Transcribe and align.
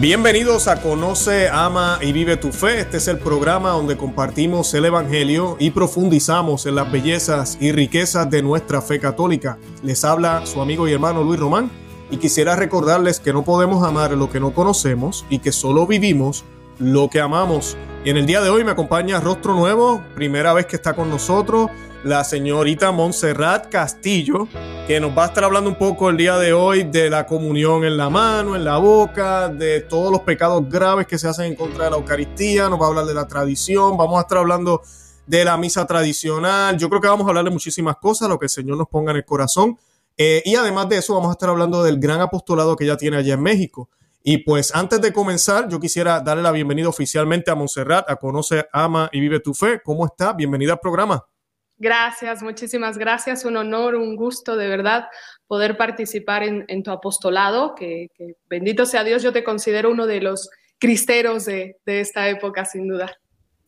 Bienvenidos 0.00 0.68
a 0.68 0.80
Conoce, 0.80 1.48
Ama 1.48 1.98
y 2.00 2.12
Vive 2.12 2.36
tu 2.36 2.52
Fe. 2.52 2.78
Este 2.78 2.98
es 2.98 3.08
el 3.08 3.18
programa 3.18 3.70
donde 3.70 3.96
compartimos 3.96 4.72
el 4.74 4.84
Evangelio 4.84 5.56
y 5.58 5.72
profundizamos 5.72 6.66
en 6.66 6.76
las 6.76 6.92
bellezas 6.92 7.58
y 7.60 7.72
riquezas 7.72 8.30
de 8.30 8.40
nuestra 8.40 8.80
fe 8.80 9.00
católica. 9.00 9.58
Les 9.82 10.04
habla 10.04 10.46
su 10.46 10.62
amigo 10.62 10.86
y 10.86 10.92
hermano 10.92 11.24
Luis 11.24 11.40
Román 11.40 11.68
y 12.12 12.18
quisiera 12.18 12.54
recordarles 12.54 13.18
que 13.18 13.32
no 13.32 13.42
podemos 13.42 13.84
amar 13.84 14.12
lo 14.12 14.30
que 14.30 14.38
no 14.38 14.54
conocemos 14.54 15.26
y 15.30 15.40
que 15.40 15.50
solo 15.50 15.84
vivimos 15.84 16.44
lo 16.78 17.10
que 17.10 17.20
amamos. 17.20 17.76
Y 18.04 18.10
en 18.10 18.16
el 18.16 18.26
día 18.26 18.40
de 18.40 18.48
hoy 18.48 18.62
me 18.64 18.70
acompaña 18.70 19.20
Rostro 19.20 19.54
Nuevo, 19.54 20.02
primera 20.14 20.52
vez 20.52 20.66
que 20.66 20.76
está 20.76 20.94
con 20.94 21.10
nosotros 21.10 21.70
la 22.04 22.22
señorita 22.22 22.92
Montserrat 22.92 23.68
Castillo, 23.68 24.46
que 24.86 25.00
nos 25.00 25.16
va 25.18 25.24
a 25.24 25.26
estar 25.26 25.42
hablando 25.42 25.68
un 25.68 25.76
poco 25.76 26.08
el 26.08 26.16
día 26.16 26.38
de 26.38 26.52
hoy 26.52 26.84
de 26.84 27.10
la 27.10 27.26
comunión 27.26 27.84
en 27.84 27.96
la 27.96 28.08
mano, 28.08 28.54
en 28.54 28.64
la 28.64 28.78
boca, 28.78 29.48
de 29.48 29.80
todos 29.80 30.12
los 30.12 30.20
pecados 30.20 30.68
graves 30.68 31.08
que 31.08 31.18
se 31.18 31.26
hacen 31.26 31.46
en 31.46 31.54
contra 31.56 31.84
de 31.84 31.90
la 31.90 31.96
Eucaristía, 31.96 32.68
nos 32.68 32.80
va 32.80 32.84
a 32.84 32.88
hablar 32.88 33.04
de 33.04 33.14
la 33.14 33.26
tradición, 33.26 33.96
vamos 33.96 34.18
a 34.18 34.22
estar 34.22 34.38
hablando 34.38 34.82
de 35.26 35.44
la 35.44 35.56
misa 35.56 35.84
tradicional, 35.86 36.78
yo 36.78 36.88
creo 36.88 37.00
que 37.00 37.08
vamos 37.08 37.26
a 37.26 37.30
hablar 37.30 37.44
de 37.44 37.50
muchísimas 37.50 37.96
cosas, 37.96 38.28
lo 38.28 38.38
que 38.38 38.46
el 38.46 38.50
Señor 38.50 38.78
nos 38.78 38.88
ponga 38.88 39.10
en 39.10 39.18
el 39.18 39.24
corazón. 39.24 39.76
Eh, 40.16 40.42
y 40.44 40.54
además 40.54 40.88
de 40.88 40.98
eso, 40.98 41.14
vamos 41.14 41.30
a 41.30 41.32
estar 41.32 41.48
hablando 41.48 41.82
del 41.82 41.98
gran 41.98 42.20
apostolado 42.20 42.76
que 42.76 42.84
ella 42.84 42.96
tiene 42.96 43.16
allá 43.16 43.34
en 43.34 43.42
México. 43.42 43.88
Y 44.30 44.36
pues 44.36 44.74
antes 44.74 45.00
de 45.00 45.10
comenzar, 45.10 45.70
yo 45.70 45.80
quisiera 45.80 46.20
darle 46.20 46.42
la 46.42 46.52
bienvenida 46.52 46.86
oficialmente 46.86 47.50
a 47.50 47.54
Montserrat, 47.54 48.10
a 48.10 48.16
Conoce, 48.16 48.66
Ama 48.74 49.08
y 49.10 49.20
Vive 49.20 49.40
tu 49.40 49.54
Fe. 49.54 49.80
¿Cómo 49.82 50.04
está? 50.04 50.34
Bienvenida 50.34 50.74
al 50.74 50.80
programa. 50.80 51.24
Gracias, 51.78 52.42
muchísimas 52.42 52.98
gracias. 52.98 53.46
Un 53.46 53.56
honor, 53.56 53.94
un 53.94 54.16
gusto 54.16 54.54
de 54.54 54.68
verdad 54.68 55.06
poder 55.46 55.78
participar 55.78 56.42
en, 56.42 56.82
tu 56.82 56.90
apostolado, 56.90 57.74
que, 57.74 58.08
bendito 58.50 58.84
sea 58.84 59.02
Dios, 59.02 59.22
yo 59.22 59.32
te 59.32 59.42
considero 59.42 59.90
uno 59.90 60.06
de 60.06 60.20
los 60.20 60.50
cristeros 60.78 61.46
de, 61.46 61.76
esta 61.86 62.28
época, 62.28 62.66
sin 62.66 62.86
duda. 62.86 63.10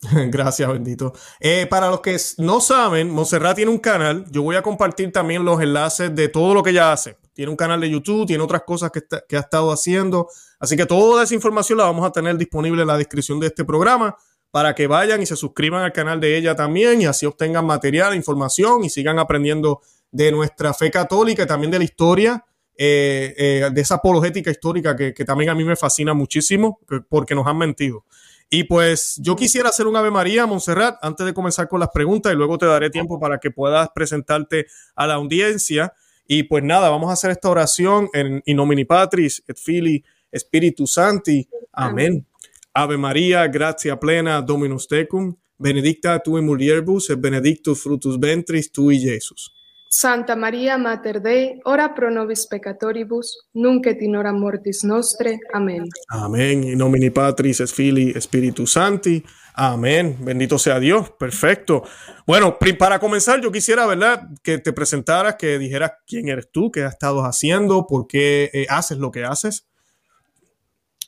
Gracias, 0.29 0.71
bendito. 0.71 1.13
Eh, 1.39 1.67
para 1.69 1.89
los 1.89 2.01
que 2.01 2.17
no 2.37 2.59
saben, 2.59 3.09
Monserrat 3.09 3.55
tiene 3.55 3.71
un 3.71 3.79
canal. 3.79 4.25
Yo 4.31 4.43
voy 4.43 4.55
a 4.55 4.61
compartir 4.61 5.11
también 5.11 5.45
los 5.45 5.61
enlaces 5.61 6.13
de 6.15 6.27
todo 6.27 6.53
lo 6.53 6.63
que 6.63 6.71
ella 6.71 6.91
hace. 6.91 7.17
Tiene 7.33 7.51
un 7.51 7.57
canal 7.57 7.79
de 7.79 7.89
YouTube, 7.89 8.25
tiene 8.27 8.43
otras 8.43 8.63
cosas 8.63 8.91
que, 8.91 9.01
que 9.27 9.37
ha 9.37 9.41
estado 9.41 9.71
haciendo. 9.71 10.27
Así 10.59 10.75
que 10.75 10.85
toda 10.85 11.23
esa 11.23 11.35
información 11.35 11.77
la 11.77 11.85
vamos 11.85 12.05
a 12.05 12.11
tener 12.11 12.37
disponible 12.37 12.81
en 12.81 12.87
la 12.87 12.97
descripción 12.97 13.39
de 13.39 13.47
este 13.47 13.63
programa 13.63 14.17
para 14.51 14.75
que 14.75 14.85
vayan 14.85 15.21
y 15.21 15.25
se 15.25 15.35
suscriban 15.35 15.83
al 15.83 15.93
canal 15.93 16.19
de 16.19 16.37
ella 16.37 16.55
también 16.55 17.01
y 17.01 17.05
así 17.05 17.25
obtengan 17.25 17.65
material, 17.65 18.15
información 18.15 18.83
y 18.83 18.89
sigan 18.89 19.17
aprendiendo 19.17 19.81
de 20.11 20.31
nuestra 20.31 20.73
fe 20.73 20.91
católica 20.91 21.43
y 21.43 21.47
también 21.47 21.71
de 21.71 21.77
la 21.79 21.85
historia, 21.85 22.45
eh, 22.77 23.33
eh, 23.37 23.69
de 23.71 23.81
esa 23.81 23.95
apologética 23.95 24.51
histórica 24.51 24.95
que, 24.95 25.13
también 25.25 25.51
a 25.51 25.55
mí 25.55 25.63
me 25.63 25.77
fascina 25.77 26.13
muchísimo 26.13 26.79
porque 27.09 27.33
nos 27.33 27.47
han 27.47 27.57
mentido. 27.57 28.05
Y 28.53 28.65
pues 28.65 29.15
yo 29.23 29.37
quisiera 29.37 29.69
hacer 29.69 29.87
un 29.87 29.95
Ave 29.95 30.11
María, 30.11 30.45
Montserrat, 30.45 30.97
antes 31.01 31.25
de 31.25 31.33
comenzar 31.33 31.69
con 31.69 31.79
las 31.79 31.87
preguntas 31.87 32.33
y 32.33 32.35
luego 32.35 32.57
te 32.57 32.65
daré 32.65 32.89
tiempo 32.89 33.17
para 33.17 33.39
que 33.39 33.49
puedas 33.49 33.87
presentarte 33.95 34.67
a 34.93 35.07
la 35.07 35.13
audiencia. 35.13 35.93
Y 36.27 36.43
pues 36.43 36.61
nada, 36.61 36.89
vamos 36.89 37.09
a 37.09 37.13
hacer 37.13 37.31
esta 37.31 37.49
oración 37.49 38.09
en 38.11 38.43
In 38.45 38.57
nomine 38.57 38.85
Patris 38.85 39.41
et 39.47 39.57
Filii 39.57 40.03
Spiritus 40.37 40.95
Santi. 40.95 41.47
Amén. 41.71 42.27
Ave 42.73 42.97
María, 42.97 43.47
gracia 43.47 43.97
plena, 43.97 44.41
Dominus 44.41 44.85
tecum, 44.85 45.33
benedicta 45.57 46.19
tu 46.19 46.37
in 46.37 46.45
mulieribus 46.45 47.09
et 47.09 47.21
benedictus 47.21 47.81
fructus 47.81 48.19
ventris 48.19 48.69
tui, 48.69 48.99
Jesús. 48.99 49.53
Santa 49.93 50.37
María, 50.37 50.77
Mater 50.77 51.21
Dei, 51.21 51.59
ora 51.65 51.93
pro 51.93 52.09
nobis 52.09 52.47
peccatoribus, 52.47 53.49
nunc 53.55 53.87
et 53.87 54.01
in 54.01 54.15
hora 54.15 54.31
mortis 54.31 54.85
nostre. 54.85 55.37
Amén. 55.51 55.83
Amén. 56.07 56.63
In 56.63 56.77
nomine 56.77 57.11
Patris 57.11 57.59
et 57.59 57.67
Filii 57.67 58.13
Spiritus 58.21 58.71
Santi. 58.71 59.21
Amén. 59.53 60.15
Bendito 60.21 60.57
sea 60.57 60.79
Dios. 60.79 61.11
Perfecto. 61.19 61.83
Bueno, 62.25 62.57
para 62.79 62.99
comenzar, 62.99 63.41
yo 63.41 63.51
quisiera, 63.51 63.85
¿verdad?, 63.85 64.29
que 64.41 64.59
te 64.59 64.71
presentaras, 64.71 65.35
que 65.35 65.59
dijeras 65.59 65.91
quién 66.07 66.29
eres 66.29 66.49
tú, 66.49 66.71
qué 66.71 66.85
has 66.85 66.93
estado 66.93 67.25
haciendo, 67.25 67.85
por 67.85 68.07
qué 68.07 68.49
eh, 68.53 68.67
haces 68.69 68.97
lo 68.97 69.11
que 69.11 69.25
haces. 69.25 69.67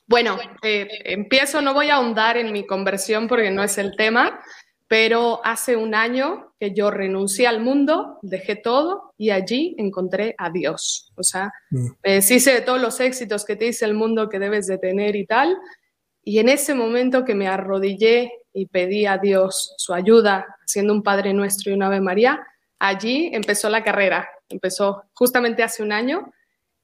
Bueno, 0.08 0.38
eh, 0.62 0.90
empiezo, 1.06 1.62
no 1.62 1.74
voy 1.74 1.90
a 1.90 1.96
ahondar 1.96 2.36
en 2.36 2.52
mi 2.52 2.68
conversión 2.68 3.30
porque 3.30 3.50
no 3.50 3.64
es 3.64 3.78
el 3.78 3.96
tema, 3.96 4.42
pero 4.94 5.44
hace 5.44 5.76
un 5.76 5.96
año 5.96 6.54
que 6.60 6.72
yo 6.72 6.92
renuncié 6.92 7.48
al 7.48 7.62
mundo, 7.62 8.20
dejé 8.22 8.56
todo 8.56 9.16
y 9.18 9.32
allí 9.32 9.74
encontré 9.80 10.36
a 10.38 10.52
Dios. 10.52 11.12
O 11.16 11.24
sea, 11.24 11.52
mm. 11.72 11.88
me 12.04 12.22
de 12.22 12.62
todos 12.62 12.80
los 12.80 13.00
éxitos 13.00 13.44
que 13.44 13.56
te 13.56 13.66
dice 13.66 13.86
el 13.86 13.96
mundo 13.96 14.30
que 14.30 14.38
debes 14.38 14.68
de 14.68 14.78
tener 14.78 15.16
y 15.16 15.26
tal. 15.26 15.58
Y 16.24 16.38
en 16.38 16.48
ese 16.48 16.76
momento 16.76 17.26
que 17.26 17.34
me 17.34 17.48
arrodillé 17.48 18.34
y 18.54 18.68
pedí 18.68 19.08
a 19.08 19.18
Dios 19.18 19.74
su 19.78 19.96
ayuda, 19.96 20.46
siendo 20.68 20.94
un 20.94 21.02
Padre 21.02 21.34
Nuestro 21.34 21.72
y 21.72 21.74
un 21.74 21.82
Ave 21.82 22.00
María, 22.00 22.46
allí 22.78 23.32
empezó 23.34 23.70
la 23.70 23.84
carrera. 23.84 24.30
Empezó 24.48 25.06
justamente 25.16 25.64
hace 25.64 25.82
un 25.82 25.92
año. 25.92 26.32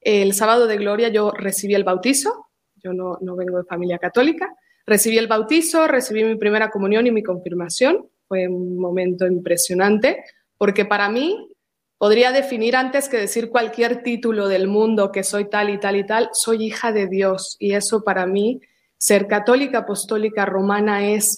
El 0.00 0.34
sábado 0.34 0.66
de 0.66 0.78
gloria 0.78 1.10
yo 1.10 1.30
recibí 1.30 1.76
el 1.76 1.84
bautizo 1.84 2.50
yo 2.82 2.92
no, 2.92 3.36
vengo 3.36 3.58
de 3.58 3.64
familia 3.64 3.98
católica. 3.98 4.52
Recibí 4.90 5.18
el 5.18 5.28
bautizo, 5.28 5.86
recibí 5.86 6.24
mi 6.24 6.34
primera 6.34 6.68
comunión 6.68 7.06
y 7.06 7.12
mi 7.12 7.22
confirmación. 7.22 8.08
Fue 8.26 8.48
un 8.48 8.76
momento 8.76 9.24
impresionante 9.24 10.24
porque 10.58 10.84
para 10.84 11.08
mí 11.08 11.54
podría 11.96 12.32
definir 12.32 12.74
antes 12.74 13.08
que 13.08 13.16
decir 13.18 13.50
cualquier 13.50 14.02
título 14.02 14.48
del 14.48 14.66
mundo 14.66 15.12
que 15.12 15.22
soy 15.22 15.48
tal 15.48 15.70
y 15.70 15.78
tal 15.78 15.94
y 15.94 16.04
tal, 16.04 16.30
soy 16.32 16.64
hija 16.64 16.90
de 16.90 17.06
Dios 17.06 17.54
y 17.60 17.74
eso 17.74 18.02
para 18.02 18.26
mí, 18.26 18.60
ser 18.98 19.28
católica, 19.28 19.78
apostólica, 19.78 20.44
romana 20.44 21.08
es, 21.08 21.36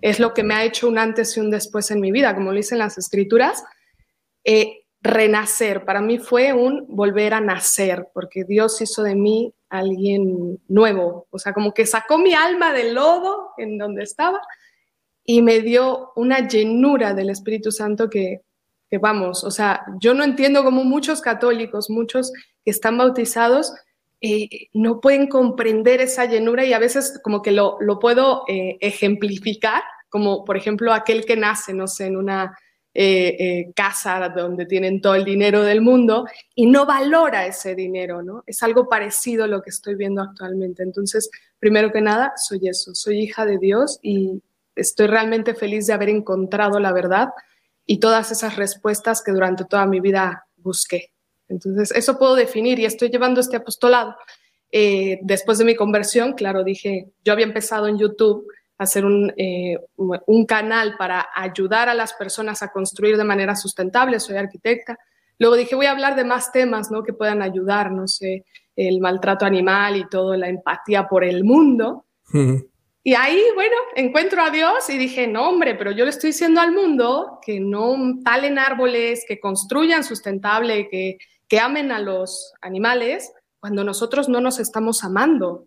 es 0.00 0.20
lo 0.20 0.32
que 0.32 0.44
me 0.44 0.54
ha 0.54 0.62
hecho 0.62 0.86
un 0.86 0.98
antes 0.98 1.36
y 1.36 1.40
un 1.40 1.50
después 1.50 1.90
en 1.90 2.00
mi 2.00 2.12
vida, 2.12 2.32
como 2.32 2.52
lo 2.52 2.58
dicen 2.58 2.78
las 2.78 2.96
escrituras. 2.96 3.64
Eh, 4.44 4.83
renacer, 5.04 5.84
para 5.84 6.00
mí 6.00 6.18
fue 6.18 6.54
un 6.54 6.86
volver 6.88 7.34
a 7.34 7.40
nacer, 7.40 8.08
porque 8.14 8.44
Dios 8.44 8.80
hizo 8.80 9.02
de 9.02 9.14
mí 9.14 9.52
alguien 9.68 10.58
nuevo, 10.66 11.26
o 11.30 11.38
sea, 11.38 11.52
como 11.52 11.74
que 11.74 11.84
sacó 11.84 12.16
mi 12.16 12.32
alma 12.32 12.72
del 12.72 12.94
lodo 12.94 13.50
en 13.58 13.76
donde 13.76 14.02
estaba 14.02 14.40
y 15.22 15.42
me 15.42 15.60
dio 15.60 16.12
una 16.16 16.48
llenura 16.48 17.12
del 17.12 17.28
Espíritu 17.28 17.70
Santo 17.70 18.08
que, 18.08 18.40
vamos, 19.00 19.44
o 19.44 19.50
sea, 19.50 19.84
yo 20.00 20.14
no 20.14 20.24
entiendo 20.24 20.64
cómo 20.64 20.84
muchos 20.84 21.20
católicos, 21.20 21.90
muchos 21.90 22.32
que 22.64 22.70
están 22.70 22.96
bautizados, 22.96 23.74
eh, 24.20 24.68
no 24.72 25.00
pueden 25.00 25.26
comprender 25.26 26.00
esa 26.00 26.24
llenura 26.24 26.64
y 26.64 26.72
a 26.72 26.78
veces 26.78 27.20
como 27.22 27.42
que 27.42 27.50
lo, 27.50 27.76
lo 27.80 27.98
puedo 27.98 28.44
eh, 28.48 28.78
ejemplificar, 28.80 29.82
como 30.08 30.44
por 30.44 30.56
ejemplo 30.56 30.92
aquel 30.94 31.26
que 31.26 31.36
nace, 31.36 31.74
no 31.74 31.88
sé, 31.88 32.06
en 32.06 32.16
una 32.16 32.56
eh, 32.96 33.36
eh, 33.40 33.72
casa 33.74 34.28
donde 34.28 34.66
tienen 34.66 35.00
todo 35.00 35.16
el 35.16 35.24
dinero 35.24 35.64
del 35.64 35.80
mundo 35.80 36.26
y 36.54 36.66
no 36.66 36.86
valora 36.86 37.44
ese 37.44 37.74
dinero, 37.74 38.22
¿no? 38.22 38.44
Es 38.46 38.62
algo 38.62 38.88
parecido 38.88 39.42
a 39.42 39.48
lo 39.48 39.62
que 39.62 39.70
estoy 39.70 39.96
viendo 39.96 40.22
actualmente. 40.22 40.84
Entonces, 40.84 41.28
primero 41.58 41.90
que 41.90 42.00
nada, 42.00 42.34
soy 42.36 42.68
eso, 42.68 42.94
soy 42.94 43.18
hija 43.18 43.46
de 43.46 43.58
Dios 43.58 43.98
y 44.00 44.40
estoy 44.76 45.08
realmente 45.08 45.56
feliz 45.56 45.88
de 45.88 45.92
haber 45.92 46.08
encontrado 46.08 46.78
la 46.78 46.92
verdad 46.92 47.30
y 47.84 47.98
todas 47.98 48.30
esas 48.30 48.54
respuestas 48.54 49.24
que 49.24 49.32
durante 49.32 49.64
toda 49.64 49.86
mi 49.86 49.98
vida 49.98 50.46
busqué. 50.56 51.10
Entonces, 51.48 51.90
eso 51.90 52.16
puedo 52.16 52.36
definir 52.36 52.78
y 52.78 52.84
estoy 52.84 53.10
llevando 53.10 53.40
este 53.40 53.56
apostolado. 53.56 54.14
Eh, 54.70 55.18
después 55.22 55.58
de 55.58 55.64
mi 55.64 55.74
conversión, 55.74 56.34
claro, 56.34 56.62
dije, 56.62 57.10
yo 57.24 57.32
había 57.32 57.46
empezado 57.46 57.88
en 57.88 57.98
YouTube 57.98 58.46
hacer 58.78 59.04
eh, 59.36 59.78
un, 59.96 60.46
canal 60.46 60.96
para 60.96 61.28
ayudar 61.34 61.88
a 61.88 61.94
las 61.94 62.12
personas 62.14 62.62
a 62.62 62.72
construir 62.72 63.16
de 63.16 63.24
manera 63.24 63.54
sustentable, 63.54 64.20
soy 64.20 64.36
arquitecta. 64.36 64.98
Luego 65.38 65.56
dije, 65.56 65.74
voy 65.74 65.86
a 65.86 65.92
hablar 65.92 66.16
de 66.16 66.24
más 66.24 66.52
temas 66.52 66.90
¿no? 66.90 67.02
que 67.02 67.12
puedan 67.12 67.42
ayudar, 67.42 67.90
no 67.92 68.08
sé, 68.08 68.44
el 68.76 69.00
maltrato 69.00 69.46
animal 69.46 69.96
y 69.96 70.08
todo, 70.08 70.36
la 70.36 70.48
empatía 70.48 71.06
por 71.08 71.24
el 71.24 71.44
mundo. 71.44 72.06
Y 73.02 73.14
ahí, 73.14 73.42
bueno, 73.54 73.76
encuentro 73.96 74.42
a 74.42 74.50
Dios 74.50 74.88
y 74.88 74.98
dije, 74.98 75.26
no, 75.26 75.48
hombre, 75.48 75.74
pero 75.74 75.92
yo 75.92 76.04
le 76.04 76.10
estoy 76.10 76.30
diciendo 76.30 76.60
al 76.60 76.72
mundo 76.72 77.38
que 77.44 77.60
no 77.60 77.96
talen 78.24 78.58
árboles, 78.58 79.24
que 79.28 79.38
construyan 79.38 80.02
sustentable, 80.02 80.88
que, 80.88 81.18
que 81.46 81.60
amen 81.60 81.92
a 81.92 82.00
los 82.00 82.54
animales, 82.62 83.32
cuando 83.60 83.84
nosotros 83.84 84.28
no 84.28 84.40
nos 84.40 84.58
estamos 84.58 85.04
amando. 85.04 85.66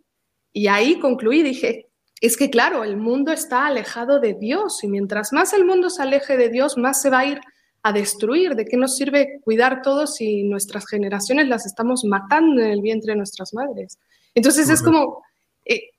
Y 0.52 0.68
ahí 0.68 1.00
concluí, 1.00 1.44
dije, 1.44 1.87
es 2.22 2.38
que, 2.38 2.50
claro, 2.50 2.84
el 2.84 2.98
mundo 2.98 3.32
está 3.32 3.66
alejado 3.68 4.20
de 4.20 4.34
Dios 4.34 4.84
y 4.84 4.88
mientras 4.88 5.34
más 5.34 5.54
el 5.54 5.66
mundo 5.66 5.90
se 5.90 6.02
aleje 6.02 6.38
de 6.38 6.50
Dios, 6.50 6.78
más 6.78 7.02
se 7.02 7.10
va 7.10 7.20
a 7.20 7.26
ir 7.26 7.42
a 7.84 7.94
destruir. 7.94 8.56
¿De 8.56 8.66
qué 8.66 8.78
nos 8.78 8.96
sirve 8.96 9.40
cuidar 9.44 9.82
todos 9.82 10.16
si 10.16 10.44
nuestras 10.44 10.88
generaciones 10.88 11.48
las 11.48 11.66
estamos 11.66 12.04
matando 12.06 12.62
en 12.62 12.72
el 12.72 12.82
vientre 12.82 13.14
de 13.14 13.18
nuestras 13.18 13.54
madres? 13.54 14.00
Entonces 14.34 14.70
es 14.70 14.82
como, 14.82 15.24
eh, 15.66 15.92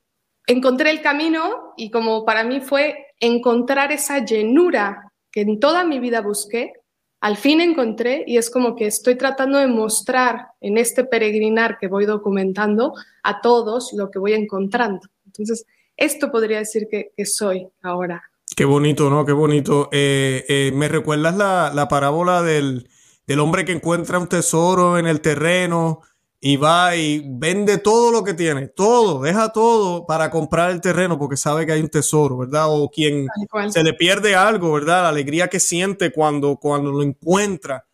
encontré 0.47 0.91
el 0.91 1.03
camino 1.03 1.75
y 1.77 1.91
como 1.91 2.25
para 2.25 2.45
mí 2.45 2.61
fue 2.61 3.07
encontrar 3.21 3.93
esa 3.93 4.25
llenura 4.25 5.13
que 5.31 5.43
en 5.43 5.61
toda 5.61 5.85
mi 5.85 5.99
vida 5.99 6.21
busqué 6.21 6.73
al 7.21 7.37
fin 7.37 7.61
encontré 7.61 8.25
y 8.27 8.37
es 8.37 8.49
como 8.49 8.77
que 8.77 8.87
estoy 8.87 9.17
tratando 9.17 9.59
de 9.59 9.67
mostrar 9.67 10.49
en 10.61 10.79
este 10.79 11.05
peregrinar 11.05 11.79
que 11.79 11.89
voy 11.89 12.07
documentando 12.07 12.95
a 13.25 13.41
todos 13.41 13.93
lo 13.93 14.11
que 14.11 14.21
voy 14.21 14.35
encontrando. 14.35 15.09
Entonces, 15.27 15.67
esto 15.99 16.31
podría 16.31 16.59
decir 16.59 16.89
que, 16.91 17.13
soy 17.27 17.69
ahora. 17.83 18.23
Qué 18.57 18.65
bonito, 18.65 19.11
¿no? 19.11 19.27
Qué 19.27 19.33
bonito. 19.33 19.91
Eh, 19.93 20.45
eh, 20.49 20.73
¿Me 20.75 20.89
recuerdas 20.89 21.37
la, 21.37 21.71
la 21.75 21.89
parábola 21.89 22.43
del, 22.43 22.89
del 23.27 23.41
hombre 23.41 23.67
que 23.67 23.73
encuentra 23.73 24.19
un 24.19 24.29
tesoro 24.29 24.97
en 24.97 25.07
el 25.07 25.21
terreno 25.21 26.01
y 26.41 26.57
va 26.57 26.95
y 26.95 27.25
vende 27.27 27.79
todo 27.79 28.13
lo 28.13 28.23
que 28.23 28.35
tiene, 28.35 28.69
todo, 28.69 29.21
deja 29.23 29.53
todo 29.53 30.07
para 30.07 30.31
comprar 30.31 30.71
el 30.71 30.81
terreno 30.81 31.19
porque 31.19 31.37
sabe 31.37 31.67
que 31.67 31.73
hay 31.73 31.81
un 31.81 31.89
tesoro, 31.89 32.39
¿verdad? 32.39 32.67
O 32.69 32.89
quien 32.91 33.27
se 33.71 33.83
le 33.83 33.93
pierde 33.93 34.37
algo, 34.37 34.73
¿verdad? 34.73 35.03
La 35.03 35.09
alegría 35.09 35.49
que 35.49 35.59
siente 35.59 36.13
cuando, 36.13 36.57
cuando 36.57 36.93
lo 36.93 37.03
encuentra. 37.03 37.88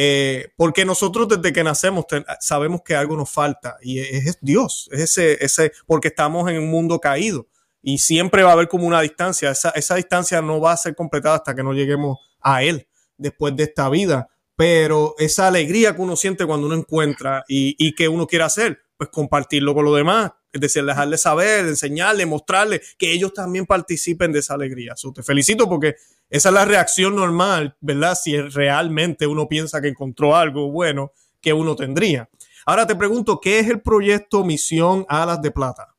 Eh, 0.00 0.52
porque 0.54 0.84
nosotros 0.84 1.26
desde 1.28 1.52
que 1.52 1.64
nacemos 1.64 2.04
sabemos 2.38 2.82
que 2.84 2.94
algo 2.94 3.16
nos 3.16 3.30
falta 3.30 3.78
y 3.82 3.98
es, 3.98 4.38
Dios, 4.40 4.88
es 4.92 5.00
ese, 5.00 5.44
ese, 5.44 5.72
porque 5.86 6.06
estamos 6.06 6.48
en 6.48 6.58
un 6.58 6.70
mundo 6.70 7.00
caído 7.00 7.48
y 7.82 7.98
siempre 7.98 8.44
va 8.44 8.50
a 8.50 8.52
haber 8.52 8.68
como 8.68 8.86
una 8.86 9.00
distancia. 9.00 9.50
Esa, 9.50 9.70
esa 9.70 9.96
distancia 9.96 10.40
no 10.40 10.60
va 10.60 10.70
a 10.70 10.76
ser 10.76 10.94
completada 10.94 11.34
hasta 11.34 11.52
que 11.52 11.64
no 11.64 11.72
lleguemos 11.72 12.18
a 12.40 12.62
Él 12.62 12.86
después 13.16 13.56
de 13.56 13.64
esta 13.64 13.88
vida 13.88 14.28
pero 14.58 15.14
esa 15.18 15.46
alegría 15.46 15.94
que 15.94 16.02
uno 16.02 16.16
siente 16.16 16.44
cuando 16.44 16.66
uno 16.66 16.74
encuentra 16.74 17.44
y, 17.46 17.76
y 17.78 17.94
que 17.94 18.08
uno 18.08 18.26
quiere 18.26 18.44
hacer, 18.44 18.80
pues 18.96 19.08
compartirlo 19.08 19.72
con 19.72 19.84
los 19.84 19.94
demás, 19.94 20.32
es 20.52 20.60
decir, 20.60 20.84
dejarle 20.84 21.16
saber, 21.16 21.66
enseñarle, 21.66 22.26
mostrarle 22.26 22.82
que 22.98 23.12
ellos 23.12 23.32
también 23.32 23.66
participen 23.66 24.32
de 24.32 24.40
esa 24.40 24.54
alegría. 24.54 24.94
te 25.14 25.22
felicito 25.22 25.68
porque 25.68 25.94
esa 26.30 26.48
es 26.48 26.54
la 26.54 26.64
reacción 26.64 27.16
normal, 27.16 27.76
¿verdad? 27.80 28.14
Si 28.14 28.40
realmente 28.40 29.26
uno 29.26 29.48
piensa 29.48 29.80
que 29.80 29.88
encontró 29.88 30.36
algo 30.36 30.70
bueno 30.70 31.12
que 31.40 31.52
uno 31.52 31.76
tendría. 31.76 32.28
Ahora 32.66 32.86
te 32.86 32.96
pregunto, 32.96 33.40
¿qué 33.40 33.60
es 33.60 33.68
el 33.68 33.80
proyecto 33.80 34.44
Misión 34.44 35.06
Alas 35.08 35.40
de 35.40 35.50
Plata? 35.50 35.94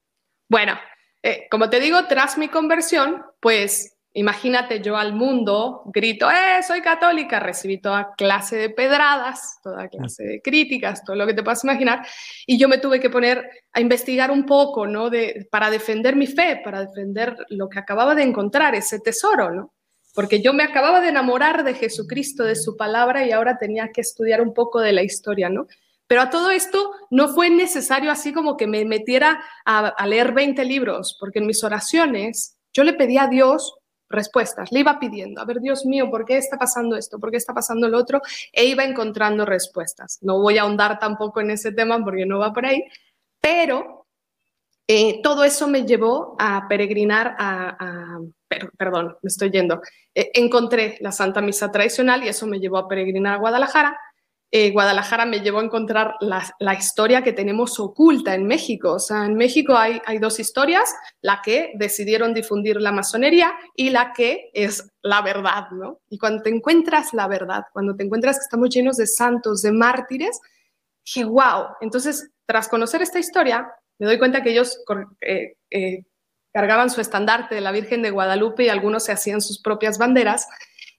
Bueno, 0.47 0.77
eh, 1.23 1.47
como 1.49 1.69
te 1.69 1.79
digo, 1.79 2.05
tras 2.05 2.37
mi 2.37 2.47
conversión, 2.47 3.23
pues 3.39 3.99
Imagínate 4.13 4.81
yo 4.81 4.97
al 4.97 5.13
mundo 5.13 5.83
grito, 5.85 6.29
¡eh, 6.31 6.63
soy 6.63 6.81
católica! 6.81 7.39
Recibí 7.39 7.79
toda 7.79 8.15
clase 8.17 8.57
de 8.57 8.69
pedradas, 8.71 9.59
toda 9.61 9.87
clase 9.87 10.23
de 10.23 10.41
críticas, 10.41 11.03
todo 11.03 11.15
lo 11.15 11.27
que 11.27 11.35
te 11.35 11.43
puedas 11.43 11.63
imaginar. 11.63 12.05
Y 12.47 12.57
yo 12.57 12.67
me 12.67 12.79
tuve 12.79 12.99
que 12.99 13.11
poner 13.11 13.47
a 13.71 13.79
investigar 13.79 14.31
un 14.31 14.47
poco, 14.47 14.87
¿no? 14.87 15.11
De, 15.11 15.47
para 15.51 15.69
defender 15.69 16.15
mi 16.15 16.25
fe, 16.25 16.59
para 16.63 16.81
defender 16.81 17.35
lo 17.49 17.69
que 17.69 17.77
acababa 17.77 18.15
de 18.15 18.23
encontrar, 18.23 18.73
ese 18.73 18.99
tesoro, 18.99 19.51
¿no? 19.51 19.73
Porque 20.13 20.41
yo 20.41 20.53
me 20.53 20.63
acababa 20.63 21.01
de 21.01 21.09
enamorar 21.09 21.63
de 21.63 21.73
Jesucristo, 21.73 22.43
de 22.43 22.55
su 22.55 22.75
palabra, 22.75 23.25
y 23.25 23.31
ahora 23.31 23.57
tenía 23.57 23.91
que 23.91 24.01
estudiar 24.01 24.41
un 24.41 24.53
poco 24.53 24.79
de 24.79 24.93
la 24.93 25.03
historia, 25.03 25.49
¿no? 25.49 25.67
Pero 26.09 26.21
a 26.21 26.29
todo 26.31 26.49
esto 26.49 26.91
no 27.11 27.27
fue 27.27 27.51
necesario 27.51 28.11
así 28.11 28.33
como 28.33 28.57
que 28.57 28.65
me 28.65 28.83
metiera 28.83 29.43
a, 29.63 30.07
leer 30.07 30.33
20 30.33 30.65
libros, 30.65 31.15
porque 31.19 31.37
en 31.37 31.45
mis 31.45 31.63
oraciones 31.63 32.57
yo 32.73 32.83
le 32.83 32.93
pedí 32.93 33.19
a 33.19 33.27
Dios 33.27 33.75
respuestas. 34.09 34.71
Le 34.71 34.79
iba 34.79 34.99
pidiendo, 34.99 35.39
a 35.39 35.45
ver, 35.45 35.59
Dios 35.59 35.85
mío, 35.85 36.09
¿por 36.09 36.25
qué 36.25 36.37
está 36.37 36.57
pasando 36.57 36.95
esto? 36.95 37.19
¿Por 37.19 37.29
qué 37.29 37.37
está 37.37 37.53
pasando 37.53 37.87
lo 37.87 37.99
otro? 37.99 38.23
E 38.51 38.65
iba 38.65 38.83
encontrando 38.83 39.45
respuestas. 39.45 40.17
No 40.21 40.41
voy 40.41 40.57
a 40.57 40.63
ahondar 40.63 40.97
tampoco 40.97 41.41
en 41.41 41.51
ese 41.51 41.73
tema 41.73 42.03
porque 42.03 42.25
no 42.25 42.39
va 42.39 42.53
por 42.53 42.65
ahí, 42.65 42.83
pero 43.39 43.98
eh, 44.91 45.21
todo 45.21 45.43
eso 45.43 45.67
me 45.67 45.85
llevó 45.85 46.35
a 46.39 46.67
peregrinar 46.67 47.35
a, 47.37 48.19
perdón, 48.75 49.15
me 49.21 49.27
estoy 49.27 49.51
yendo. 49.51 49.81
Eh, 50.15 50.31
encontré 50.33 50.97
la 51.01 51.11
Santa 51.11 51.41
Misa 51.41 51.71
tradicional 51.71 52.23
y 52.23 52.29
eso 52.29 52.47
me 52.47 52.59
llevó 52.59 52.77
a 52.79 52.87
peregrinar 52.87 53.35
a 53.35 53.37
Guadalajara 53.37 53.97
eh, 54.51 54.71
Guadalajara 54.71 55.25
me 55.25 55.41
llevó 55.41 55.59
a 55.59 55.63
encontrar 55.63 56.15
la, 56.21 56.73
historia 56.73 57.23
que 57.23 57.33
tenemos 57.33 57.79
oculta 57.79 58.33
en 58.33 58.47
México. 58.47 58.93
O 58.93 58.99
sea, 58.99 59.25
en 59.25 59.35
México 59.35 59.75
hay, 59.75 60.01
dos 60.19 60.39
historias, 60.39 60.91
la 61.21 61.41
que 61.43 61.71
decidieron 61.75 62.33
difundir 62.33 62.81
la 62.81 62.91
masonería 62.91 63.53
y 63.75 63.91
la 63.91 64.11
que 64.11 64.49
es 64.53 64.91
la 65.03 65.21
verdad, 65.21 65.69
¿no? 65.71 65.99
Y 66.09 66.17
cuando 66.17 66.41
te 66.41 66.49
encuentras 66.49 67.13
la 67.13 67.27
verdad, 67.27 67.65
cuando 67.73 67.95
te 67.95 68.03
encuentras 68.03 68.37
que 68.37 68.43
estamos 68.43 68.69
llenos 68.69 68.97
de 68.97 69.05
santos, 69.05 69.61
de 69.61 69.71
mártires, 69.71 70.39
dije, 71.05 71.25
wow. 71.25 71.67
Entonces, 71.81 72.31
tras 72.47 72.67
conocer 72.67 73.03
esta 73.03 73.19
historia, 73.19 73.71
me 73.99 74.07
doy 74.07 74.17
cuenta 74.17 74.41
que 74.41 74.51
ellos 74.51 74.81
eh, 75.21 75.55
eh, 75.69 76.05
cargaban 76.53 76.89
su 76.89 77.01
estandarte 77.01 77.55
de 77.55 77.61
la 77.61 77.71
Virgen 77.71 78.01
de 78.01 78.11
Guadalupe 78.11 78.63
y 78.63 78.69
algunos 78.69 79.03
se 79.03 79.11
hacían 79.11 79.41
sus 79.41 79.61
propias 79.61 79.97
banderas. 79.97 80.47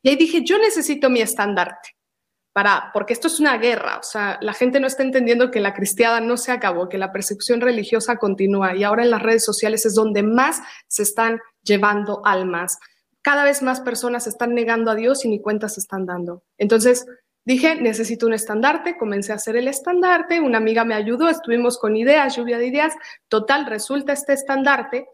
Y 0.02 0.11
ahí 0.11 0.17
dije, 0.17 0.44
yo 0.44 0.58
necesito 0.58 1.11
mi 1.11 1.20
estandarte 1.20 1.97
para, 2.52 2.91
porque 2.93 3.12
esto 3.12 3.29
es 3.29 3.38
una 3.38 3.58
guerra, 3.58 3.99
o 3.99 4.02
sea, 4.02 4.38
la 4.41 4.52
gente 4.52 4.81
no 4.81 4.88
está 4.88 5.02
entendiendo 5.02 5.50
que 5.50 5.61
la 5.61 5.73
cristiada 5.73 6.20
no 6.20 6.37
se 6.37 6.50
acabó, 6.50 6.88
que 6.88 6.99
la 6.99 7.12
persecución 7.12 7.61
religiosa 7.61 8.17
continúa 8.17 8.75
y 8.75 8.82
ahora 8.82 9.05
en 9.05 9.11
las 9.11 9.23
redes 9.23 9.44
sociales 9.44 9.87
es 9.87 9.94
donde 9.94 10.23
más 10.23 10.61
se 10.88 11.05
están 11.05 11.41
llevando 11.62 12.23
almas. 12.25 12.79
Cada 13.23 13.44
vez 13.44 13.62
más 13.62 13.81
personas 13.81 14.26
están 14.26 14.55
negando 14.55 14.91
a 14.91 14.94
Dios 14.97 15.25
y 15.25 15.29
ni 15.29 15.41
cuentas 15.41 15.75
se 15.75 15.81
están 15.81 16.06
dando. 16.06 16.43
Entonces 16.58 17.06
dije, 17.44 17.76
necesito 17.76 18.26
un 18.26 18.34
estandarte, 18.34 18.96
comencé 18.96 19.32
a 19.32 19.37
hacer 19.37 19.56
el 19.56 19.69
estandarte, 19.69 20.40
una 20.40 20.58
amiga 20.58 20.84
me 20.84 20.94
ayudó, 20.94 21.28
estuvimos 21.28 21.78
con 21.78 21.96
ideas, 21.96 22.37
lluvia 22.37 22.58
de 22.58 22.66
ideas, 22.66 22.94
total, 23.28 23.66
resulta 23.66 24.12
este 24.12 24.32
estandarte 24.32 25.06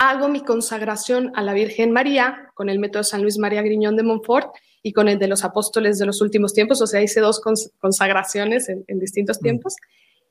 hago 0.00 0.30
mi 0.30 0.40
consagración 0.40 1.30
a 1.34 1.42
la 1.42 1.52
Virgen 1.52 1.92
María 1.92 2.50
con 2.54 2.70
el 2.70 2.78
método 2.78 3.04
San 3.04 3.20
Luis 3.20 3.36
María 3.36 3.60
Griñón 3.60 3.96
de 3.96 4.02
Montfort 4.02 4.48
y 4.82 4.94
con 4.94 5.10
el 5.10 5.18
de 5.18 5.28
los 5.28 5.44
apóstoles 5.44 5.98
de 5.98 6.06
los 6.06 6.22
últimos 6.22 6.54
tiempos, 6.54 6.80
o 6.80 6.86
sea, 6.86 7.02
hice 7.02 7.20
dos 7.20 7.42
consagraciones 7.78 8.70
en, 8.70 8.98
distintos 8.98 9.38
mm. 9.40 9.42
tiempos. 9.42 9.76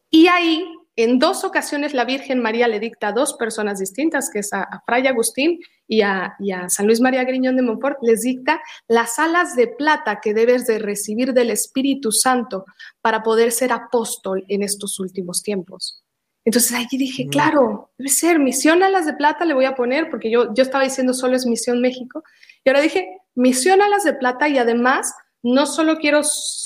Y 0.09 0.25
ahí, 0.25 0.65
en 1.03 1.19
dos 1.19 1.43
ocasiones, 1.43 1.93
la 1.93 2.03
Virgen 2.03 2.41
María 2.41 2.67
le 2.67 2.79
dicta 2.79 3.07
a 3.07 3.11
dos 3.13 3.33
personas 3.33 3.79
distintas, 3.79 4.29
que 4.31 4.39
es 4.39 4.51
a, 4.53 4.67
Fray 4.85 5.07
Agustín 5.07 5.59
y 5.87 6.01
a, 6.01 6.35
y 6.39 6.51
a, 6.51 6.69
San 6.69 6.87
Luis 6.87 6.99
María 6.99 7.23
Griñón 7.23 7.55
de 7.55 7.61
Montfort, 7.61 7.99
les 8.01 8.21
dicta 8.21 8.61
las 8.87 9.17
alas 9.19 9.55
de 9.55 9.67
plata 9.67 10.19
que 10.21 10.33
debes 10.33 10.67
de 10.67 10.79
recibir 10.79 11.33
del 11.33 11.51
Espíritu 11.51 12.11
Santo 12.11 12.65
para 13.01 13.23
poder 13.23 13.51
ser 13.51 13.71
apóstol 13.71 14.43
en 14.47 14.61
estos 14.61 14.99
últimos 14.99 15.41
tiempos. 15.41 16.03
Entonces 16.43 16.73
ahí 16.73 16.87
dije, 16.91 17.25
mm. 17.25 17.29
claro, 17.29 17.91
debe 17.97 18.09
ser 18.09 18.39
misión 18.39 18.83
alas 18.83 19.05
de 19.05 19.13
plata, 19.13 19.45
le 19.45 19.53
voy 19.53 19.65
a 19.65 19.75
poner, 19.75 20.09
porque 20.09 20.31
yo, 20.31 20.53
yo 20.53 20.63
estaba 20.63 20.83
diciendo 20.83 21.13
solo 21.13 21.35
es 21.35 21.45
misión 21.45 21.79
México. 21.79 22.23
Y 22.63 22.69
ahora 22.69 22.81
dije, 22.81 23.07
misión 23.35 23.81
alas 23.81 24.03
de 24.03 24.13
plata 24.13 24.49
y 24.49 24.57
además 24.57 25.13
no 25.41 25.65
solo 25.65 25.97
quiero 25.97 26.21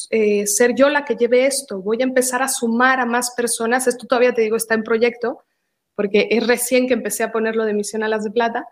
eh, 0.09 0.47
ser 0.47 0.73
yo 0.75 0.89
la 0.89 1.05
que 1.05 1.15
lleve 1.15 1.45
esto, 1.45 1.81
voy 1.81 1.97
a 2.01 2.05
empezar 2.05 2.41
a 2.41 2.47
sumar 2.47 2.99
a 2.99 3.05
más 3.05 3.31
personas. 3.35 3.87
Esto 3.87 4.07
todavía 4.07 4.33
te 4.33 4.41
digo, 4.41 4.55
está 4.55 4.73
en 4.73 4.83
proyecto, 4.83 5.43
porque 5.95 6.27
es 6.31 6.45
recién 6.47 6.87
que 6.87 6.93
empecé 6.93 7.23
a 7.23 7.31
ponerlo 7.31 7.65
de 7.65 7.73
misión 7.73 8.03
alas 8.03 8.23
de 8.23 8.31
plata. 8.31 8.67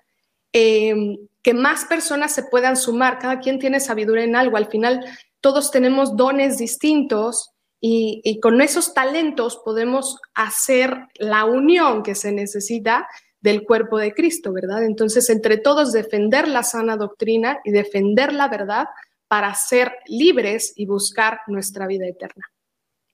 Em, 0.54 1.18
que 1.42 1.54
más 1.54 1.86
personas 1.86 2.34
se 2.34 2.44
puedan 2.44 2.76
sumar, 2.76 3.20
cada 3.20 3.40
quien 3.40 3.60
tiene 3.60 3.80
sabiduría 3.80 4.26
en 4.26 4.36
algo, 4.36 4.58
al 4.58 4.68
final 4.68 5.06
todos 5.40 5.72
tenemos 5.72 6.16
dones 6.16 6.58
distintos 6.58 7.52
y, 7.84 8.40
con 8.42 8.62
esos 8.62 8.94
talentos 8.94 9.60
podemos 9.66 10.20
hacer 10.36 11.08
la 11.16 11.46
unión 11.46 12.04
que 12.04 12.14
se 12.14 12.32
necesita 12.32 13.08
del 13.40 13.64
cuerpo 13.64 13.98
de 13.98 14.14
Cristo, 14.14 14.54
¿verdad? 14.54 14.84
Entonces, 14.84 15.32
entre 15.32 15.58
todos 15.58 15.92
defender 15.92 16.48
la 16.48 16.62
sana 16.62 16.96
doctrina 16.96 17.60
y 17.64 17.72
defender 17.72 18.34
la 18.34 18.50
verdad 18.50 18.86
para 19.32 19.56
ser 19.56 19.94
libres 20.08 20.74
y 20.76 20.86
buscar 20.86 21.40
nuestra 21.48 21.88
vida 21.88 22.06
eterna. 22.06 22.44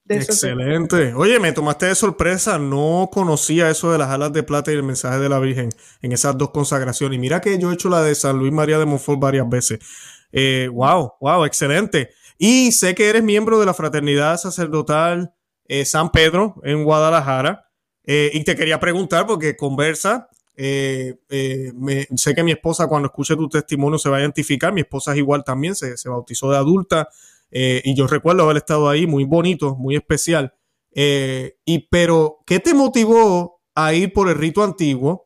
Excelente. 0.09 1.13
Oye, 1.13 1.39
me 1.39 1.51
tomaste 1.51 1.85
de 1.85 1.93
sorpresa. 1.93 2.57
No 2.57 3.07
conocía 3.13 3.69
eso 3.69 3.91
de 3.91 3.99
las 3.99 4.09
alas 4.09 4.33
de 4.33 4.41
plata 4.41 4.71
y 4.71 4.73
el 4.73 4.81
mensaje 4.81 5.19
de 5.19 5.29
la 5.29 5.37
Virgen 5.37 5.69
en 6.01 6.11
esas 6.11 6.35
dos 6.35 6.49
consagraciones. 6.49 7.17
Y 7.17 7.19
mira 7.19 7.39
que 7.39 7.59
yo 7.59 7.69
he 7.69 7.75
hecho 7.75 7.89
la 7.89 8.01
de 8.01 8.15
San 8.15 8.39
Luis 8.39 8.51
María 8.51 8.79
de 8.79 8.87
Montfort 8.87 9.19
varias 9.19 9.47
veces. 9.47 9.77
Eh, 10.31 10.67
wow, 10.73 11.13
wow, 11.21 11.45
excelente. 11.45 12.09
Y 12.39 12.71
sé 12.71 12.95
que 12.95 13.09
eres 13.09 13.21
miembro 13.21 13.59
de 13.59 13.67
la 13.67 13.75
Fraternidad 13.75 14.37
Sacerdotal 14.37 15.35
eh, 15.67 15.85
San 15.85 16.11
Pedro 16.11 16.55
en 16.63 16.83
Guadalajara. 16.83 17.69
Eh, 18.05 18.31
y 18.33 18.43
te 18.43 18.55
quería 18.55 18.79
preguntar, 18.79 19.27
porque 19.27 19.55
conversa, 19.55 20.29
eh, 20.57 21.15
sé 22.15 22.35
que 22.35 22.43
mi 22.43 22.51
esposa 22.51 22.87
cuando 22.87 23.07
escuche 23.07 23.35
tu 23.35 23.47
testimonio 23.47 23.97
se 23.97 24.09
va 24.09 24.17
a 24.17 24.21
identificar, 24.21 24.73
mi 24.73 24.81
esposa 24.81 25.13
es 25.13 25.19
igual 25.19 25.43
también, 25.43 25.75
se, 25.75 25.95
bautizó 26.09 26.51
de 26.51 26.57
adulta 26.57 27.07
y 27.49 27.95
yo 27.95 28.07
recuerdo 28.07 28.43
haber 28.43 28.57
estado 28.57 28.89
ahí, 28.89 29.07
muy 29.07 29.23
bonito, 29.23 29.75
muy 29.75 29.95
especial. 29.95 30.53
y 30.93 31.87
pero, 31.89 32.39
¿qué 32.45 32.59
te 32.59 32.73
motivó 32.73 33.61
a 33.75 33.93
ir 33.93 34.11
por 34.11 34.27
el 34.27 34.35
rito 34.35 34.63
antiguo? 34.63 35.25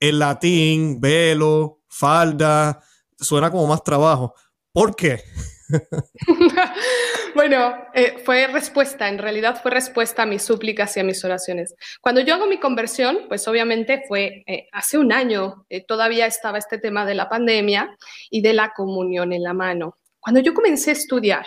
El 0.00 0.18
latín, 0.18 1.00
velo, 1.00 1.82
falda, 1.86 2.82
suena 3.18 3.50
como 3.50 3.66
más 3.68 3.84
trabajo. 3.84 4.34
¿Por 4.72 4.96
qué? 4.96 5.20
bueno, 7.34 7.74
eh, 7.94 8.18
fue 8.24 8.46
respuesta, 8.46 9.08
en 9.08 9.18
realidad 9.18 9.60
fue 9.60 9.70
respuesta 9.70 10.22
a 10.22 10.26
mis 10.26 10.42
súplicas 10.42 10.96
y 10.96 11.00
a 11.00 11.04
mis 11.04 11.24
oraciones. 11.24 11.74
Cuando 12.00 12.20
yo 12.20 12.34
hago 12.34 12.46
mi 12.46 12.58
conversión, 12.58 13.20
pues 13.28 13.46
obviamente 13.48 14.04
fue 14.06 14.44
eh, 14.46 14.68
hace 14.72 14.98
un 14.98 15.12
año, 15.12 15.66
eh, 15.68 15.84
todavía 15.84 16.26
estaba 16.26 16.58
este 16.58 16.78
tema 16.78 17.04
de 17.04 17.14
la 17.14 17.28
pandemia 17.28 17.96
y 18.30 18.42
de 18.42 18.52
la 18.52 18.72
comunión 18.74 19.32
en 19.32 19.42
la 19.42 19.54
mano. 19.54 19.98
Cuando 20.20 20.40
yo 20.40 20.54
comencé 20.54 20.90
a 20.90 20.94
estudiar, 20.94 21.46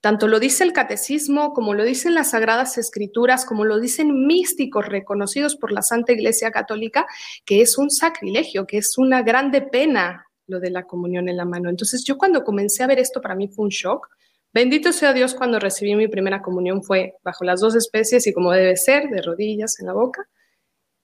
tanto 0.00 0.28
lo 0.28 0.38
dice 0.38 0.64
el 0.64 0.72
catecismo, 0.72 1.54
como 1.54 1.72
lo 1.72 1.82
dicen 1.82 2.14
las 2.14 2.30
sagradas 2.30 2.76
escrituras, 2.76 3.46
como 3.46 3.64
lo 3.64 3.80
dicen 3.80 4.26
místicos 4.26 4.86
reconocidos 4.86 5.56
por 5.56 5.72
la 5.72 5.80
Santa 5.80 6.12
Iglesia 6.12 6.50
Católica, 6.50 7.06
que 7.46 7.62
es 7.62 7.78
un 7.78 7.90
sacrilegio, 7.90 8.66
que 8.66 8.78
es 8.78 8.98
una 8.98 9.22
grande 9.22 9.62
pena 9.62 10.26
lo 10.46 10.60
de 10.60 10.70
la 10.70 10.84
comunión 10.84 11.28
en 11.28 11.38
la 11.38 11.44
mano. 11.44 11.70
Entonces 11.70 12.04
yo 12.04 12.18
cuando 12.18 12.44
comencé 12.44 12.82
a 12.82 12.86
ver 12.86 12.98
esto, 12.98 13.20
para 13.20 13.34
mí 13.34 13.48
fue 13.48 13.64
un 13.64 13.70
shock. 13.70 14.08
Bendito 14.54 14.92
sea 14.92 15.12
Dios 15.12 15.34
cuando 15.34 15.58
recibí 15.58 15.96
mi 15.96 16.06
primera 16.06 16.40
comunión 16.40 16.84
fue 16.84 17.16
bajo 17.24 17.42
las 17.44 17.60
dos 17.60 17.74
especies 17.74 18.24
y 18.28 18.32
como 18.32 18.52
debe 18.52 18.76
ser, 18.76 19.08
de 19.08 19.20
rodillas 19.20 19.80
en 19.80 19.86
la 19.86 19.94
boca. 19.94 20.28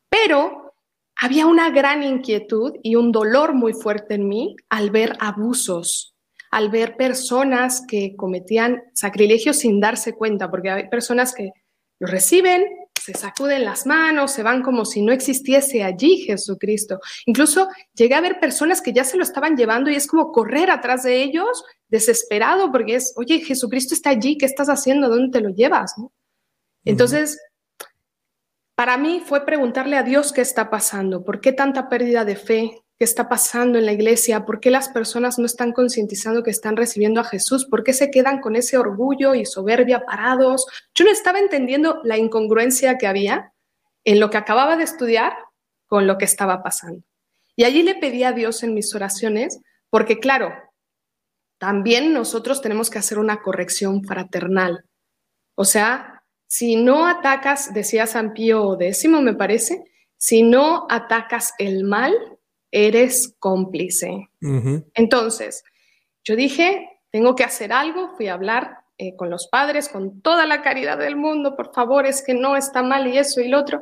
Pero 0.09 0.73
había 1.17 1.47
una 1.47 1.71
gran 1.71 2.05
inquietud 2.05 2.75
y 2.81 2.95
un 2.95 3.11
dolor 3.11 3.55
muy 3.55 3.73
fuerte 3.73 4.15
en 4.15 4.29
mí 4.29 4.55
al 4.69 4.91
ver 4.91 5.17
abusos, 5.19 6.15
al 6.53 6.71
ver 6.71 6.97
personas 6.97 7.83
que 7.89 8.15
cometían 8.15 8.85
sacrilegios 8.95 9.57
sin 9.57 9.81
darse 9.81 10.15
cuenta, 10.15 10.49
porque 10.49 10.71
hay 10.71 10.89
personas 10.89 11.35
que 11.35 11.51
lo 12.01 12.07
reciben, 12.07 12.65
se 13.01 13.15
sacuden 13.15 13.65
las 13.65 13.87
manos, 13.87 14.33
se 14.33 14.43
van 14.43 14.63
como 14.63 14.85
si 14.85 15.03
no 15.03 15.13
existiese 15.13 15.83
allí 15.83 16.19
Jesucristo. 16.19 16.99
Incluso 17.27 17.69
llegué 17.95 18.15
a 18.15 18.21
ver 18.21 18.41
personas 18.41 18.83
que 18.83 18.93
ya 18.93 19.05
se 19.05 19.17
lo 19.17 19.23
estaban 19.23 19.57
llevando 19.57 19.91
y 19.91 19.95
es 19.95 20.07
como 20.07 20.33
correr 20.33 20.71
atrás 20.71 21.03
de 21.03 21.23
ellos 21.23 21.65
desesperado 21.89 22.73
porque 22.73 22.97
es, 22.97 23.13
oye, 23.17 23.41
Jesucristo 23.41 23.95
está 23.95 24.11
allí, 24.11 24.37
¿qué 24.37 24.47
estás 24.47 24.69
haciendo? 24.69 25.09
¿Dónde 25.09 25.39
te 25.39 25.45
lo 25.45 25.51
llevas? 25.51 25.95
Entonces, 26.85 27.39
para 28.75 28.97
mí 28.97 29.23
fue 29.25 29.45
preguntarle 29.45 29.97
a 29.97 30.03
Dios 30.03 30.33
qué 30.33 30.41
está 30.41 30.71
pasando, 30.71 31.25
por 31.25 31.41
qué 31.41 31.53
tanta 31.53 31.89
pérdida 31.89 32.25
de 32.25 32.37
fe, 32.37 32.83
qué 33.01 33.05
está 33.05 33.31
pasando 33.31 33.79
en 33.79 33.87
la 33.87 33.93
iglesia, 33.93 34.45
por 34.45 34.61
qué 34.61 34.71
las 34.71 34.91
personas 34.91 35.39
no 35.39 35.47
están 35.47 35.73
concientizando 35.73 36.43
que 36.43 36.51
están 36.51 36.77
recibiendo 36.77 37.19
a 37.23 37.25
Jesús, 37.25 37.65
por 37.65 37.83
qué 37.83 37.95
se 37.95 38.11
quedan 38.11 38.43
con 38.43 38.57
ese 38.57 38.77
orgullo 38.77 39.35
y 39.35 39.47
soberbia 39.47 40.05
parados. 40.05 40.67
Yo 40.95 41.07
no 41.07 41.11
estaba 41.11 41.39
entendiendo 41.39 42.03
la 42.05 42.19
incongruencia 42.19 42.99
que 42.99 43.07
había 43.07 43.55
en 44.05 44.21
lo 44.21 44.29
que 44.29 44.37
acababa 44.37 44.77
de 44.77 44.85
estudiar 44.85 45.33
con 45.87 46.07
lo 46.07 46.19
que 46.19 46.27
estaba 46.27 46.63
pasando. 46.63 47.03
Y 47.57 47.65
allí 47.65 47.83
le 47.83 47.95
pedí 47.95 48.23
a 48.23 48.33
Dios 48.33 48.63
en 48.65 48.75
mis 48.75 48.95
oraciones, 48.95 49.63
porque 49.89 50.19
claro, 50.19 50.53
también 51.57 52.13
nosotros 52.13 52.61
tenemos 52.61 52.91
que 52.91 52.99
hacer 52.99 53.19
una 53.19 53.41
corrección 53.41 54.05
fraternal. 54.05 54.85
O 55.55 55.65
sea, 55.65 56.23
si 56.47 56.77
no 56.77 57.07
atacas, 57.07 57.73
decía 57.73 58.07
San 58.07 58.35
Pío 58.35 58.79
X, 58.79 59.09
me 59.09 59.33
parece, 59.33 59.85
si 60.19 60.43
no 60.43 60.87
atacas 60.91 61.55
el 61.59 61.85
mal, 61.85 62.15
eres 62.71 63.35
cómplice. 63.39 64.29
Entonces, 64.95 65.65
yo 66.25 66.37
dije, 66.37 66.89
tengo 67.11 67.35
que 67.35 67.45
hacer 67.45 67.73
algo, 67.73 68.15
fui 68.17 68.29
a 68.29 68.35
hablar 68.35 68.79
eh, 68.99 69.17
con 69.17 69.31
los 69.31 69.49
padres, 69.49 69.89
con 69.89 70.21
toda 70.21 70.47
la 70.47 70.63
caridad 70.63 70.99
del 70.99 71.17
mundo, 71.17 71.57
por 71.57 71.73
favor, 71.73 72.07
es 72.07 72.23
que 72.23 72.35
no 72.35 72.57
está 72.57 72.83
mal 72.83 73.07
y 73.07 73.19
eso 73.19 73.41
y 73.41 73.49
lo 73.49 73.59
otro. 73.59 73.81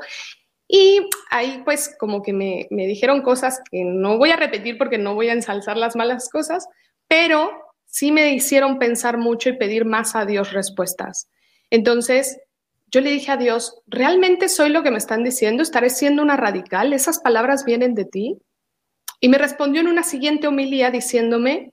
Y 0.69 1.09
ahí 1.31 1.63
pues 1.65 1.97
como 1.99 2.23
que 2.23 2.33
me, 2.33 2.67
me 2.71 2.87
dijeron 2.87 3.23
cosas 3.23 3.61
que 3.71 3.83
no 3.85 4.19
voy 4.19 4.31
a 4.31 4.37
repetir 4.37 4.79
porque 4.79 4.99
no 4.99 5.15
voy 5.15 5.29
a 5.29 5.33
ensalzar 5.33 5.77
las 5.77 5.97
malas 5.97 6.29
cosas, 6.29 6.69
pero 7.09 7.51
sí 7.87 8.13
me 8.13 8.33
hicieron 8.33 8.79
pensar 8.79 9.19
mucho 9.19 9.49
y 9.49 9.57
pedir 9.57 9.85
más 9.85 10.15
a 10.15 10.25
Dios 10.25 10.53
respuestas. 10.53 11.29
Entonces, 11.71 12.39
yo 12.91 13.01
le 13.01 13.11
dije 13.11 13.33
a 13.33 13.37
Dios, 13.37 13.83
¿realmente 13.87 14.49
soy 14.49 14.71
lo 14.71 14.83
que 14.83 14.91
me 14.91 14.99
están 14.99 15.25
diciendo? 15.25 15.63
¿Estaré 15.63 15.91
siendo 15.91 16.23
una 16.23 16.37
radical? 16.37 16.93
¿Esas 16.93 17.19
palabras 17.19 17.65
vienen 17.65 17.95
de 17.95 18.05
ti? 18.05 18.39
Y 19.21 19.29
me 19.29 19.39
respondió 19.39 19.81
en 19.81 19.89
una 19.89 20.03
siguiente 20.03 20.47
homilía 20.47 20.91
diciéndome, 20.91 21.73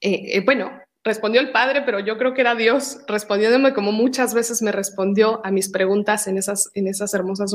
eh, 0.00 0.36
eh, 0.36 0.42
bueno, 0.44 0.70
respondió 1.02 1.40
el 1.40 1.52
Padre, 1.52 1.82
pero 1.82 1.98
yo 2.00 2.16
creo 2.18 2.34
que 2.34 2.42
era 2.42 2.54
Dios 2.54 3.00
respondiéndome 3.08 3.74
como 3.74 3.92
muchas 3.92 4.34
veces 4.34 4.62
me 4.62 4.72
respondió 4.72 5.44
a 5.44 5.50
mis 5.50 5.68
preguntas 5.70 6.26
en 6.26 6.38
esas, 6.38 6.70
en 6.74 6.86
esas 6.86 7.12
hermosas 7.14 7.52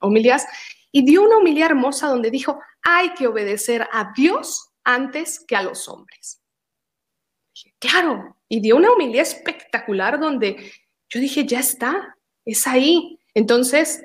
homilías, 0.00 0.46
y 0.92 1.04
dio 1.04 1.22
una 1.22 1.38
homilía 1.38 1.66
hermosa 1.66 2.08
donde 2.08 2.30
dijo, 2.30 2.60
hay 2.82 3.14
que 3.14 3.26
obedecer 3.26 3.88
a 3.92 4.12
Dios 4.16 4.70
antes 4.84 5.44
que 5.46 5.56
a 5.56 5.62
los 5.62 5.88
hombres. 5.88 6.40
Claro, 7.78 8.36
y 8.48 8.60
dio 8.60 8.76
una 8.76 8.90
homilía 8.90 9.22
espectacular 9.22 10.18
donde 10.18 10.72
yo 11.08 11.20
dije, 11.20 11.44
ya 11.46 11.60
está, 11.60 12.16
es 12.44 12.66
ahí. 12.66 13.18
Entonces, 13.34 14.04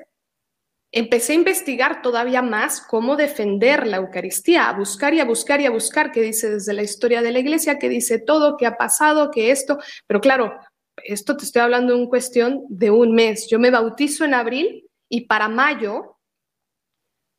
empecé 0.96 1.32
a 1.32 1.36
investigar 1.36 2.00
todavía 2.00 2.40
más 2.40 2.80
cómo 2.80 3.16
defender 3.16 3.86
la 3.86 3.98
Eucaristía, 3.98 4.70
a 4.70 4.72
buscar 4.72 5.12
y 5.12 5.20
a 5.20 5.26
buscar 5.26 5.60
y 5.60 5.66
a 5.66 5.70
buscar 5.70 6.10
qué 6.10 6.22
dice 6.22 6.48
desde 6.48 6.72
la 6.72 6.82
historia 6.82 7.20
de 7.20 7.32
la 7.32 7.38
iglesia, 7.38 7.78
qué 7.78 7.90
dice 7.90 8.18
todo, 8.18 8.56
qué 8.56 8.64
ha 8.64 8.78
pasado, 8.78 9.30
qué 9.30 9.50
esto. 9.50 9.78
Pero 10.06 10.22
claro, 10.22 10.58
esto 11.04 11.36
te 11.36 11.44
estoy 11.44 11.60
hablando 11.60 11.94
en 11.94 12.06
cuestión 12.06 12.64
de 12.70 12.90
un 12.90 13.14
mes. 13.14 13.46
Yo 13.46 13.58
me 13.58 13.70
bautizo 13.70 14.24
en 14.24 14.32
abril 14.32 14.88
y 15.10 15.26
para 15.26 15.50
mayo 15.50 16.16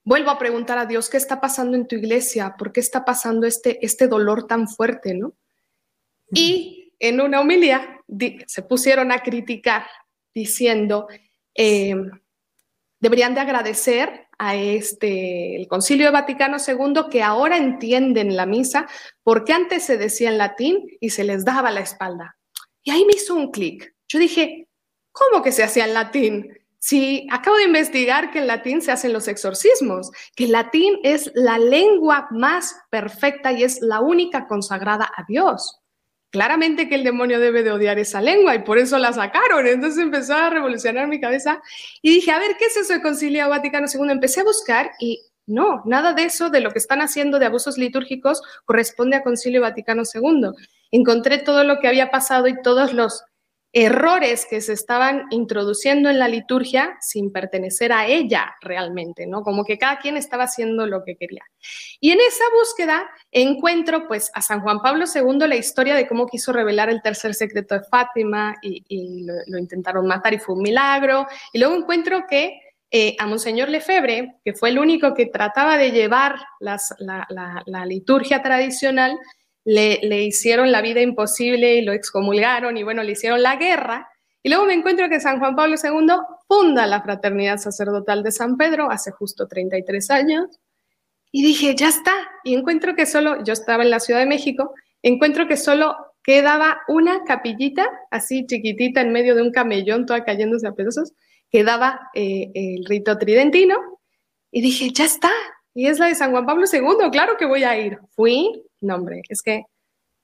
vuelvo 0.04 0.30
a 0.30 0.38
preguntar 0.38 0.78
a 0.78 0.86
Dios 0.86 1.10
qué 1.10 1.18
está 1.18 1.42
pasando 1.42 1.76
en 1.76 1.88
tu 1.88 1.96
iglesia, 1.96 2.54
por 2.60 2.72
qué 2.72 2.80
está 2.80 3.06
pasando 3.06 3.48
este, 3.48 3.84
este 3.84 4.08
dolor 4.08 4.46
tan 4.46 4.68
fuerte, 4.68 5.16
¿no? 5.16 5.34
Y 6.30 6.94
en 7.00 7.22
una 7.22 7.42
homilía 7.42 8.02
se 8.46 8.62
pusieron 8.62 9.12
a 9.12 9.24
criticar 9.24 9.88
diciendo, 10.32 11.08
eh, 11.56 11.96
deberían 13.00 13.34
de 13.36 13.42
agradecer 13.42 14.28
a 14.38 14.56
este 14.56 15.56
el 15.56 15.68
Concilio 15.68 16.12
Vaticano 16.12 16.58
II 16.66 17.10
que 17.12 17.24
ahora 17.24 17.58
entienden 17.58 18.36
la 18.36 18.46
misa 18.46 18.88
porque 19.24 19.54
antes 19.54 19.84
se 19.84 19.98
decía 19.98 20.30
en 20.30 20.38
latín 20.38 20.86
y 21.00 21.10
se 21.10 21.24
les 21.24 21.46
daba 21.46 21.72
la 21.72 21.82
espalda. 21.82 22.38
Y 22.84 22.92
ahí 22.92 23.06
me 23.06 23.14
hizo 23.14 23.36
un 23.36 23.52
clic. 23.52 23.96
Yo 24.08 24.20
dije, 24.20 24.68
¿cómo 25.12 25.44
que 25.44 25.52
se 25.52 25.64
hacía 25.64 25.86
en 25.86 25.94
latín? 25.94 26.54
Si 26.80 27.28
acabo 27.32 27.58
de 27.58 27.64
investigar 27.64 28.32
que 28.32 28.40
en 28.40 28.48
latín 28.48 28.82
se 28.82 28.92
hacen 28.92 29.12
los 29.12 29.28
exorcismos, 29.28 30.12
que 30.36 30.46
el 30.46 30.52
latín 30.52 31.00
es 31.04 31.32
la 31.34 31.58
lengua 31.58 32.28
más 32.32 32.76
perfecta 32.90 33.52
y 33.52 33.64
es 33.64 33.82
la 33.82 34.00
única 34.00 34.48
consagrada 34.48 35.12
a 35.16 35.24
Dios 35.28 35.82
claramente 36.30 36.90
que 36.90 36.96
el 36.96 37.04
demonio 37.04 37.40
debe 37.40 37.64
de 37.64 37.72
odiar 37.72 38.00
esa 38.00 38.22
lengua 38.22 38.56
y 38.56 38.60
por 38.60 38.78
eso 38.78 38.98
la 38.98 39.14
sacaron. 39.14 39.66
Entonces 39.68 40.04
empezó 40.04 40.34
a 40.34 40.50
revolucionar 40.50 41.08
mi 41.08 41.20
cabeza 41.20 41.62
y 42.02 42.10
dije, 42.10 42.32
a 42.32 42.40
ver, 42.40 42.58
¿qué 42.58 42.66
es 42.66 42.78
eso 42.78 42.94
de 42.94 43.02
Concilio 43.02 43.50
Vaticano 43.50 43.88
II? 43.92 44.12
Empecé 44.12 44.42
a 44.42 44.46
buscar 44.46 44.92
y 45.00 45.22
no, 45.46 45.82
nada 45.86 46.14
de 46.14 46.24
eso, 46.24 46.50
de 46.50 46.60
lo 46.60 46.72
que 46.72 46.80
están 46.80 47.02
haciendo 47.02 47.40
de 47.40 47.46
abusos 47.46 47.78
litúrgicos, 47.78 48.42
corresponde 48.66 49.16
a 49.16 49.24
Concilio 49.24 49.62
Vaticano 49.62 50.04
II. 50.14 50.52
Encontré 50.92 51.38
todo 51.38 51.64
lo 51.64 51.80
que 51.80 51.88
había 51.88 52.12
pasado 52.12 52.48
y 52.48 52.62
todos 52.62 52.94
los 52.94 53.24
errores 53.80 54.48
que 54.50 54.60
se 54.60 54.74
estaban 54.74 55.28
introduciendo 55.30 56.10
en 56.10 56.18
la 56.18 56.28
liturgia 56.28 56.98
sin 57.00 57.32
pertenecer 57.32 57.92
a 57.92 58.08
ella 58.08 58.56
realmente, 58.60 59.28
¿no? 59.28 59.44
Como 59.44 59.66
que 59.66 59.78
cada 59.78 60.00
quien 60.00 60.18
estaba 60.18 60.46
haciendo 60.46 60.88
lo 60.88 61.04
que 61.04 61.16
quería. 61.16 61.44
Y 62.00 62.10
en 62.10 62.20
esa 62.20 62.44
búsqueda 62.58 63.08
encuentro 63.32 64.08
pues 64.08 64.32
a 64.34 64.42
San 64.42 64.62
Juan 64.62 64.82
Pablo 64.82 65.06
II 65.06 65.48
la 65.48 65.56
historia 65.56 65.94
de 65.94 66.08
cómo 66.08 66.26
quiso 66.26 66.52
revelar 66.52 66.90
el 66.90 67.04
tercer 67.04 67.36
secreto 67.36 67.76
de 67.76 67.84
Fátima 67.84 68.56
y, 68.64 69.28
lo, 69.46 69.60
intentaron 69.60 70.08
matar 70.08 70.34
y 70.34 70.40
fue 70.40 70.56
un 70.56 70.64
milagro. 70.64 71.28
Y 71.54 71.60
luego 71.60 71.76
encuentro 71.76 72.26
que 72.28 72.60
eh, 72.90 73.16
a 73.20 73.28
Monseñor 73.28 73.70
Lefebvre, 73.70 74.38
que 74.44 74.54
fue 74.54 74.70
el 74.70 74.80
único 74.80 75.14
que 75.14 75.28
trataba 75.28 75.78
de 75.78 75.92
llevar 75.92 76.36
la, 76.60 76.80
la 77.30 77.86
liturgia 77.86 78.42
tradicional, 78.42 79.20
le, 79.68 80.24
hicieron 80.24 80.72
la 80.72 80.82
vida 80.82 81.02
imposible 81.02 81.76
y 81.76 81.82
lo 81.82 81.92
excomulgaron 81.92 82.78
y 82.78 82.84
bueno, 82.84 83.04
le 83.04 83.12
hicieron 83.12 83.42
la 83.44 83.58
guerra. 83.58 84.10
Y 84.42 84.50
luego 84.50 84.66
me 84.66 84.74
encuentro 84.74 85.10
que 85.10 85.20
San 85.20 85.40
Juan 85.40 85.58
Pablo 85.58 85.76
II 85.82 86.08
funda 86.48 86.88
la 86.88 87.02
Fraternidad 87.02 87.58
Sacerdotal 87.58 88.24
de 88.24 88.32
San 88.32 88.56
Pedro 88.56 88.90
hace 88.90 89.12
justo 89.12 89.46
33 89.46 90.10
años. 90.12 90.46
Y 91.34 91.44
dije, 91.44 91.76
ya 91.76 91.90
está. 91.90 92.14
Y 92.46 92.56
encuentro 92.56 92.96
que 92.96 93.06
solo, 93.06 93.44
yo 93.44 93.52
estaba 93.52 93.84
en 93.84 93.90
la 93.90 94.00
Ciudad 94.00 94.22
de 94.22 94.26
México, 94.26 94.74
encuentro 95.02 95.50
que 95.50 95.58
solo 95.58 95.98
quedaba 96.24 96.80
una 96.88 97.26
capillita 97.26 97.90
así 98.10 98.46
chiquitita 98.46 99.02
en 99.02 99.12
medio 99.12 99.36
de 99.36 99.42
un 99.42 99.52
camellón, 99.52 100.06
toda 100.06 100.24
cayéndose 100.24 100.66
a 100.66 100.72
pedazos, 100.72 101.12
quedaba 101.50 102.10
eh, 102.14 102.52
el 102.54 102.86
rito 102.86 103.18
tridentino. 103.18 103.76
Y 104.50 104.62
dije, 104.62 104.92
ya 104.94 105.04
está. 105.04 105.32
Y 105.74 105.88
es 105.88 106.00
la 106.00 106.08
de 106.08 106.16
San 106.16 106.32
Juan 106.32 106.46
Pablo 106.46 106.66
II, 106.72 107.12
claro 107.12 107.36
que 107.38 107.46
voy 107.46 107.66
a 107.66 107.78
ir. 107.78 108.00
Fui, 108.16 108.64
no, 108.82 108.96
hombre, 108.96 109.22
es 109.30 109.42
que, 109.42 109.64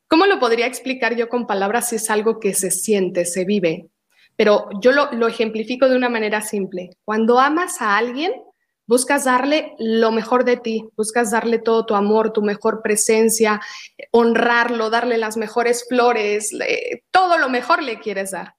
¿cómo 0.08 0.26
lo 0.26 0.40
podría 0.40 0.68
explicar 0.68 1.16
yo 1.16 1.30
con 1.30 1.48
palabras 1.48 1.90
si 1.90 1.96
es 1.98 2.10
algo 2.10 2.40
que 2.40 2.54
se 2.54 2.72
siente, 2.72 3.26
se 3.26 3.46
vive? 3.46 3.90
Pero 4.36 4.70
yo 4.82 4.92
lo, 4.92 5.12
lo 5.12 5.28
ejemplifico 5.28 5.90
de 5.90 5.96
una 5.96 6.10
manera 6.10 6.42
simple. 6.42 6.92
Cuando 7.06 7.40
amas 7.40 7.82
a 7.82 7.98
alguien, 7.98 8.34
buscas 8.88 9.26
darle 9.26 9.76
lo 9.80 10.12
mejor 10.12 10.44
de 10.44 10.58
ti, 10.58 10.90
buscas 10.98 11.32
darle 11.32 11.60
todo 11.60 11.86
tu 11.86 11.96
amor, 11.96 12.34
tu 12.34 12.42
mejor 12.42 12.82
presencia, 12.82 13.62
honrarlo, 14.12 14.90
darle 14.90 15.18
las 15.18 15.38
mejores 15.38 15.86
flores, 15.88 16.52
todo 17.12 17.38
lo 17.38 17.50
mejor 17.50 17.84
le 17.84 18.00
quieres 18.00 18.32
dar. 18.32 18.56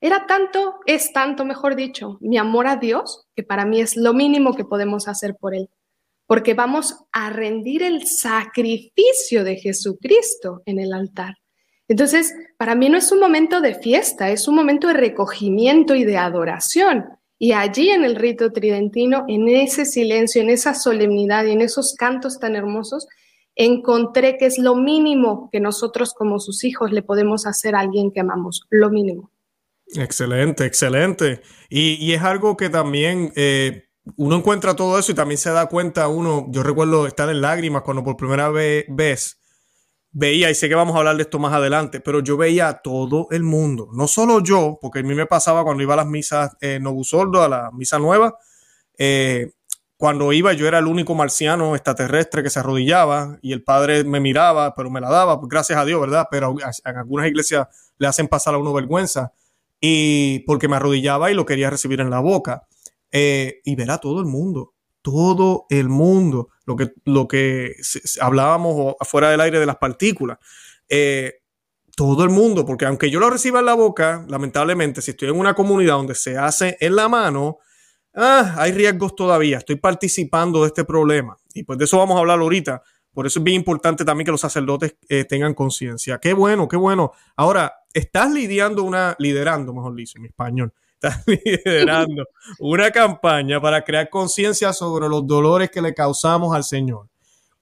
Era 0.00 0.26
tanto, 0.26 0.78
es 0.86 1.12
tanto, 1.12 1.44
mejor 1.44 1.74
dicho, 1.74 2.18
mi 2.20 2.38
amor 2.38 2.68
a 2.68 2.76
Dios, 2.76 3.26
que 3.34 3.42
para 3.42 3.64
mí 3.64 3.80
es 3.80 3.96
lo 3.96 4.14
mínimo 4.14 4.54
que 4.54 4.64
podemos 4.64 5.08
hacer 5.08 5.34
por 5.34 5.54
Él 5.54 5.68
porque 6.28 6.52
vamos 6.52 6.94
a 7.10 7.30
rendir 7.30 7.82
el 7.82 8.06
sacrificio 8.06 9.44
de 9.44 9.56
Jesucristo 9.56 10.62
en 10.66 10.78
el 10.78 10.92
altar. 10.92 11.36
Entonces, 11.88 12.34
para 12.58 12.74
mí 12.74 12.90
no 12.90 12.98
es 12.98 13.10
un 13.10 13.18
momento 13.18 13.62
de 13.62 13.74
fiesta, 13.74 14.30
es 14.30 14.46
un 14.46 14.54
momento 14.54 14.88
de 14.88 14.92
recogimiento 14.92 15.94
y 15.94 16.04
de 16.04 16.18
adoración. 16.18 17.06
Y 17.38 17.52
allí 17.52 17.88
en 17.88 18.04
el 18.04 18.14
rito 18.14 18.52
tridentino, 18.52 19.24
en 19.26 19.48
ese 19.48 19.86
silencio, 19.86 20.42
en 20.42 20.50
esa 20.50 20.74
solemnidad 20.74 21.46
y 21.46 21.52
en 21.52 21.62
esos 21.62 21.94
cantos 21.94 22.38
tan 22.38 22.56
hermosos, 22.56 23.08
encontré 23.54 24.36
que 24.36 24.44
es 24.44 24.58
lo 24.58 24.76
mínimo 24.76 25.48
que 25.50 25.60
nosotros 25.60 26.12
como 26.12 26.40
sus 26.40 26.62
hijos 26.62 26.92
le 26.92 27.02
podemos 27.02 27.46
hacer 27.46 27.74
a 27.74 27.80
alguien 27.80 28.12
que 28.12 28.20
amamos, 28.20 28.66
lo 28.68 28.90
mínimo. 28.90 29.30
Excelente, 29.94 30.66
excelente. 30.66 31.40
Y, 31.70 32.12
es 32.12 32.22
algo 32.22 32.58
que 32.58 32.68
también 32.68 33.32
eh, 33.34 33.87
uno 34.16 34.36
encuentra 34.36 34.74
todo 34.74 34.98
eso 34.98 35.12
y 35.12 35.14
también 35.14 35.38
se 35.38 35.50
da 35.50 35.66
cuenta 35.66 36.08
uno, 36.08 36.46
yo 36.50 36.62
recuerdo 36.62 37.06
estar 37.06 37.28
en 37.28 37.40
lágrimas 37.40 37.82
cuando 37.82 38.04
por 38.04 38.16
primera 38.16 38.48
vez 38.48 38.86
veía, 40.10 40.50
y 40.50 40.54
sé 40.54 40.68
que 40.68 40.74
vamos 40.74 40.94
a 40.96 40.98
hablar 40.98 41.16
de 41.16 41.22
esto 41.22 41.38
más 41.38 41.52
adelante, 41.52 42.00
pero 42.00 42.20
yo 42.20 42.36
veía 42.36 42.68
a 42.68 42.82
todo 42.82 43.28
el 43.30 43.42
mundo, 43.42 43.88
no 43.92 44.08
solo 44.08 44.42
yo, 44.42 44.78
porque 44.80 45.00
a 45.00 45.02
mí 45.02 45.14
me 45.14 45.26
pasaba 45.26 45.64
cuando 45.64 45.82
iba 45.82 45.94
a 45.94 45.98
las 45.98 46.06
misas 46.06 46.56
en 46.60 46.82
Novusoldo, 46.82 47.42
a 47.42 47.48
la 47.48 47.70
misa 47.72 47.98
nueva, 47.98 48.36
eh, 48.98 49.52
cuando 49.98 50.32
iba 50.32 50.52
yo 50.52 50.68
era 50.68 50.78
el 50.78 50.86
único 50.86 51.16
marciano 51.16 51.74
extraterrestre 51.74 52.44
que 52.44 52.50
se 52.50 52.60
arrodillaba 52.60 53.36
y 53.42 53.52
el 53.52 53.64
padre 53.64 54.04
me 54.04 54.20
miraba, 54.20 54.74
pero 54.76 54.90
me 54.90 55.00
la 55.00 55.10
daba, 55.10 55.40
pues, 55.40 55.50
gracias 55.50 55.76
a 55.78 55.84
Dios, 55.84 56.00
¿verdad? 56.00 56.28
Pero 56.30 56.54
en 56.84 56.96
algunas 56.96 57.26
iglesias 57.26 57.66
le 57.98 58.06
hacen 58.06 58.28
pasar 58.28 58.54
a 58.54 58.58
uno 58.58 58.72
vergüenza 58.72 59.32
y 59.80 60.40
porque 60.40 60.68
me 60.68 60.76
arrodillaba 60.76 61.32
y 61.32 61.34
lo 61.34 61.44
quería 61.44 61.68
recibir 61.68 62.00
en 62.00 62.10
la 62.10 62.20
boca. 62.20 62.68
Eh, 63.10 63.60
y 63.64 63.74
ver 63.74 63.90
a 63.90 63.98
todo 63.98 64.20
el 64.20 64.26
mundo, 64.26 64.74
todo 65.02 65.66
el 65.70 65.88
mundo, 65.88 66.50
lo 66.66 66.76
que, 66.76 66.92
lo 67.04 67.26
que 67.26 67.74
hablábamos 68.20 68.94
afuera 69.00 69.30
del 69.30 69.40
aire 69.40 69.58
de 69.58 69.66
las 69.66 69.76
partículas. 69.76 70.38
Eh, 70.88 71.40
todo 71.96 72.22
el 72.22 72.30
mundo, 72.30 72.64
porque 72.64 72.84
aunque 72.84 73.10
yo 73.10 73.18
lo 73.18 73.28
reciba 73.28 73.58
en 73.58 73.66
la 73.66 73.74
boca, 73.74 74.24
lamentablemente, 74.28 75.02
si 75.02 75.10
estoy 75.12 75.30
en 75.30 75.36
una 75.36 75.54
comunidad 75.54 75.94
donde 75.94 76.14
se 76.14 76.38
hace 76.38 76.76
en 76.80 76.94
la 76.94 77.08
mano, 77.08 77.58
ah, 78.14 78.54
hay 78.58 78.72
riesgos 78.72 79.16
todavía. 79.16 79.58
Estoy 79.58 79.76
participando 79.76 80.60
de 80.60 80.68
este 80.68 80.84
problema. 80.84 81.36
Y 81.54 81.64
pues 81.64 81.78
de 81.78 81.86
eso 81.86 81.98
vamos 81.98 82.16
a 82.16 82.20
hablar 82.20 82.38
ahorita. 82.38 82.82
Por 83.12 83.26
eso 83.26 83.40
es 83.40 83.44
bien 83.44 83.56
importante 83.56 84.04
también 84.04 84.26
que 84.26 84.30
los 84.30 84.40
sacerdotes 84.40 84.94
eh, 85.08 85.24
tengan 85.24 85.54
conciencia. 85.54 86.18
Qué 86.18 86.34
bueno, 86.34 86.68
qué 86.68 86.76
bueno. 86.76 87.10
Ahora, 87.34 87.72
estás 87.92 88.30
lidiando 88.30 88.84
una, 88.84 89.16
liderando, 89.18 89.74
mejor 89.74 89.96
dicho, 89.96 90.18
en 90.18 90.26
español, 90.26 90.72
estás 91.00 91.24
liderando 91.44 92.26
una 92.58 92.90
campaña 92.90 93.60
para 93.60 93.82
crear 93.82 94.10
conciencia 94.10 94.72
sobre 94.72 95.08
los 95.08 95.26
dolores 95.26 95.70
que 95.70 95.80
le 95.80 95.94
causamos 95.94 96.54
al 96.54 96.64
Señor. 96.64 97.08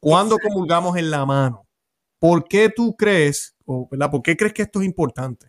Cuando 0.01 0.39
comulgamos 0.39 0.97
en 0.97 1.11
la 1.11 1.25
mano, 1.27 1.67
¿por 2.19 2.47
qué 2.49 2.71
tú 2.71 2.97
crees, 2.97 3.57
o, 3.65 3.89
¿verdad? 3.91 4.11
¿Por 4.11 4.23
qué 4.23 4.37
crees 4.37 4.53
que 4.53 4.63
esto 4.63 4.81
es 4.81 4.87
importante? 4.87 5.49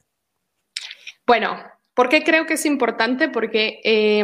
Bueno, 1.25 1.57
¿por 1.93 2.09
qué 2.09 2.23
creo 2.23 2.45
que 2.45 2.53
es 2.53 2.65
importante? 2.65 3.29
Porque 3.29 3.79
eh, 3.83 4.23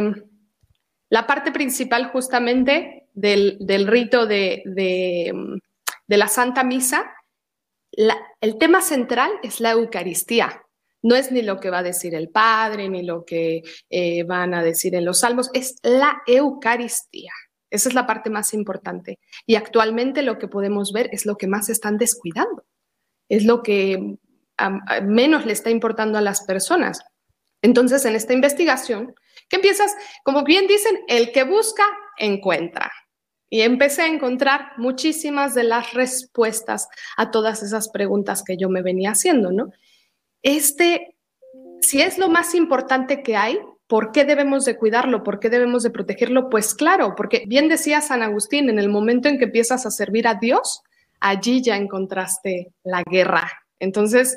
la 1.10 1.26
parte 1.26 1.52
principal 1.52 2.10
justamente 2.10 3.08
del, 3.12 3.86
rito 3.86 4.26
de, 4.26 4.62
de, 4.64 5.60
la 6.08 6.28
Santa 6.28 6.64
Misa, 6.64 7.12
el 8.40 8.58
tema 8.58 8.80
central 8.80 9.30
es 9.42 9.60
la 9.60 9.72
Eucaristía. 9.72 10.63
No 11.04 11.14
es 11.14 11.30
ni 11.30 11.42
lo 11.42 11.60
que 11.60 11.68
va 11.68 11.80
a 11.80 11.82
decir 11.82 12.14
el 12.14 12.30
Padre, 12.30 12.88
ni 12.88 13.02
lo 13.02 13.26
que 13.26 13.62
eh, 13.90 14.22
van 14.22 14.54
a 14.54 14.62
decir 14.62 14.94
en 14.94 15.04
los 15.04 15.20
salmos, 15.20 15.50
es 15.52 15.76
la 15.82 16.22
Eucaristía. 16.26 17.30
Esa 17.68 17.90
es 17.90 17.94
la 17.94 18.06
parte 18.06 18.30
más 18.30 18.54
importante. 18.54 19.18
Y 19.46 19.56
actualmente 19.56 20.22
lo 20.22 20.38
que 20.38 20.48
podemos 20.48 20.92
ver 20.92 21.10
es 21.12 21.26
lo 21.26 21.36
que 21.36 21.46
más 21.46 21.68
están 21.68 21.98
descuidando. 21.98 22.64
Es 23.28 23.44
lo 23.44 23.62
que 23.62 24.16
menos 25.02 25.44
le 25.44 25.52
está 25.52 25.68
importando 25.68 26.16
a 26.16 26.22
las 26.22 26.42
personas. 26.44 27.00
Entonces, 27.60 28.06
en 28.06 28.16
esta 28.16 28.32
investigación, 28.32 29.14
que 29.50 29.56
empiezas, 29.56 29.94
como 30.22 30.42
bien 30.42 30.66
dicen, 30.66 31.00
el 31.08 31.32
que 31.32 31.44
busca, 31.44 31.84
encuentra. 32.16 32.90
Y 33.50 33.60
empecé 33.60 34.02
a 34.02 34.06
encontrar 34.06 34.72
muchísimas 34.78 35.54
de 35.54 35.64
las 35.64 35.92
respuestas 35.92 36.88
a 37.18 37.30
todas 37.30 37.62
esas 37.62 37.90
preguntas 37.90 38.42
que 38.42 38.56
yo 38.56 38.70
me 38.70 38.80
venía 38.80 39.10
haciendo, 39.10 39.52
¿no? 39.52 39.70
Este, 40.44 41.16
si 41.80 42.02
es 42.02 42.18
lo 42.18 42.28
más 42.28 42.54
importante 42.54 43.22
que 43.22 43.34
hay, 43.34 43.58
¿por 43.88 44.12
qué 44.12 44.24
debemos 44.24 44.66
de 44.66 44.76
cuidarlo? 44.76 45.24
¿Por 45.24 45.40
qué 45.40 45.48
debemos 45.48 45.82
de 45.82 45.90
protegerlo? 45.90 46.50
Pues 46.50 46.74
claro, 46.74 47.14
porque 47.16 47.44
bien 47.46 47.68
decía 47.68 48.02
San 48.02 48.22
Agustín, 48.22 48.68
en 48.68 48.78
el 48.78 48.90
momento 48.90 49.28
en 49.28 49.38
que 49.38 49.46
empiezas 49.46 49.86
a 49.86 49.90
servir 49.90 50.28
a 50.28 50.34
Dios, 50.34 50.82
allí 51.18 51.62
ya 51.62 51.76
encontraste 51.76 52.74
la 52.84 53.02
guerra. 53.02 53.50
Entonces, 53.78 54.36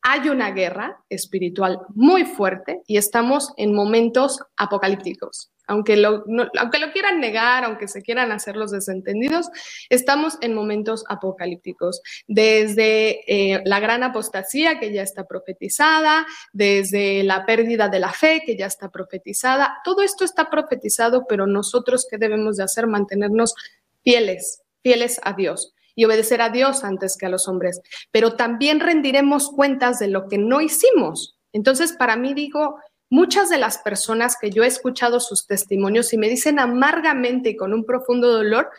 hay 0.00 0.28
una 0.28 0.52
guerra 0.52 1.02
espiritual 1.08 1.80
muy 1.88 2.24
fuerte 2.24 2.80
y 2.86 2.96
estamos 2.96 3.52
en 3.56 3.74
momentos 3.74 4.40
apocalípticos. 4.56 5.50
Aunque 5.68 5.96
lo, 5.96 6.24
aunque 6.58 6.78
lo 6.78 6.90
quieran 6.92 7.20
negar, 7.20 7.64
aunque 7.64 7.86
se 7.86 8.02
quieran 8.02 8.32
hacer 8.32 8.56
los 8.56 8.72
desentendidos, 8.72 9.50
estamos 9.90 10.38
en 10.40 10.54
momentos 10.54 11.04
apocalípticos. 11.08 12.02
Desde 12.26 13.20
eh, 13.26 13.62
la 13.64 13.78
gran 13.78 14.02
apostasía 14.02 14.80
que 14.80 14.92
ya 14.92 15.02
está 15.02 15.26
profetizada, 15.26 16.26
desde 16.52 17.22
la 17.22 17.46
pérdida 17.46 17.88
de 17.88 18.00
la 18.00 18.12
fe 18.12 18.42
que 18.44 18.56
ya 18.56 18.66
está 18.66 18.90
profetizada, 18.90 19.78
todo 19.84 20.02
esto 20.02 20.24
está 20.24 20.50
profetizado, 20.50 21.26
pero 21.28 21.46
nosotros 21.46 22.06
qué 22.10 22.18
debemos 22.18 22.56
de 22.56 22.64
hacer? 22.64 22.86
Mantenernos 22.86 23.54
fieles, 24.02 24.62
fieles 24.82 25.20
a 25.22 25.34
Dios 25.34 25.74
y 25.94 26.04
obedecer 26.04 26.40
a 26.40 26.48
Dios 26.48 26.84
antes 26.84 27.16
que 27.16 27.26
a 27.26 27.28
los 27.28 27.48
hombres, 27.48 27.80
pero 28.10 28.36
también 28.36 28.80
rendiremos 28.80 29.50
cuentas 29.50 29.98
de 29.98 30.08
lo 30.08 30.28
que 30.28 30.38
no 30.38 30.60
hicimos. 30.60 31.36
Entonces, 31.52 31.92
para 31.92 32.16
mí 32.16 32.34
digo, 32.34 32.78
muchas 33.10 33.48
de 33.48 33.58
las 33.58 33.78
personas 33.78 34.36
que 34.40 34.50
yo 34.50 34.64
he 34.64 34.66
escuchado 34.66 35.20
sus 35.20 35.46
testimonios 35.46 36.12
y 36.12 36.18
me 36.18 36.28
dicen 36.28 36.58
amargamente 36.58 37.50
y 37.50 37.56
con 37.56 37.72
un 37.72 37.84
profundo 37.84 38.32
dolor 38.32 38.70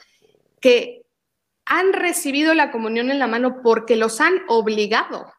que 0.60 1.04
han 1.66 1.94
recibido 1.94 2.54
la 2.54 2.72
comunión 2.72 3.12
en 3.12 3.20
la 3.20 3.28
mano 3.28 3.62
porque 3.62 3.96
los 3.96 4.22
han 4.22 4.42
obligado. 4.48 5.32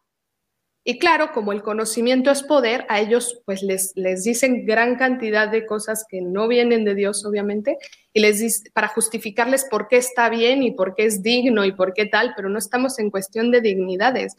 Y 0.83 0.99
claro, 0.99 1.33
como 1.33 1.53
el 1.53 1.63
conocimiento 1.63 2.31
es 2.31 2.43
poder, 2.43 2.87
a 2.89 3.01
ellos 3.01 3.43
pues 3.45 3.63
les, 3.63 3.93
les 3.97 4.25
dicen 4.25 4.65
gran 4.65 4.97
cantidad 4.97 5.49
de 5.49 5.67
cosas 5.67 6.07
que 6.09 6.23
no 6.23 6.49
vienen 6.49 6.85
de 6.85 6.95
Dios, 6.95 7.25
obviamente, 7.27 7.77
y 8.15 8.21
les 8.21 8.65
para 8.73 8.89
justificarles 8.89 9.67
por 9.67 9.89
qué 9.89 9.99
está 9.99 10.31
bien 10.31 10.63
y 10.63 10.71
por 10.71 10.95
qué 10.95 11.05
es 11.05 11.23
digno 11.23 11.67
y 11.67 11.73
por 11.73 11.93
qué 11.93 12.07
tal, 12.07 12.33
pero 12.35 12.49
no 12.49 12.59
estamos 12.59 12.99
en 12.99 13.11
cuestión 13.11 13.51
de 13.51 13.61
dignidades. 13.61 14.37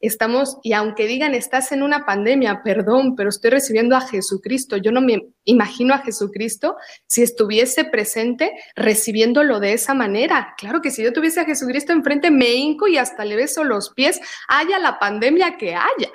Estamos, 0.00 0.58
y 0.62 0.74
aunque 0.74 1.06
digan, 1.06 1.34
estás 1.34 1.72
en 1.72 1.82
una 1.82 2.06
pandemia, 2.06 2.62
perdón, 2.62 3.16
pero 3.16 3.30
estoy 3.30 3.50
recibiendo 3.50 3.96
a 3.96 4.00
Jesucristo. 4.00 4.76
Yo 4.76 4.92
no 4.92 5.00
me 5.00 5.28
imagino 5.44 5.92
a 5.92 5.98
Jesucristo 5.98 6.76
si 7.06 7.22
estuviese 7.22 7.84
presente 7.84 8.52
recibiéndolo 8.76 9.58
de 9.58 9.72
esa 9.72 9.94
manera. 9.94 10.54
Claro 10.56 10.80
que 10.80 10.92
si 10.92 11.02
yo 11.02 11.12
tuviese 11.12 11.40
a 11.40 11.44
Jesucristo 11.44 11.92
enfrente, 11.92 12.30
me 12.30 12.52
hinco 12.52 12.86
y 12.86 12.96
hasta 12.96 13.24
le 13.24 13.34
beso 13.34 13.64
los 13.64 13.90
pies, 13.90 14.20
haya 14.46 14.78
la 14.78 15.00
pandemia 15.00 15.56
que 15.56 15.74
haya. 15.74 16.12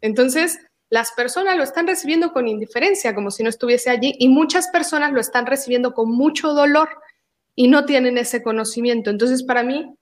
Entonces, 0.00 0.60
las 0.88 1.10
personas 1.12 1.56
lo 1.56 1.64
están 1.64 1.88
recibiendo 1.88 2.32
con 2.32 2.46
indiferencia, 2.46 3.14
como 3.14 3.32
si 3.32 3.42
no 3.42 3.48
estuviese 3.48 3.90
allí, 3.90 4.14
y 4.18 4.28
muchas 4.28 4.68
personas 4.68 5.12
lo 5.12 5.20
están 5.20 5.46
recibiendo 5.46 5.94
con 5.94 6.12
mucho 6.12 6.52
dolor 6.52 6.88
y 7.56 7.66
no 7.66 7.86
tienen 7.86 8.18
ese 8.18 8.40
conocimiento. 8.40 9.10
Entonces, 9.10 9.42
para 9.42 9.64
mí, 9.64 9.96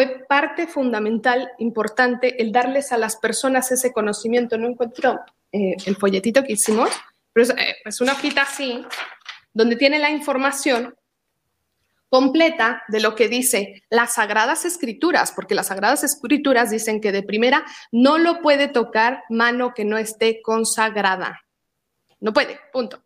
fue 0.00 0.24
parte 0.26 0.66
fundamental, 0.66 1.50
importante, 1.58 2.40
el 2.40 2.52
darles 2.52 2.90
a 2.90 2.96
las 2.96 3.16
personas 3.16 3.70
ese 3.70 3.92
conocimiento. 3.92 4.56
No 4.56 4.66
encuentro 4.66 5.20
eh, 5.52 5.76
el 5.84 5.94
folletito 5.96 6.42
que 6.42 6.54
hicimos, 6.54 6.88
pero 7.34 7.52
eh, 7.52 7.76
es, 7.84 8.00
una 8.00 8.12
hojita 8.12 8.40
así, 8.40 8.82
donde 9.52 9.76
tiene 9.76 9.98
la 9.98 10.08
información 10.08 10.94
completa 12.08 12.82
de 12.88 13.00
lo 13.00 13.14
que 13.14 13.28
dice 13.28 13.82
las 13.90 14.14
sagradas 14.14 14.64
escrituras, 14.64 15.32
porque 15.32 15.54
las 15.54 15.66
sagradas 15.66 16.02
escrituras 16.02 16.70
dicen 16.70 17.02
que 17.02 17.12
de 17.12 17.22
primera 17.22 17.66
no 17.92 18.16
lo 18.16 18.40
puede 18.40 18.68
tocar 18.68 19.24
mano 19.28 19.74
que 19.74 19.84
no 19.84 19.98
esté 19.98 20.40
consagrada. 20.40 21.42
No 22.20 22.32
puede, 22.32 22.58
punto. 22.72 23.02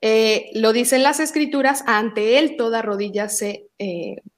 Eh, 0.00 0.50
lo 0.54 0.72
dicen 0.72 1.04
las 1.04 1.20
escrituras, 1.20 1.84
ante 1.86 2.40
él 2.40 2.56
toda 2.56 2.82
rodilla 2.82 3.28
se 3.28 3.68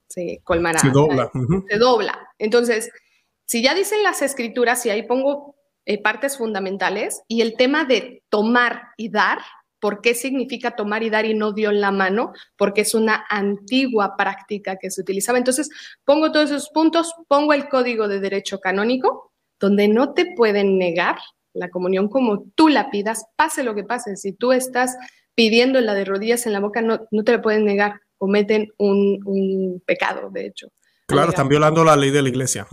se 0.09 0.40
colmará. 0.45 0.79
Se 0.79 0.90
dobla. 0.90 1.31
Se 1.69 1.79
dobla. 1.79 2.29
Entonces, 2.38 2.90
si 3.45 3.62
ya 3.62 3.75
dicen 3.75 4.03
las 4.03 4.23
escrituras, 4.23 4.85
y 4.87 4.90
ahí 4.90 5.03
pongo 5.03 5.57
eh, 5.85 6.03
partes 6.03 6.37
fundamentales, 6.38 7.23
y 7.29 7.42
el 7.42 7.57
tema 7.57 7.85
de 7.85 8.23
tomar 8.29 8.88
y 8.97 9.09
dar, 9.09 9.38
¿por 9.81 10.01
qué 10.01 10.14
significa 10.14 10.73
tomar 10.73 11.03
y 11.03 11.11
dar 11.11 11.27
y 11.27 11.35
no 11.35 11.53
dio 11.53 11.71
en 11.71 11.81
la 11.81 11.90
mano? 11.90 12.33
Porque 12.57 12.83
es 12.83 12.95
una 12.95 13.25
antigua 13.29 14.16
práctica 14.16 14.77
que 14.77 14.90
se 14.90 15.01
utilizaba. 15.01 15.38
Entonces, 15.38 15.69
pongo 16.05 16.33
todos 16.33 16.51
esos 16.51 16.71
puntos, 16.71 17.14
pongo 17.29 17.53
el 17.53 17.69
código 17.69 18.09
de 18.09 18.21
derecho 18.21 18.59
canónico, 18.61 19.33
donde 19.61 19.88
no 19.88 20.12
te 20.12 20.35
pueden 20.35 20.79
negar 20.79 21.19
la 21.53 21.71
comunión 21.71 22.09
como 22.09 22.45
tú 22.55 22.69
la 22.69 22.90
pidas, 22.90 23.25
pase 23.37 23.62
lo 23.62 23.75
que 23.75 23.85
pase. 23.85 24.16
Si 24.16 24.33
tú 24.33 24.53
estás 24.53 24.97
pidiendo 25.35 25.81
la 25.81 25.95
de 25.95 26.05
rodillas 26.05 26.47
en 26.47 26.53
la 26.53 26.61
boca, 26.61 26.83
no, 26.83 27.07
no 27.11 27.25
te 27.25 27.33
la 27.33 27.42
pueden 27.42 27.64
negar 27.64 28.01
cometen 28.18 28.72
un, 28.79 29.83
pecado, 29.87 30.31
de 30.31 30.46
hecho. 30.46 30.68
Claro, 31.07 31.31
están 31.31 31.48
violando 31.48 31.85
la 31.85 31.96
ley 31.96 32.11
de 32.11 32.22
la 32.22 32.29
iglesia. 32.29 32.66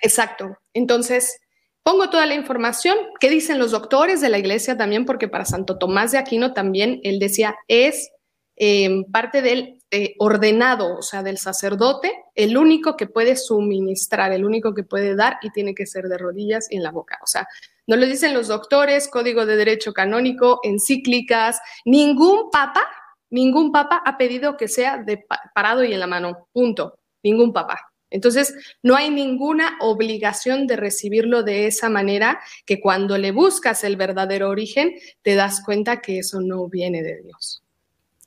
Exacto. 0.00 0.58
Entonces, 0.72 1.40
Pongo 1.84 2.08
toda 2.08 2.24
la 2.24 2.34
información. 2.34 2.96
¿Qué 3.20 3.28
dicen 3.28 3.58
los 3.58 3.72
doctores 3.72 4.22
de 4.22 4.30
la 4.30 4.38
iglesia 4.38 4.74
también? 4.74 5.04
Porque 5.04 5.28
para 5.28 5.44
Santo 5.44 5.76
Tomás 5.76 6.12
de 6.12 6.18
Aquino 6.18 6.54
también 6.54 6.98
él 7.04 7.18
decía, 7.18 7.56
es 7.68 8.10
eh, 8.56 9.04
parte 9.12 9.42
del 9.42 9.82
eh, 9.90 10.14
ordenado, 10.18 10.96
o 10.96 11.02
sea, 11.02 11.22
del 11.22 11.36
sacerdote, 11.36 12.10
el 12.34 12.56
único 12.56 12.96
que 12.96 13.06
puede 13.06 13.36
suministrar, 13.36 14.32
el 14.32 14.46
único 14.46 14.72
que 14.72 14.82
puede 14.82 15.14
dar 15.14 15.36
y 15.42 15.50
tiene 15.50 15.74
que 15.74 15.84
ser 15.84 16.04
de 16.04 16.16
rodillas 16.16 16.68
y 16.70 16.76
en 16.76 16.84
la 16.84 16.90
boca. 16.90 17.18
O 17.22 17.26
sea, 17.26 17.46
no 17.86 17.96
lo 17.96 18.06
dicen 18.06 18.32
los 18.32 18.48
doctores, 18.48 19.06
código 19.08 19.44
de 19.44 19.56
derecho 19.56 19.92
canónico, 19.92 20.60
encíclicas, 20.62 21.60
ningún 21.84 22.50
papa, 22.50 22.88
ningún 23.34 23.72
papa 23.72 24.00
ha 24.04 24.16
pedido 24.16 24.56
que 24.56 24.68
sea 24.68 24.98
de 24.98 25.26
parado 25.54 25.82
y 25.84 25.92
en 25.92 26.00
la 26.00 26.06
mano, 26.06 26.48
punto, 26.52 26.98
ningún 27.22 27.52
papa. 27.52 27.78
Entonces, 28.08 28.54
no 28.80 28.94
hay 28.94 29.10
ninguna 29.10 29.76
obligación 29.80 30.68
de 30.68 30.76
recibirlo 30.76 31.42
de 31.42 31.66
esa 31.66 31.88
manera 31.88 32.40
que 32.64 32.80
cuando 32.80 33.18
le 33.18 33.32
buscas 33.32 33.82
el 33.82 33.96
verdadero 33.96 34.50
origen, 34.50 34.94
te 35.22 35.34
das 35.34 35.62
cuenta 35.64 36.00
que 36.00 36.20
eso 36.20 36.40
no 36.40 36.68
viene 36.68 37.02
de 37.02 37.22
Dios. 37.22 37.64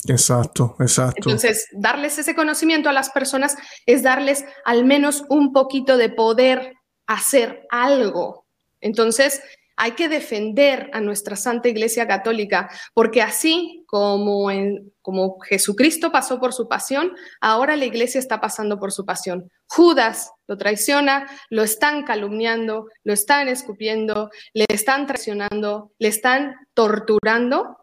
Exacto, 0.08 0.76
exacto. 0.80 1.30
Entonces, 1.30 1.68
darles 1.72 2.18
ese 2.18 2.36
conocimiento 2.36 2.90
a 2.90 2.94
las 2.94 3.10
personas 3.12 3.56
es 3.86 4.04
darles 4.04 4.44
al 4.66 4.84
menos 4.84 5.24
un 5.30 5.54
poquito 5.54 5.96
de 5.96 6.10
poder 6.10 6.74
hacer 7.06 7.66
algo. 7.70 8.46
Entonces, 8.82 9.42
hay 9.78 9.92
que 9.92 10.10
defender 10.10 10.90
a 10.92 11.00
nuestra 11.00 11.36
Santa 11.36 11.70
Iglesia 11.70 12.08
Católica, 12.08 12.70
porque 12.96 13.22
así 13.22 13.84
como, 13.86 14.50
en, 14.50 14.92
como 15.02 15.40
Jesucristo 15.40 16.12
pasó 16.12 16.40
por 16.40 16.52
su 16.52 16.68
pasión, 16.68 17.14
ahora 17.40 17.76
la 17.76 17.86
Iglesia 17.86 18.20
está 18.20 18.42
pasando 18.42 18.80
por 18.80 18.92
su 18.92 19.06
pasión. 19.06 19.50
Judas 19.68 20.32
lo 20.48 20.58
traiciona, 20.58 21.28
lo 21.50 21.62
están 21.62 22.04
calumniando, 22.04 22.88
lo 23.04 23.14
están 23.14 23.48
escupiendo, 23.50 24.32
le 24.54 24.66
están 24.68 25.06
traicionando, 25.06 25.92
le 26.00 26.08
están 26.08 26.56
torturando 26.74 27.78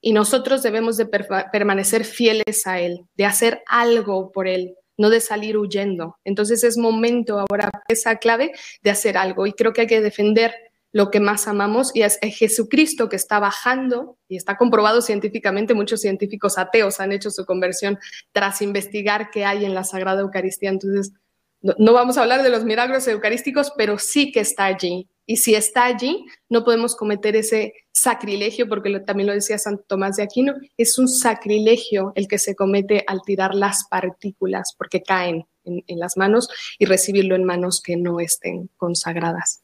y 0.00 0.12
nosotros 0.12 0.62
debemos 0.62 0.96
de 0.96 1.06
permanecer 1.06 2.04
fieles 2.04 2.66
a 2.66 2.78
Él, 2.80 3.00
de 3.14 3.24
hacer 3.24 3.62
algo 3.66 4.30
por 4.30 4.46
Él, 4.46 4.76
no 4.96 5.10
de 5.10 5.20
salir 5.20 5.58
huyendo. 5.58 6.18
Entonces 6.24 6.62
es 6.62 6.78
momento 6.78 7.40
ahora, 7.40 7.70
esa 7.88 8.16
clave, 8.16 8.52
de 8.82 8.90
hacer 8.90 9.16
algo 9.16 9.46
y 9.46 9.52
creo 9.52 9.72
que 9.72 9.82
hay 9.82 9.86
que 9.88 10.00
defender 10.00 10.54
lo 10.92 11.10
que 11.10 11.20
más 11.20 11.48
amamos 11.48 11.90
y 11.94 12.02
es 12.02 12.18
Jesucristo 12.22 13.08
que 13.08 13.16
está 13.16 13.40
bajando 13.40 14.18
y 14.28 14.36
está 14.36 14.56
comprobado 14.58 15.00
científicamente, 15.00 15.74
muchos 15.74 16.02
científicos 16.02 16.58
ateos 16.58 17.00
han 17.00 17.12
hecho 17.12 17.30
su 17.30 17.46
conversión 17.46 17.98
tras 18.32 18.60
investigar 18.60 19.30
qué 19.30 19.44
hay 19.44 19.64
en 19.64 19.74
la 19.74 19.84
Sagrada 19.84 20.20
Eucaristía. 20.20 20.68
Entonces, 20.68 21.12
no, 21.62 21.92
vamos 21.92 22.18
a 22.18 22.22
hablar 22.22 22.42
de 22.42 22.50
los 22.50 22.64
milagros 22.64 23.06
eucarísticos, 23.06 23.72
pero 23.76 23.98
sí 23.98 24.32
que 24.32 24.40
está 24.40 24.66
allí. 24.66 25.08
Y 25.24 25.36
si 25.36 25.54
está 25.54 25.84
allí, 25.84 26.26
no 26.48 26.64
podemos 26.64 26.96
cometer 26.96 27.36
ese 27.36 27.72
sacrilegio, 27.92 28.68
porque 28.68 28.98
también 29.00 29.28
lo 29.28 29.32
decía 29.32 29.58
Santo 29.58 29.84
Tomás 29.86 30.16
de 30.16 30.24
Aquino, 30.24 30.54
es 30.76 30.98
un 30.98 31.08
sacrilegio 31.08 32.12
el 32.16 32.26
que 32.26 32.38
se 32.38 32.56
comete 32.56 33.04
al 33.06 33.22
tirar 33.22 33.54
las 33.54 33.84
partículas, 33.88 34.74
porque 34.76 35.02
caen 35.02 35.46
en, 35.64 35.98
las 36.00 36.16
manos 36.16 36.48
y 36.78 36.86
recibirlo 36.86 37.36
en 37.36 37.44
manos 37.44 37.80
que 37.80 37.96
no 37.96 38.18
estén 38.18 38.68
consagradas. 38.76 39.61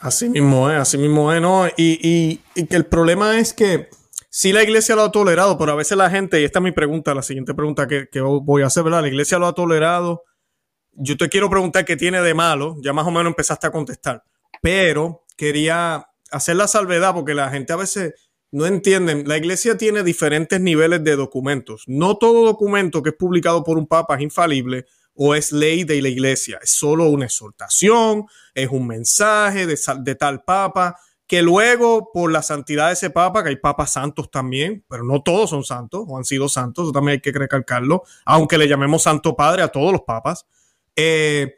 Así 0.00 0.28
mismo 0.28 0.70
es, 0.70 0.78
así 0.78 0.98
mismo 0.98 1.32
es, 1.32 1.40
¿no? 1.40 1.66
Y, 1.76 2.40
que 2.54 2.76
el 2.76 2.86
problema 2.86 3.38
es 3.38 3.52
que 3.52 3.88
si 4.30 4.52
la 4.52 4.62
iglesia 4.62 4.94
lo 4.94 5.02
ha 5.02 5.12
tolerado, 5.12 5.58
pero 5.58 5.72
a 5.72 5.76
veces 5.76 5.98
la 5.98 6.10
gente, 6.10 6.40
y 6.40 6.44
esta 6.44 6.60
es 6.60 6.62
mi 6.62 6.72
pregunta, 6.72 7.14
la 7.14 7.22
siguiente 7.22 7.54
pregunta 7.54 7.88
que, 7.88 8.08
que 8.08 8.20
voy 8.20 8.62
a 8.62 8.66
hacer, 8.66 8.84
¿verdad? 8.84 9.02
La 9.02 9.08
iglesia 9.08 9.38
lo 9.38 9.46
ha 9.46 9.54
tolerado 9.54 10.24
yo 10.98 11.16
te 11.16 11.28
quiero 11.28 11.48
preguntar 11.48 11.84
qué 11.84 11.96
tiene 11.96 12.20
de 12.20 12.34
malo, 12.34 12.76
ya 12.82 12.92
más 12.92 13.06
o 13.06 13.10
menos 13.10 13.30
empezaste 13.30 13.66
a 13.66 13.70
contestar, 13.70 14.24
pero 14.60 15.24
quería 15.36 16.08
hacer 16.30 16.56
la 16.56 16.66
salvedad 16.66 17.14
porque 17.14 17.34
la 17.34 17.50
gente 17.50 17.72
a 17.72 17.76
veces 17.76 18.14
no 18.50 18.66
entiende. 18.66 19.24
La 19.24 19.36
iglesia 19.36 19.76
tiene 19.76 20.02
diferentes 20.02 20.60
niveles 20.60 21.04
de 21.04 21.16
documentos. 21.16 21.84
No 21.86 22.16
todo 22.16 22.44
documento 22.44 23.02
que 23.02 23.10
es 23.10 23.16
publicado 23.16 23.62
por 23.62 23.78
un 23.78 23.86
papa 23.86 24.16
es 24.16 24.22
infalible 24.22 24.86
o 25.20 25.34
es 25.34 25.50
ley 25.50 25.82
de 25.82 26.00
la 26.00 26.08
iglesia. 26.08 26.60
Es 26.62 26.70
solo 26.70 27.08
una 27.08 27.24
exhortación, 27.24 28.26
es 28.54 28.68
un 28.70 28.86
mensaje 28.86 29.66
de, 29.66 30.14
tal 30.14 30.44
papa 30.44 30.96
que 31.26 31.42
luego 31.42 32.12
por 32.12 32.30
la 32.30 32.40
santidad 32.40 32.86
de 32.86 32.92
ese 32.92 33.10
papa, 33.10 33.42
que 33.42 33.50
hay 33.50 33.56
papas 33.56 33.92
santos 33.92 34.30
también, 34.30 34.84
pero 34.88 35.02
no 35.02 35.20
todos 35.22 35.50
son 35.50 35.64
santos 35.64 36.04
o 36.06 36.16
han 36.16 36.24
sido 36.24 36.48
santos, 36.48 36.84
eso 36.84 36.92
también 36.92 37.14
hay 37.14 37.20
que 37.20 37.36
recalcarlo, 37.36 38.04
aunque 38.24 38.56
le 38.56 38.68
llamemos 38.68 39.02
Santo 39.02 39.36
Padre 39.36 39.62
a 39.62 39.68
todos 39.68 39.92
los 39.92 40.02
papas, 40.02 40.46
eh, 40.96 41.56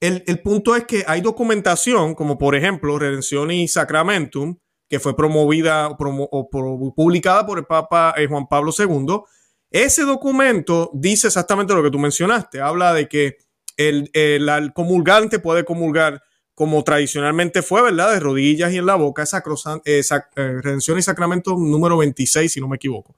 el, 0.00 0.40
punto 0.42 0.76
es 0.76 0.84
que 0.84 1.04
hay 1.08 1.20
documentación, 1.22 2.14
como 2.14 2.38
por 2.38 2.54
ejemplo 2.54 2.98
Redención 2.98 3.50
y 3.50 3.66
Sacramentum, 3.66 4.56
que 4.88 5.00
fue 5.00 5.16
promovida 5.16 5.88
o, 5.88 6.94
publicada 6.94 7.44
por 7.44 7.58
el 7.58 7.64
Papa 7.64 8.14
eh, 8.16 8.26
Juan 8.28 8.46
Pablo 8.46 8.72
II. 8.78 9.22
Ese 9.70 10.02
documento 10.02 10.90
dice 10.94 11.26
exactamente 11.26 11.74
lo 11.74 11.82
que 11.82 11.90
tú 11.90 11.98
mencionaste. 11.98 12.60
Habla 12.60 12.94
de 12.94 13.08
que 13.08 13.38
el, 13.76 14.72
comulgante 14.74 15.38
puede 15.38 15.64
comulgar 15.64 16.22
como 16.54 16.82
tradicionalmente 16.82 17.62
fue, 17.62 17.82
¿verdad? 17.82 18.12
De 18.12 18.20
rodillas 18.20 18.72
y 18.72 18.78
en 18.78 18.86
la 18.86 18.96
boca, 18.96 19.22
esa 19.22 19.42
eh, 19.84 20.02
Redención 20.34 20.98
y 20.98 21.02
Sacramento 21.02 21.52
número 21.56 21.96
26, 21.98 22.52
si 22.52 22.60
no 22.60 22.66
me 22.66 22.76
equivoco. 22.76 23.16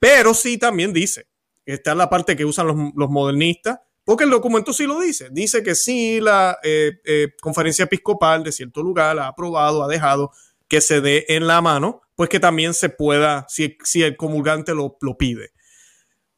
Pero 0.00 0.34
sí 0.34 0.58
también 0.58 0.92
dice, 0.92 1.28
esta 1.64 1.92
es 1.92 1.96
la 1.96 2.10
parte 2.10 2.34
que 2.34 2.44
usan 2.44 2.66
los, 2.66 2.76
los 2.96 3.08
modernistas, 3.08 3.78
porque 4.04 4.24
el 4.24 4.30
documento 4.30 4.72
sí 4.72 4.84
lo 4.84 4.98
dice. 4.98 5.28
Dice 5.30 5.62
que 5.62 5.76
sí, 5.76 6.20
la 6.20 6.58
eh, 6.64 7.00
eh, 7.04 7.28
conferencia 7.40 7.84
episcopal 7.84 8.42
de 8.42 8.50
cierto 8.50 8.82
lugar 8.82 9.18
ha 9.18 9.28
aprobado, 9.28 9.84
ha 9.84 9.88
dejado 9.88 10.32
que 10.66 10.80
se 10.80 11.00
dé 11.00 11.26
en 11.28 11.46
la 11.46 11.60
mano, 11.60 12.02
pues 12.16 12.28
que 12.28 12.40
también 12.40 12.74
se 12.74 12.88
pueda, 12.88 13.46
si, 13.48 13.76
si 13.84 14.02
el 14.02 14.16
comulgante 14.16 14.74
lo, 14.74 14.96
lo 15.00 15.16
pide. 15.16 15.51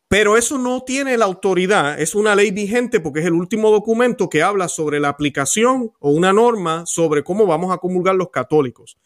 Pero 0.08 0.36
eso 0.36 0.58
no 0.58 0.82
tiene 0.82 1.16
la 1.16 1.24
autoridad, 1.24 2.00
es 2.00 2.14
una 2.14 2.34
ley 2.34 2.50
vigente 2.50 3.00
porque 3.00 3.20
es 3.20 3.26
el 3.26 3.32
último 3.32 3.70
documento 3.70 4.28
que 4.28 4.42
habla 4.42 4.68
sobre 4.68 5.00
la 5.00 5.08
aplicación 5.08 5.92
o 5.98 6.10
una 6.10 6.32
norma 6.32 6.84
sobre 6.86 7.24
cómo 7.24 7.46
vamos 7.46 7.72
a 7.72 7.78
comulgar 7.78 8.14
los 8.14 8.30
católicos. 8.30 8.98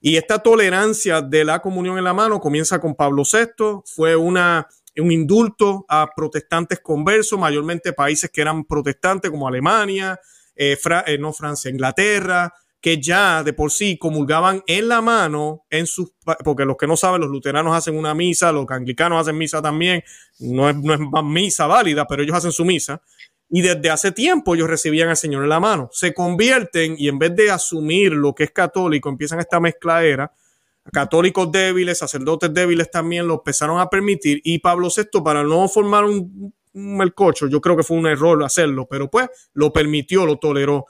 Y 0.00 0.16
esta 0.16 0.38
tolerancia 0.38 1.20
de 1.22 1.44
la 1.44 1.60
comunión 1.60 1.98
en 1.98 2.04
la 2.04 2.14
mano 2.14 2.40
comienza 2.40 2.80
con 2.80 2.94
Pablo 2.94 3.22
VI, 3.30 3.82
fue 3.84 4.16
una 4.16 4.66
un 5.00 5.12
indulto 5.12 5.84
a 5.88 6.10
protestantes 6.14 6.80
conversos, 6.80 7.38
mayormente 7.38 7.92
países 7.92 8.30
que 8.30 8.40
eran 8.40 8.64
protestantes 8.64 9.30
como 9.30 9.46
Alemania, 9.46 10.18
eh, 10.54 10.78
eh, 11.06 11.18
no 11.18 11.32
Francia, 11.32 11.70
Inglaterra, 11.70 12.52
que 12.86 13.00
ya 13.00 13.42
de 13.42 13.52
por 13.52 13.72
sí 13.72 13.98
comulgaban 13.98 14.62
en 14.64 14.86
la 14.86 15.00
mano 15.00 15.66
en 15.70 15.88
sus, 15.88 16.12
porque 16.44 16.64
los 16.64 16.76
que 16.76 16.86
no 16.86 16.96
saben, 16.96 17.20
los 17.20 17.30
luteranos 17.30 17.74
hacen 17.74 17.98
una 17.98 18.14
misa, 18.14 18.52
los 18.52 18.64
anglicanos 18.70 19.20
hacen 19.20 19.36
misa 19.36 19.60
también, 19.60 20.04
no 20.38 20.70
es, 20.70 20.76
no 20.76 20.94
es 20.94 21.00
misa 21.24 21.66
válida, 21.66 22.06
pero 22.06 22.22
ellos 22.22 22.36
hacen 22.36 22.52
su 22.52 22.64
misa. 22.64 23.02
Y 23.50 23.60
desde 23.60 23.90
hace 23.90 24.12
tiempo 24.12 24.54
ellos 24.54 24.70
recibían 24.70 25.08
al 25.08 25.16
Señor 25.16 25.42
en 25.42 25.48
la 25.48 25.58
mano. 25.58 25.88
Se 25.90 26.14
convierten 26.14 26.94
y 26.96 27.08
en 27.08 27.18
vez 27.18 27.34
de 27.34 27.50
asumir 27.50 28.12
lo 28.12 28.36
que 28.36 28.44
es 28.44 28.52
católico, 28.52 29.08
empiezan 29.08 29.40
esta 29.40 29.58
mezcladera 29.58 30.32
católicos 30.92 31.50
débiles, 31.50 31.98
sacerdotes 31.98 32.54
débiles 32.54 32.88
también 32.88 33.26
lo 33.26 33.34
empezaron 33.34 33.80
a 33.80 33.90
permitir 33.90 34.40
y 34.44 34.60
Pablo 34.60 34.90
VI 34.96 35.20
para 35.24 35.42
no 35.42 35.68
formar 35.68 36.04
un, 36.04 36.54
melcocho, 36.72 37.48
yo 37.48 37.60
creo 37.60 37.76
que 37.76 37.82
fue 37.82 37.96
un 37.96 38.06
error 38.06 38.44
hacerlo, 38.44 38.86
pero 38.88 39.10
pues 39.10 39.28
lo 39.54 39.72
permitió, 39.72 40.26
lo 40.26 40.38
toleró. 40.38 40.86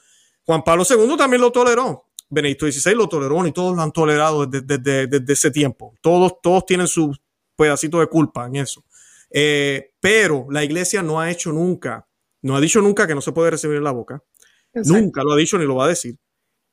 Juan 0.47 0.63
Pablo 0.63 0.85
II 0.89 1.17
también 1.17 1.43
lo 1.43 1.51
toleró. 1.51 2.05
Benedicto 2.29 2.71
XVI 2.71 2.95
lo 2.95 3.09
toleró 3.09 3.47
y 3.47 3.53
todos 3.53 3.77
lo 3.77 3.83
han 3.83 3.93
tolerado 3.93 4.47
desde, 4.47 5.33
ese 5.33 5.51
tiempo. 5.51 5.95
Todos, 6.01 6.41
todos 6.41 6.65
tienen 6.65 6.87
su 6.87 7.15
pedacito 7.57 8.01
de 8.01 8.07
culpa 8.07 8.47
en 8.47 8.57
eso. 8.57 8.85
Eh, 9.31 9.93
pero 10.01 10.47
la 10.51 10.65
iglesia 10.65 11.03
no 11.03 11.21
ha 11.21 11.31
hecho 11.31 11.53
nunca, 11.53 12.07
no 12.43 12.57
ha 12.57 12.61
dicho 12.61 12.81
nunca 12.81 13.07
que 13.07 13.15
no 13.15 13.21
se 13.21 13.33
puede 13.33 13.51
recibir 13.51 13.77
en 13.77 13.85
la 13.85 13.91
boca. 13.91 14.23
Nunca 14.73 15.23
lo 15.23 15.33
ha 15.33 15.37
dicho 15.37 15.59
ni 15.59 15.65
lo 15.65 15.77
va 15.77 15.87
a 15.87 15.89
decir. 15.89 16.17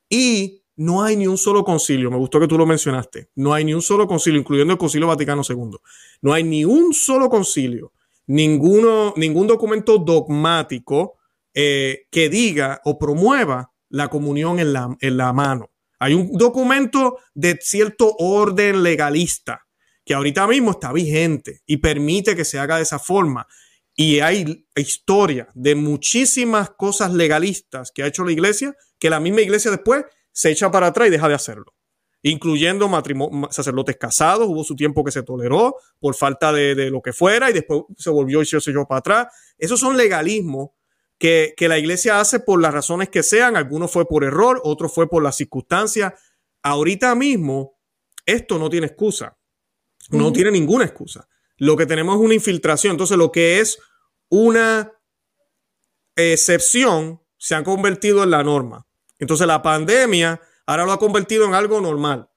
Y 0.08 0.62
no 0.76 1.02
hay 1.02 1.16
ni 1.16 1.26
un 1.26 1.38
solo 1.38 1.64
concilio, 1.64 2.10
me 2.10 2.16
gustó 2.16 2.40
que 2.40 2.48
tú 2.48 2.58
lo 2.58 2.66
mencionaste, 2.66 3.30
no 3.36 3.54
hay 3.54 3.64
ni 3.64 3.74
un 3.74 3.82
solo 3.82 4.06
concilio, 4.06 4.40
incluyendo 4.40 4.72
el 4.72 4.78
Concilio 4.78 5.06
Vaticano 5.06 5.42
II, 5.48 5.78
no 6.22 6.32
hay 6.32 6.42
ni 6.42 6.64
un 6.64 6.92
solo 6.92 7.28
concilio, 7.28 7.92
ninguno, 8.26 9.14
ningún 9.16 9.46
documento 9.46 9.98
dogmático 9.98 11.14
eh, 11.54 12.06
que 12.10 12.28
diga 12.28 12.80
o 12.84 12.98
promueva 12.98 13.72
la 13.88 14.08
comunión 14.08 14.58
en 14.58 14.72
la, 14.72 14.96
en 15.00 15.16
la 15.16 15.32
mano. 15.32 15.70
Hay 15.98 16.14
un 16.14 16.32
documento 16.32 17.18
de 17.34 17.58
cierto 17.62 18.14
orden 18.18 18.82
legalista 18.82 19.64
que 20.04 20.14
ahorita 20.14 20.46
mismo 20.46 20.72
está 20.72 20.92
vigente 20.92 21.62
y 21.66 21.78
permite 21.78 22.36
que 22.36 22.44
se 22.44 22.58
haga 22.58 22.76
de 22.76 22.82
esa 22.82 22.98
forma. 22.98 23.46
Y 23.96 24.20
hay 24.20 24.66
historia 24.74 25.48
de 25.54 25.74
muchísimas 25.76 26.70
cosas 26.70 27.12
legalistas 27.12 27.90
que 27.94 28.02
ha 28.02 28.08
hecho 28.08 28.24
la 28.24 28.32
iglesia, 28.32 28.74
que 28.98 29.08
la 29.08 29.20
misma 29.20 29.42
iglesia 29.42 29.70
después 29.70 30.04
se 30.32 30.50
echa 30.50 30.70
para 30.70 30.88
atrás 30.88 31.08
y 31.08 31.10
deja 31.12 31.28
de 31.28 31.34
hacerlo, 31.34 31.72
incluyendo 32.22 32.90
sacerdotes 33.50 33.96
casados, 33.96 34.48
hubo 34.48 34.64
su 34.64 34.74
tiempo 34.74 35.04
que 35.04 35.12
se 35.12 35.22
toleró 35.22 35.76
por 36.00 36.16
falta 36.16 36.52
de, 36.52 36.90
lo 36.90 37.00
que 37.00 37.12
fuera 37.12 37.48
y 37.48 37.52
después 37.52 37.82
se 37.96 38.10
volvió 38.10 38.42
y 38.42 38.46
se 38.46 38.56
echó 38.56 38.84
para 38.86 38.98
atrás. 38.98 39.26
Esos 39.56 39.78
son 39.78 39.96
legalismos 39.96 40.70
que, 41.18 41.54
que 41.56 41.68
la 41.68 41.78
iglesia 41.78 42.20
hace 42.20 42.40
por 42.40 42.60
las 42.60 42.72
razones 42.72 43.08
que 43.08 43.22
sean. 43.22 43.56
Algunos 43.56 43.90
fue 43.90 44.06
por 44.06 44.24
error, 44.24 44.60
otros 44.64 44.92
fue 44.92 45.08
por 45.08 45.22
las 45.22 45.36
circunstancias. 45.36 46.14
Ahorita 46.62 47.14
mismo, 47.14 47.78
esto 48.26 48.58
no 48.58 48.70
tiene 48.70 48.86
excusa. 48.86 49.36
No 50.10 50.32
tiene 50.32 50.50
ninguna 50.50 50.84
excusa. 50.84 51.28
Lo 51.56 51.76
que 51.76 51.86
tenemos 51.86 52.16
es 52.16 52.22
una 52.22 52.34
infiltración. 52.34 52.92
Entonces, 52.92 53.16
lo 53.16 53.32
que 53.32 53.60
es 53.60 53.78
una 54.28 54.92
excepción 56.16 57.22
se 57.38 57.54
ha 57.54 57.64
convertido 57.64 58.22
en 58.22 58.30
la 58.30 58.42
norma. 58.42 58.86
Entonces, 59.18 59.46
la 59.46 59.62
pandemia 59.62 60.40
ahora 60.66 60.84
lo 60.84 60.92
ha 60.92 60.98
convertido 60.98 61.46
en 61.46 61.54
algo 61.54 61.80
normal. 61.80 62.28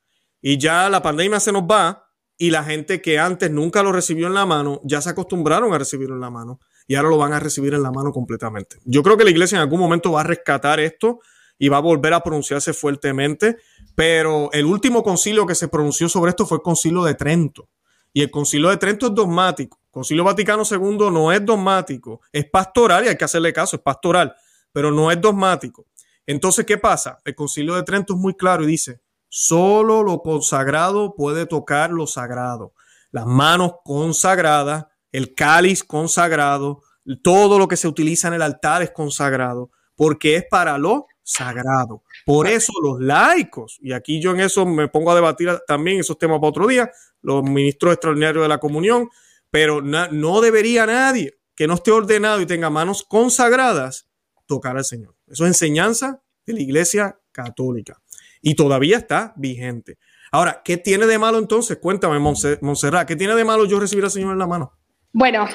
Y 0.41 0.57
ya 0.57 0.89
la 0.89 1.01
pandemia 1.01 1.39
se 1.39 1.51
nos 1.51 1.63
va 1.63 2.07
y 2.37 2.51
la 2.51 2.63
gente 2.63 3.01
que 3.01 3.19
antes 3.19 3.49
nunca 3.49 3.81
lo 3.81 3.91
recibió 3.91 4.27
en 4.27 4.35
la 4.35 4.45
mano, 4.45 4.79
ya 4.83 5.01
se 5.01 5.09
acostumbraron 5.09 5.73
a 5.73 5.77
recibirlo 5.79 6.15
en 6.15 6.21
la 6.21 6.29
mano 6.29 6.59
y 6.87 6.95
ahora 6.95 7.09
lo 7.09 7.17
van 7.17 7.33
a 7.33 7.39
recibir 7.39 7.73
en 7.73 7.83
la 7.83 7.91
mano 7.91 8.11
completamente. 8.11 8.77
Yo 8.85 9.03
creo 9.03 9.17
que 9.17 9.23
la 9.23 9.29
iglesia 9.29 9.57
en 9.57 9.61
algún 9.61 9.79
momento 9.79 10.11
va 10.13 10.21
a 10.21 10.23
rescatar 10.23 10.79
esto 10.79 11.19
y 11.59 11.69
va 11.69 11.77
a 11.77 11.81
volver 11.81 12.13
a 12.13 12.21
pronunciarse 12.21 12.73
fuertemente, 12.73 13.57
pero 13.95 14.49
el 14.53 14.65
último 14.65 15.03
concilio 15.03 15.45
que 15.45 15.55
se 15.55 15.67
pronunció 15.67 16.07
sobre 16.07 16.29
esto 16.29 16.45
fue 16.45 16.57
el 16.57 16.63
concilio 16.63 17.03
de 17.03 17.15
Trento. 17.15 17.69
Y 18.13 18.21
el 18.21 18.31
concilio 18.31 18.69
de 18.69 18.77
Trento 18.77 19.07
es 19.07 19.15
dogmático. 19.15 19.79
El 19.87 19.91
concilio 19.91 20.23
Vaticano 20.23 20.63
II 20.69 21.11
no 21.11 21.31
es 21.31 21.45
dogmático, 21.45 22.21
es 22.31 22.49
pastoral 22.49 23.05
y 23.05 23.09
hay 23.09 23.17
que 23.17 23.25
hacerle 23.25 23.51
caso, 23.51 23.75
es 23.75 23.81
pastoral, 23.81 24.33
pero 24.71 24.91
no 24.91 25.11
es 25.11 25.19
dogmático. 25.19 25.87
Entonces, 26.25 26.65
¿qué 26.65 26.77
pasa? 26.77 27.19
El 27.25 27.35
concilio 27.35 27.75
de 27.75 27.83
Trento 27.83 28.13
es 28.13 28.19
muy 28.19 28.35
claro 28.35 28.63
y 28.63 28.67
dice, 28.67 29.01
Solo 29.29 30.03
lo 30.03 30.21
consagrado 30.21 31.13
puede 31.15 31.45
tocar 31.45 31.91
lo 31.91 32.07
sagrado. 32.07 32.73
Las 33.11 33.25
manos 33.25 33.73
consagradas, 33.83 34.85
el 35.17 35.33
cáliz 35.33 35.83
consagrado, 35.83 36.83
todo 37.23 37.57
lo 37.57 37.67
que 37.67 37.75
se 37.75 37.87
utiliza 37.87 38.27
en 38.27 38.35
el 38.35 38.41
altar 38.43 38.83
es 38.83 38.91
consagrado, 38.91 39.71
porque 39.95 40.35
es 40.35 40.45
para 40.49 40.77
lo 40.77 41.07
sagrado. 41.23 42.03
Por 42.25 42.47
eso 42.47 42.71
los 42.83 42.99
laicos, 43.01 43.79
y 43.81 43.93
aquí 43.93 44.21
yo 44.21 44.31
en 44.31 44.41
eso 44.41 44.65
me 44.65 44.87
pongo 44.87 45.11
a 45.11 45.15
debatir 45.15 45.49
también 45.65 45.99
esos 45.99 46.19
temas 46.19 46.37
para 46.37 46.49
otro 46.49 46.67
día, 46.67 46.91
los 47.21 47.43
ministros 47.43 47.93
extraordinarios 47.93 48.43
de 48.43 48.49
la 48.49 48.59
comunión, 48.59 49.09
pero 49.49 49.81
no 49.81 50.41
debería 50.41 50.85
nadie 50.85 51.39
que 51.55 51.65
no 51.65 51.73
esté 51.73 51.91
ordenado 51.91 52.39
y 52.39 52.45
tenga 52.45 52.69
manos 52.69 53.03
consagradas 53.03 54.07
tocar 54.45 54.77
al 54.77 54.85
Señor. 54.85 55.15
Eso 55.25 55.45
es 55.45 55.49
enseñanza 55.49 56.21
de 56.45 56.53
la 56.53 56.61
Iglesia 56.61 57.19
Católica 57.31 57.99
y 58.41 58.53
todavía 58.53 58.97
está 58.97 59.33
vigente. 59.35 59.97
Ahora, 60.31 60.61
¿qué 60.63 60.77
tiene 60.77 61.07
de 61.07 61.17
malo 61.17 61.39
entonces? 61.39 61.77
Cuéntame, 61.77 62.19
Montserrat, 62.19 63.07
¿qué 63.07 63.15
tiene 63.15 63.33
de 63.33 63.45
malo 63.45 63.65
yo 63.65 63.79
recibir 63.79 64.03
al 64.03 64.11
Señor 64.11 64.33
en 64.33 64.39
la 64.39 64.47
mano? 64.47 64.73
Bueno, 65.13 65.47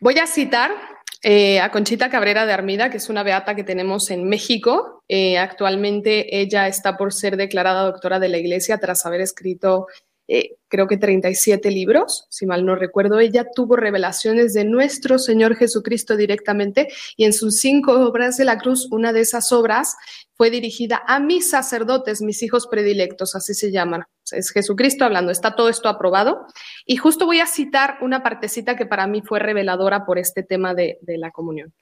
voy 0.00 0.18
a 0.18 0.26
citar 0.26 0.72
eh, 1.22 1.60
a 1.60 1.70
Conchita 1.70 2.10
Cabrera 2.10 2.46
de 2.46 2.52
Armida, 2.52 2.90
que 2.90 2.98
es 2.98 3.08
una 3.08 3.22
beata 3.22 3.56
que 3.56 3.64
tenemos 3.64 4.10
en 4.10 4.28
México. 4.28 5.02
Eh, 5.08 5.38
actualmente 5.38 6.40
ella 6.40 6.68
está 6.68 6.96
por 6.96 7.12
ser 7.12 7.36
declarada 7.36 7.84
doctora 7.84 8.18
de 8.18 8.28
la 8.28 8.38
Iglesia 8.38 8.78
tras 8.78 9.06
haber 9.06 9.20
escrito 9.20 9.86
eh, 10.28 10.56
creo 10.68 10.88
que 10.88 10.96
37 10.96 11.70
libros, 11.70 12.26
si 12.30 12.46
mal 12.46 12.64
no 12.64 12.74
recuerdo. 12.74 13.20
Ella 13.20 13.46
tuvo 13.54 13.76
revelaciones 13.76 14.54
de 14.54 14.64
nuestro 14.64 15.18
Señor 15.18 15.56
Jesucristo 15.56 16.16
directamente 16.16 16.88
y 17.16 17.24
en 17.24 17.32
sus 17.32 17.60
cinco 17.60 17.92
obras 17.92 18.36
de 18.36 18.44
la 18.44 18.58
cruz, 18.58 18.88
una 18.90 19.12
de 19.12 19.20
esas 19.20 19.52
obras 19.52 19.96
fue 20.36 20.50
dirigida 20.50 21.02
a 21.06 21.18
mis 21.18 21.50
sacerdotes, 21.50 22.20
mis 22.20 22.42
hijos 22.42 22.66
predilectos, 22.66 23.34
así 23.34 23.54
se 23.54 23.72
llaman. 23.72 24.04
Es 24.30 24.50
Jesucristo 24.50 25.04
hablando, 25.04 25.30
está 25.30 25.54
todo 25.54 25.68
esto 25.68 25.88
aprobado. 25.88 26.46
Y 26.84 26.96
justo 26.96 27.26
voy 27.26 27.40
a 27.40 27.46
citar 27.46 27.98
una 28.02 28.22
partecita 28.22 28.76
que 28.76 28.86
para 28.86 29.06
mí 29.06 29.22
fue 29.22 29.38
reveladora 29.38 30.04
por 30.04 30.18
este 30.18 30.42
tema 30.42 30.74
de, 30.74 30.98
de 31.00 31.18
la 31.18 31.30
comunión. 31.30 31.72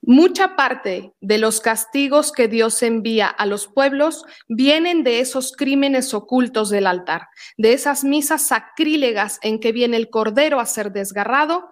Mucha 0.00 0.56
parte 0.56 1.12
de 1.20 1.38
los 1.38 1.60
castigos 1.60 2.32
que 2.32 2.48
Dios 2.48 2.82
envía 2.82 3.26
a 3.26 3.44
los 3.44 3.66
pueblos 3.66 4.24
vienen 4.48 5.02
de 5.02 5.20
esos 5.20 5.52
crímenes 5.52 6.14
ocultos 6.14 6.70
del 6.70 6.86
altar, 6.86 7.26
de 7.58 7.72
esas 7.74 8.04
misas 8.04 8.46
sacrílegas 8.46 9.38
en 9.42 9.60
que 9.60 9.72
viene 9.72 9.96
el 9.96 10.08
cordero 10.08 10.60
a 10.60 10.66
ser 10.66 10.92
desgarrado 10.92 11.68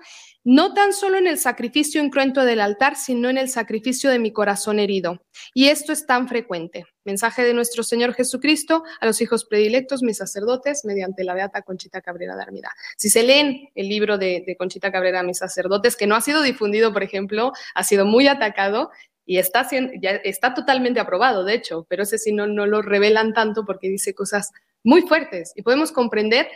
no 0.46 0.74
tan 0.74 0.92
solo 0.92 1.18
en 1.18 1.26
el 1.26 1.38
sacrificio 1.38 2.00
incruento 2.00 2.44
del 2.44 2.60
altar, 2.60 2.94
sino 2.94 3.28
en 3.28 3.36
el 3.36 3.48
sacrificio 3.48 4.10
de 4.10 4.20
mi 4.20 4.32
corazón 4.32 4.78
herido. 4.78 5.20
Y 5.54 5.66
esto 5.66 5.92
es 5.92 6.06
tan 6.06 6.28
frecuente. 6.28 6.84
Mensaje 7.04 7.42
de 7.42 7.52
nuestro 7.52 7.82
Señor 7.82 8.14
Jesucristo 8.14 8.84
a 9.00 9.06
los 9.06 9.20
hijos 9.20 9.44
predilectos, 9.44 10.04
mis 10.04 10.18
sacerdotes, 10.18 10.84
mediante 10.84 11.24
la 11.24 11.34
beata 11.34 11.62
Conchita 11.62 12.00
Cabrera 12.00 12.36
de 12.36 12.42
Armida. 12.42 12.70
Si 12.96 13.10
se 13.10 13.24
leen 13.24 13.70
el 13.74 13.88
libro 13.88 14.18
de, 14.18 14.54
Conchita 14.56 14.92
Cabrera, 14.92 15.24
mis 15.24 15.38
sacerdotes, 15.38 15.96
que 15.96 16.06
no 16.06 16.14
ha 16.14 16.20
sido 16.20 16.42
difundido, 16.42 16.92
por 16.92 17.02
ejemplo, 17.02 17.50
ha 17.74 17.82
sido 17.82 18.06
muy 18.06 18.28
atacado, 18.28 18.90
y 19.28 19.38
está, 19.38 19.68
ya 20.00 20.10
está 20.10 20.54
totalmente 20.54 21.00
aprobado, 21.00 21.42
de 21.42 21.54
hecho, 21.54 21.84
pero 21.88 22.04
ese 22.04 22.18
sí 22.18 22.32
no, 22.32 22.46
no 22.46 22.66
lo 22.66 22.82
revelan 22.82 23.32
tanto 23.32 23.64
porque 23.66 23.88
dice 23.88 24.14
cosas 24.14 24.52
muy 24.84 25.02
fuertes 25.02 25.52
y 25.56 25.62
podemos 25.62 25.90
comprender 25.90 26.46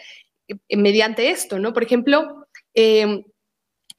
eh, 0.46 0.76
mediante 0.76 1.30
esto, 1.30 1.58
¿no? 1.58 1.72
Por 1.72 1.82
ejemplo, 1.82 2.46
eh, 2.74 3.24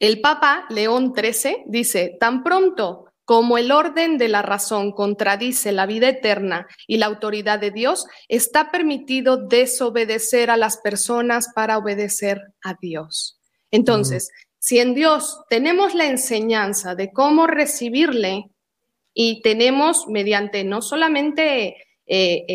el 0.02 0.20
Papa 0.20 0.66
León 0.70 1.14
XIII 1.16 1.64
dice, 1.68 2.18
tan 2.20 2.44
pronto 2.44 3.06
como 3.24 3.60
el 3.60 3.72
orden 3.72 4.18
de 4.18 4.30
la 4.30 4.42
razón 4.42 4.94
contradice 4.94 5.72
la 5.72 5.86
vida 5.86 6.10
eterna 6.10 6.68
y 6.88 6.98
la 6.98 7.06
autoridad 7.06 7.60
de 7.60 7.70
Dios, 7.70 8.08
está 8.28 8.72
permitido 8.72 9.38
desobedecer 9.38 10.50
a 10.50 10.58
las 10.58 10.78
personas 10.78 11.50
para 11.54 11.78
obedecer 11.78 12.42
a 12.64 12.74
Dios. 12.82 13.40
Entonces, 13.70 14.32
si 14.58 14.80
en 14.80 14.96
Dios 14.96 15.40
tenemos 15.50 15.94
la 15.94 16.08
enseñanza 16.08 16.96
de 16.96 17.12
cómo 17.12 17.46
recibirle 17.46 18.50
y 19.14 19.44
tenemos 19.44 20.08
mediante 20.08 20.64
no 20.64 20.82
solamente 20.82 21.78
eh, 22.08 22.46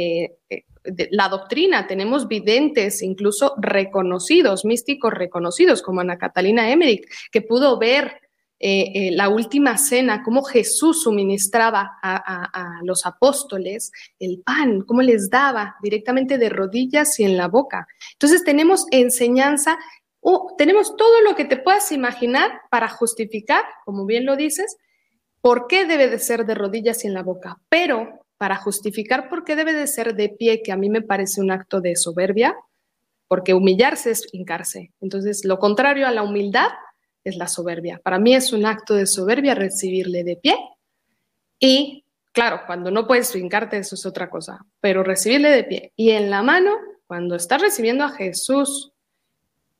eh, 0.50 0.64
la 1.10 1.28
doctrina, 1.28 1.86
tenemos 1.86 2.28
videntes, 2.28 3.02
incluso 3.02 3.54
reconocidos, 3.58 4.64
místicos 4.64 5.12
reconocidos, 5.12 5.82
como 5.82 6.00
Ana 6.00 6.18
Catalina 6.18 6.70
Emmerich, 6.70 7.06
que 7.30 7.42
pudo 7.42 7.78
ver 7.78 8.20
eh, 8.58 8.92
eh, 8.94 9.10
la 9.12 9.28
última 9.28 9.76
cena, 9.76 10.22
cómo 10.22 10.42
Jesús 10.42 11.02
suministraba 11.02 11.98
a, 12.02 12.80
los 12.84 13.04
apóstoles 13.04 13.92
el 14.18 14.40
pan, 14.42 14.80
cómo 14.80 15.02
les 15.02 15.28
daba 15.28 15.76
directamente 15.82 16.38
de 16.38 16.48
rodillas 16.48 17.20
y 17.20 17.24
en 17.24 17.36
la 17.36 17.48
boca. 17.48 17.86
Entonces 18.12 18.44
tenemos 18.44 18.86
enseñanza, 18.92 19.78
tenemos 20.56 20.96
todo 20.96 21.20
lo 21.20 21.36
que 21.36 21.44
te 21.44 21.58
puedas 21.58 21.92
imaginar 21.92 22.62
para 22.70 22.88
justificar, 22.88 23.62
como 23.84 24.06
bien 24.06 24.24
lo 24.24 24.36
dices, 24.36 24.78
por 25.42 25.66
qué 25.66 25.84
debe 25.84 26.08
de 26.08 26.18
ser 26.18 26.46
de 26.46 26.54
rodillas 26.54 27.04
y 27.04 27.08
en 27.08 27.14
la 27.14 27.22
boca. 27.22 27.58
Pero 27.68 28.25
para 28.38 28.56
justificar 28.56 29.28
por 29.28 29.44
qué 29.44 29.56
debe 29.56 29.72
de 29.72 29.86
ser 29.86 30.14
de 30.14 30.28
pie, 30.28 30.62
que 30.62 30.72
a 30.72 30.76
mí 30.76 30.90
me 30.90 31.02
parece 31.02 31.40
un 31.40 31.50
acto 31.50 31.80
de 31.80 31.96
soberbia, 31.96 32.54
porque 33.28 33.54
humillarse 33.54 34.10
es 34.10 34.28
hincarse. 34.32 34.92
Entonces, 35.00 35.44
lo 35.44 35.58
contrario 35.58 36.06
a 36.06 36.12
la 36.12 36.22
humildad 36.22 36.68
es 37.24 37.36
la 37.36 37.48
soberbia. 37.48 38.00
Para 38.02 38.18
mí 38.18 38.34
es 38.34 38.52
un 38.52 38.66
acto 38.66 38.94
de 38.94 39.06
soberbia 39.06 39.54
recibirle 39.54 40.22
de 40.22 40.36
pie 40.36 40.56
y, 41.58 42.04
claro, 42.32 42.60
cuando 42.66 42.90
no 42.90 43.06
puedes 43.06 43.34
hincarte, 43.34 43.78
eso 43.78 43.94
es 43.94 44.06
otra 44.06 44.30
cosa, 44.30 44.64
pero 44.80 45.02
recibirle 45.02 45.50
de 45.50 45.64
pie. 45.64 45.92
Y 45.96 46.10
en 46.10 46.30
la 46.30 46.42
mano, 46.42 46.76
cuando 47.06 47.34
estás 47.34 47.62
recibiendo 47.62 48.04
a 48.04 48.10
Jesús 48.10 48.92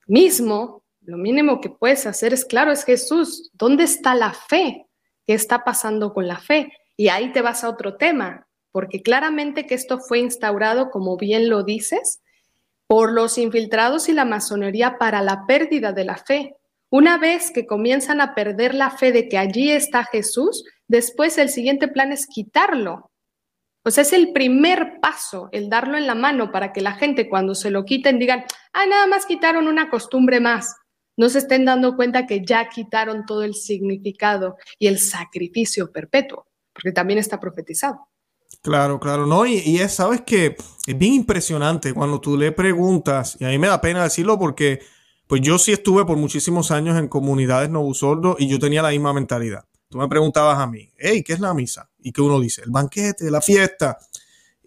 mismo, 0.06 0.82
lo 1.02 1.18
mínimo 1.18 1.60
que 1.60 1.70
puedes 1.70 2.06
hacer 2.06 2.32
es, 2.32 2.44
claro, 2.44 2.72
es 2.72 2.84
Jesús. 2.84 3.50
¿Dónde 3.52 3.84
está 3.84 4.14
la 4.14 4.32
fe? 4.32 4.86
¿Qué 5.24 5.34
está 5.34 5.62
pasando 5.62 6.12
con 6.12 6.26
la 6.26 6.38
fe? 6.38 6.72
Y 6.96 7.08
ahí 7.08 7.32
te 7.32 7.42
vas 7.42 7.62
a 7.62 7.68
otro 7.68 7.96
tema 7.96 8.45
porque 8.76 9.00
claramente 9.00 9.64
que 9.64 9.74
esto 9.74 9.98
fue 9.98 10.18
instaurado, 10.18 10.90
como 10.90 11.16
bien 11.16 11.48
lo 11.48 11.62
dices, 11.62 12.20
por 12.86 13.10
los 13.10 13.38
infiltrados 13.38 14.10
y 14.10 14.12
la 14.12 14.26
masonería 14.26 14.98
para 14.98 15.22
la 15.22 15.46
pérdida 15.46 15.94
de 15.94 16.04
la 16.04 16.18
fe. 16.18 16.56
Una 16.90 17.16
vez 17.16 17.50
que 17.50 17.66
comienzan 17.66 18.20
a 18.20 18.34
perder 18.34 18.74
la 18.74 18.90
fe 18.90 19.12
de 19.12 19.30
que 19.30 19.38
allí 19.38 19.70
está 19.70 20.04
Jesús, 20.04 20.62
después 20.88 21.38
el 21.38 21.48
siguiente 21.48 21.88
plan 21.88 22.12
es 22.12 22.26
quitarlo. 22.26 23.10
O 23.82 23.90
sea, 23.90 24.02
es 24.02 24.12
el 24.12 24.34
primer 24.34 25.00
paso, 25.00 25.48
el 25.52 25.70
darlo 25.70 25.96
en 25.96 26.06
la 26.06 26.14
mano 26.14 26.52
para 26.52 26.74
que 26.74 26.82
la 26.82 26.92
gente 26.92 27.30
cuando 27.30 27.54
se 27.54 27.70
lo 27.70 27.86
quiten 27.86 28.18
digan, 28.18 28.44
ah, 28.74 28.84
nada 28.84 29.06
más 29.06 29.24
quitaron 29.24 29.68
una 29.68 29.88
costumbre 29.88 30.38
más. 30.38 30.76
No 31.16 31.30
se 31.30 31.38
estén 31.38 31.64
dando 31.64 31.96
cuenta 31.96 32.26
que 32.26 32.44
ya 32.44 32.68
quitaron 32.68 33.24
todo 33.24 33.42
el 33.42 33.54
significado 33.54 34.58
y 34.78 34.88
el 34.88 34.98
sacrificio 34.98 35.90
perpetuo, 35.90 36.46
porque 36.74 36.92
también 36.92 37.18
está 37.18 37.40
profetizado. 37.40 38.06
Claro, 38.62 38.98
claro, 38.98 39.26
no, 39.26 39.46
y, 39.46 39.78
es, 39.78 39.94
sabes 39.94 40.22
que 40.22 40.56
es 40.86 40.98
bien 40.98 41.14
impresionante 41.14 41.94
cuando 41.94 42.20
tú 42.20 42.36
le 42.36 42.50
preguntas, 42.50 43.36
y 43.38 43.44
a 43.44 43.48
mí 43.48 43.58
me 43.58 43.68
da 43.68 43.80
pena 43.80 44.02
decirlo 44.02 44.38
porque, 44.38 44.80
pues 45.28 45.40
yo 45.40 45.58
sí 45.58 45.72
estuve 45.72 46.04
por 46.04 46.16
muchísimos 46.16 46.72
años 46.72 46.98
en 46.98 47.06
comunidades 47.06 47.70
no 47.70 47.88
sordos 47.94 48.36
y 48.40 48.48
yo 48.48 48.58
tenía 48.58 48.82
la 48.82 48.90
misma 48.90 49.12
mentalidad. 49.12 49.66
Tú 49.88 49.98
me 49.98 50.08
preguntabas 50.08 50.58
a 50.58 50.66
mí, 50.66 50.92
hey, 50.98 51.22
¿qué 51.24 51.32
es 51.32 51.40
la 51.40 51.54
misa? 51.54 51.90
¿Y 52.00 52.10
qué 52.10 52.20
uno 52.22 52.40
dice? 52.40 52.62
El 52.62 52.70
banquete, 52.70 53.30
la 53.30 53.40
fiesta. 53.40 53.98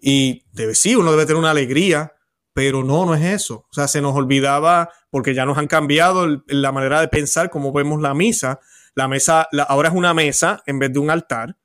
Y 0.00 0.44
debe, 0.52 0.74
sí, 0.74 0.96
uno 0.96 1.10
debe 1.10 1.26
tener 1.26 1.38
una 1.38 1.50
alegría, 1.50 2.12
pero 2.54 2.82
no, 2.82 3.04
no 3.04 3.14
es 3.14 3.22
eso. 3.22 3.66
O 3.70 3.72
sea, 3.74 3.86
se 3.86 4.00
nos 4.00 4.14
olvidaba, 4.14 4.88
porque 5.10 5.34
ya 5.34 5.44
nos 5.44 5.58
han 5.58 5.66
cambiado 5.66 6.42
la 6.46 6.72
manera 6.72 7.02
de 7.02 7.08
pensar, 7.08 7.50
como 7.50 7.70
vemos 7.72 8.00
la 8.00 8.14
misa, 8.14 8.60
La 8.94 9.08
mesa, 9.08 9.46
ahora 9.68 9.90
es 9.90 9.94
una 9.94 10.14
mesa 10.14 10.62
en 10.66 10.78
vez 10.78 10.92
de 10.92 10.98
un 10.98 11.10
altar. 11.10 11.56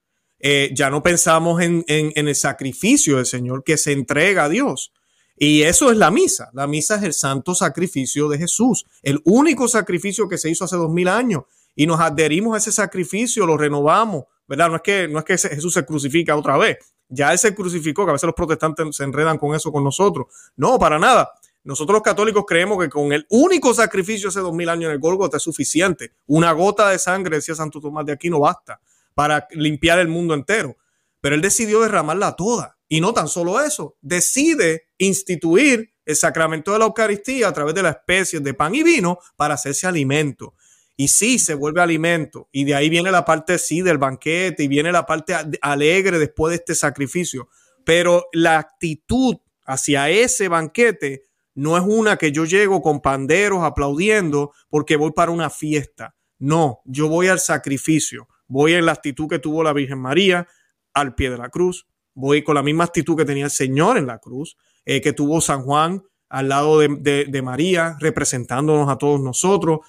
Eh, 0.47 0.69
ya 0.75 0.91
no 0.91 1.01
pensamos 1.01 1.59
en, 1.59 1.83
el 1.87 2.35
sacrificio 2.35 3.15
del 3.15 3.25
Señor 3.25 3.63
que 3.63 3.77
se 3.77 3.93
entrega 3.93 4.43
a 4.43 4.49
Dios. 4.49 4.93
Y 5.35 5.63
eso 5.63 5.89
es 5.89 5.97
la 5.97 6.11
misa. 6.11 6.51
La 6.53 6.67
misa 6.67 6.97
es 6.97 7.01
el 7.01 7.13
santo 7.13 7.55
sacrificio 7.55 8.29
de 8.29 8.37
Jesús, 8.37 8.85
el 9.01 9.19
único 9.23 9.67
sacrificio 9.67 10.29
que 10.29 10.37
se 10.37 10.51
hizo 10.51 10.65
hace 10.65 10.75
dos 10.75 10.91
mil 10.91 11.07
años. 11.07 11.45
Y 11.75 11.87
nos 11.87 11.99
adherimos 11.99 12.53
a 12.53 12.59
ese 12.59 12.71
sacrificio, 12.71 13.47
lo 13.47 13.57
renovamos, 13.57 14.25
¿verdad? 14.47 14.69
No 14.69 14.75
es 14.75 14.81
que, 14.83 15.07
no 15.07 15.17
es 15.17 15.25
que 15.25 15.35
Jesús 15.35 15.73
se 15.73 15.83
crucifica 15.83 16.35
otra 16.35 16.59
vez. 16.59 16.77
Ya 17.09 17.31
él 17.31 17.39
se 17.39 17.55
crucificó, 17.55 18.05
que 18.05 18.11
a 18.11 18.13
veces 18.13 18.27
los 18.27 18.35
protestantes 18.35 18.95
se 18.95 19.03
enredan 19.03 19.39
con 19.39 19.55
eso 19.55 19.71
con 19.71 19.83
nosotros. 19.83 20.27
No, 20.57 20.77
para 20.77 20.99
nada. 20.99 21.31
Nosotros 21.63 21.95
los 21.95 22.03
católicos 22.03 22.45
creemos 22.47 22.79
que 22.79 22.87
con 22.87 23.11
el 23.13 23.25
único 23.31 23.73
sacrificio 23.73 24.29
hace 24.29 24.41
dos 24.41 24.53
mil 24.53 24.69
años 24.69 24.89
en 24.89 24.91
el 24.91 24.99
Gólgota 24.99 25.37
es 25.37 25.43
suficiente. 25.43 26.11
Una 26.27 26.51
gota 26.51 26.89
de 26.89 26.99
sangre, 26.99 27.37
decía 27.37 27.55
Santo 27.55 27.81
Tomás 27.81 28.05
de 28.05 28.11
Aquino, 28.11 28.41
basta 28.41 28.79
para 29.15 29.47
limpiar 29.51 29.97
el 29.97 30.07
mundo 30.07 30.35
entero. 30.35 30.77
Pero 31.21 31.33
él 31.33 31.41
decidió 31.41 31.81
derramarla 31.81 32.35
toda. 32.35 32.77
Y 32.87 33.01
no 33.01 33.13
tan 33.13 33.27
solo 33.27 33.59
eso, 33.59 33.97
decide 34.01 34.89
instituir 34.99 35.95
el 36.05 36.15
sacramento 36.15 36.71
de 36.71 36.79
la 36.79 36.85
Eucaristía 36.85 37.47
a 37.47 37.53
través 37.53 37.73
de 37.73 37.81
las 37.81 37.95
especies 37.95 38.43
de 38.43 38.53
pan 38.53 38.75
y 38.75 38.83
vino 38.83 39.17
para 39.35 39.55
hacerse 39.55 39.87
alimento. 39.87 40.53
Y 40.95 41.07
sí, 41.07 41.39
se 41.39 41.55
vuelve 41.55 41.81
alimento. 41.81 42.47
Y 42.51 42.63
de 42.63 42.75
ahí 42.75 42.89
viene 42.89 43.11
la 43.11 43.25
parte 43.25 43.57
sí 43.57 43.81
del 43.81 43.97
banquete 43.97 44.63
y 44.63 44.67
viene 44.67 44.91
la 44.91 45.05
parte 45.05 45.35
alegre 45.61 46.19
después 46.19 46.51
de 46.51 46.57
este 46.57 46.75
sacrificio. 46.75 47.49
Pero 47.83 48.27
la 48.31 48.59
actitud 48.59 49.37
hacia 49.65 50.09
ese 50.09 50.47
banquete 50.47 51.23
no 51.55 51.77
es 51.77 51.83
una 51.85 52.17
que 52.17 52.31
yo 52.31 52.45
llego 52.45 52.81
con 52.81 53.01
panderos 53.01 53.63
aplaudiendo 53.63 54.53
porque 54.69 54.95
voy 54.95 55.11
para 55.11 55.31
una 55.31 55.49
fiesta. 55.49 56.15
No, 56.37 56.81
yo 56.85 57.07
voy 57.09 57.27
al 57.27 57.39
sacrificio. 57.39 58.27
Voy 58.47 58.73
en 58.73 58.85
la 58.85 58.91
actitud 58.91 59.27
que 59.27 59.39
tuvo 59.39 59.63
la 59.63 59.73
Virgen 59.73 59.99
María 59.99 60.47
al 60.93 61.15
pie 61.15 61.29
de 61.29 61.37
la 61.37 61.49
cruz. 61.49 61.87
Voy 62.13 62.43
con 62.43 62.55
la 62.55 62.63
misma 62.63 62.85
actitud 62.85 63.17
que 63.17 63.25
tenía 63.25 63.45
el 63.45 63.51
Señor 63.51 63.97
en 63.97 64.07
la 64.07 64.19
cruz, 64.19 64.57
eh, 64.85 65.01
que 65.01 65.13
tuvo 65.13 65.41
San 65.41 65.63
Juan 65.63 66.03
al 66.29 66.49
lado 66.49 66.79
de, 66.79 67.25
de 67.27 67.41
María, 67.41 67.97
representándonos 67.99 68.89
a 68.89 68.97
todos 68.97 69.21
nosotros. 69.21 69.79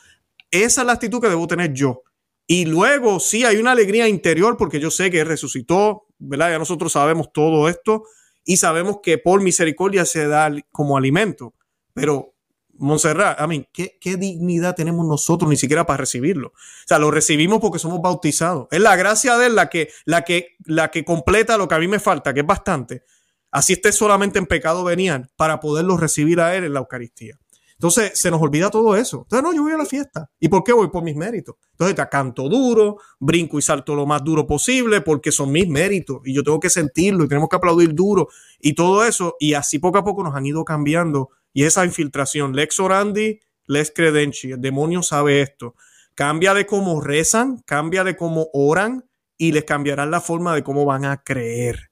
Esa 0.51 0.81
es 0.83 0.87
la 0.87 0.93
actitud 0.93 1.21
que 1.21 1.29
debo 1.29 1.47
tener 1.47 1.73
yo. 1.73 2.03
Y 2.47 2.65
luego 2.65 3.19
sí 3.19 3.45
hay 3.45 3.57
una 3.57 3.73
alegría 3.73 4.09
interior 4.09 4.57
porque 4.57 4.79
yo 4.79 4.91
sé 4.91 5.11
que 5.11 5.25
resucitó, 5.25 6.07
¿verdad? 6.19 6.51
Ya 6.51 6.59
nosotros 6.59 6.93
sabemos 6.93 7.33
todo 7.33 7.69
esto 7.69 8.05
y 8.45 8.59
sabemos 8.59 8.99
que 9.03 9.19
por 9.19 9.43
misericordia 9.43 10.05
se 10.05 10.29
da 10.29 10.51
como 10.71 10.97
alimento. 10.97 11.55
Pero 11.93 12.36
Montserrat, 12.79 13.41
a 13.41 13.47
mí, 13.47 13.67
¿qué, 13.73 14.17
dignidad 14.17 14.75
tenemos 14.75 15.07
nosotros 15.07 15.49
ni 15.49 15.57
siquiera 15.57 15.87
para 15.87 15.99
recibirlo? 15.99 16.49
O 16.49 16.87
sea, 16.87 16.99
lo 16.99 17.11
recibimos 17.11 17.61
porque 17.61 17.79
somos 17.79 18.01
bautizados. 18.01 18.69
Es 18.71 18.81
la 18.81 18.97
gracia 18.97 19.37
de 19.39 19.47
él 19.47 19.55
la 19.55 19.69
que, 19.69 19.91
la 20.05 20.23
que, 20.23 20.57
la 20.65 20.91
que 20.91 21.05
completa 21.05 21.57
lo 21.57 21.69
que 21.69 21.75
a 21.75 21.79
mí 21.79 21.89
me 21.89 22.01
falta, 22.01 22.35
que 22.35 22.41
es 22.41 22.47
bastante. 22.47 23.05
Así 23.51 23.75
esté 23.75 23.93
solamente 23.93 24.39
en 24.39 24.47
pecado 24.47 24.85
venían 24.85 25.31
para 25.37 25.61
poderlo 25.61 25.97
recibir 25.97 26.41
a 26.41 26.55
él 26.55 26.65
en 26.65 26.75
la 26.75 26.81
Eucaristía. 26.81 27.39
Entonces 27.79 28.13
se 28.15 28.31
nos 28.31 28.41
olvida 28.41 28.71
todo 28.71 28.97
eso. 28.97 29.23
Entonces, 29.25 29.43
no, 29.43 29.55
yo 29.55 29.63
voy 29.63 29.73
a 29.73 29.77
la 29.77 29.85
fiesta. 29.85 30.31
¿Y 30.41 30.49
por 30.49 30.65
qué 30.65 30.73
voy? 30.73 30.89
Por 30.89 31.03
mis 31.03 31.15
méritos. 31.15 31.57
Entonces 31.73 31.95
te 31.95 32.09
canto 32.09 32.49
duro, 32.49 32.97
brinco 33.21 33.59
y 33.59 33.63
salto 33.63 33.95
lo 33.95 34.07
más 34.07 34.25
duro 34.25 34.47
posible 34.47 35.03
porque 35.03 35.31
son 35.31 35.53
mis 35.53 35.69
méritos 35.69 36.21
y 36.25 36.35
yo 36.35 36.43
tengo 36.43 36.59
que 36.59 36.71
sentirlo 36.71 37.25
y 37.25 37.29
tenemos 37.29 37.51
que 37.51 37.57
aplaudir 37.57 37.95
duro 37.95 38.29
y 38.61 38.75
todo 38.75 39.05
eso. 39.05 39.37
Y 39.39 39.53
así 39.53 39.79
poco 39.79 39.99
a 39.99 40.05
poco 40.05 40.23
nos 40.23 40.35
han 40.35 40.47
ido 40.47 40.65
cambiando 40.65 41.31
y 41.57 41.65
esa 41.65 41.87
infiltración, 41.87 42.55
lex 42.55 42.79
orandi, 42.81 43.41
lex 43.67 43.91
credenci, 43.91 44.53
el 44.53 44.61
demonio 44.61 45.03
sabe 45.03 45.41
esto. 45.41 45.75
Cambia 46.15 46.53
de 46.53 46.67
cómo 46.67 47.01
rezan, 47.01 47.63
cambia 47.65 48.05
de 48.05 48.15
cómo 48.15 48.51
oran 48.53 49.09
y 49.39 49.53
les 49.53 49.65
cambiarán 49.65 50.11
la 50.11 50.21
forma 50.21 50.55
de 50.55 50.63
cómo 50.63 50.85
van 50.85 51.07
a 51.07 51.23
creer. 51.23 51.91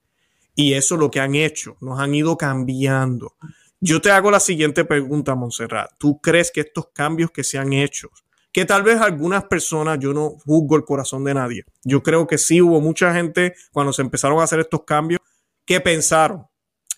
Y 0.55 0.75
eso 0.75 0.97
es 0.97 1.01
lo 1.01 1.11
que 1.11 1.21
han 1.21 1.35
hecho, 1.35 1.79
nos 1.81 1.99
han 1.99 2.15
ido 2.15 2.37
cambiando. 2.37 3.37
Yo 3.81 4.03
te 4.03 4.11
hago 4.11 4.31
la 4.31 4.39
siguiente 4.39 4.85
pregunta, 4.85 5.35
Montserrat. 5.35 5.93
¿Tú 5.97 6.21
crees 6.21 6.51
que 6.51 6.61
estos 6.61 6.89
cambios 6.93 7.31
que 7.31 7.43
se 7.43 7.57
han 7.57 7.73
hecho, 7.73 8.11
que 8.53 8.67
tal 8.67 8.83
vez 8.83 9.01
algunas 9.01 9.45
personas, 9.45 9.99
yo 9.99 10.13
no 10.13 10.29
juzgo 10.45 10.77
el 10.77 10.85
corazón 10.85 11.25
de 11.25 11.33
nadie, 11.33 11.65
yo 11.85 12.03
creo 12.03 12.27
que 12.27 12.37
sí 12.37 12.61
hubo 12.61 12.83
mucha 12.83 13.15
gente 13.15 13.55
cuando 13.73 13.95
se 13.95 14.03
empezaron 14.03 14.41
a 14.41 14.45
hacer 14.45 14.61
estos 14.61 14.85
cambios 14.85 15.23
que 15.65 15.81
pensaron, 15.81 16.49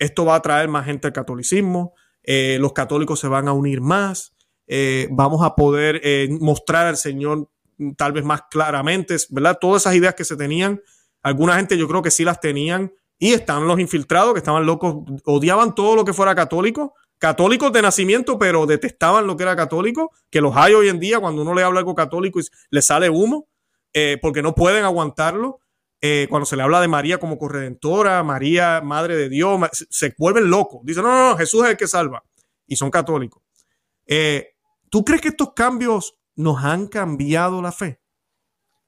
esto 0.00 0.24
va 0.24 0.35
a 0.35 0.42
traer 0.42 0.68
más 0.68 0.85
gente 0.85 1.07
al 1.07 1.12
catolicismo, 1.12 1.94
eh, 2.26 2.58
los 2.60 2.72
católicos 2.72 3.20
se 3.20 3.28
van 3.28 3.46
a 3.46 3.52
unir 3.52 3.80
más, 3.80 4.34
eh, 4.66 5.06
vamos 5.12 5.44
a 5.44 5.54
poder 5.54 6.00
eh, 6.02 6.28
mostrar 6.40 6.88
al 6.88 6.96
Señor 6.96 7.48
tal 7.96 8.12
vez 8.12 8.24
más 8.24 8.42
claramente, 8.50 9.16
¿verdad? 9.30 9.58
Todas 9.60 9.82
esas 9.82 9.94
ideas 9.94 10.14
que 10.16 10.24
se 10.24 10.36
tenían, 10.36 10.82
alguna 11.22 11.54
gente 11.56 11.78
yo 11.78 11.86
creo 11.86 12.02
que 12.02 12.10
sí 12.10 12.24
las 12.24 12.40
tenían 12.40 12.92
y 13.16 13.32
están 13.32 13.68
los 13.68 13.78
infiltrados 13.78 14.32
que 14.32 14.38
estaban 14.38 14.66
locos, 14.66 14.96
odiaban 15.24 15.76
todo 15.76 15.94
lo 15.94 16.04
que 16.04 16.12
fuera 16.12 16.34
católico, 16.34 16.94
católicos 17.18 17.72
de 17.72 17.82
nacimiento, 17.82 18.40
pero 18.40 18.66
detestaban 18.66 19.28
lo 19.28 19.36
que 19.36 19.44
era 19.44 19.54
católico, 19.54 20.10
que 20.28 20.40
los 20.40 20.56
hay 20.56 20.74
hoy 20.74 20.88
en 20.88 20.98
día 20.98 21.20
cuando 21.20 21.42
uno 21.42 21.54
le 21.54 21.62
habla 21.62 21.78
algo 21.78 21.94
católico 21.94 22.40
y 22.40 22.44
le 22.70 22.82
sale 22.82 23.08
humo, 23.08 23.46
porque 24.20 24.42
no 24.42 24.54
pueden 24.54 24.84
aguantarlo. 24.84 25.60
Cuando 26.28 26.46
se 26.46 26.56
le 26.56 26.62
habla 26.62 26.80
de 26.80 26.88
María 26.88 27.18
como 27.18 27.38
corredentora, 27.38 28.22
María, 28.22 28.80
Madre 28.80 29.16
de 29.16 29.28
Dios, 29.28 29.59
se 29.72 30.14
vuelven 30.16 30.48
locos. 30.48 30.80
Dicen, 30.85 31.02
no, 31.02 31.11
no, 31.11 31.30
no, 31.30 31.37
Jesús 31.37 31.64
es 31.64 31.70
el 31.70 31.76
que 31.76 31.88
salva 31.88 32.22
y 32.66 32.76
son 32.76 32.90
católicos. 32.90 33.42
Eh, 34.06 34.54
¿Tú 34.90 35.04
crees 35.04 35.20
que 35.20 35.28
estos 35.28 35.52
cambios 35.52 36.14
nos 36.37 36.62
han 36.64 36.87
cambiado 36.88 37.61
la 37.61 37.72
fe? 37.72 38.00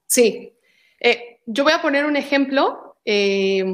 Sí. 0.07 0.55
Eh, 1.01 1.41
yo 1.47 1.65
voy 1.65 1.73
a 1.73 1.83
poner 1.83 2.05
un 2.05 2.17
ejemplo 2.17 2.97
eh, 3.05 3.65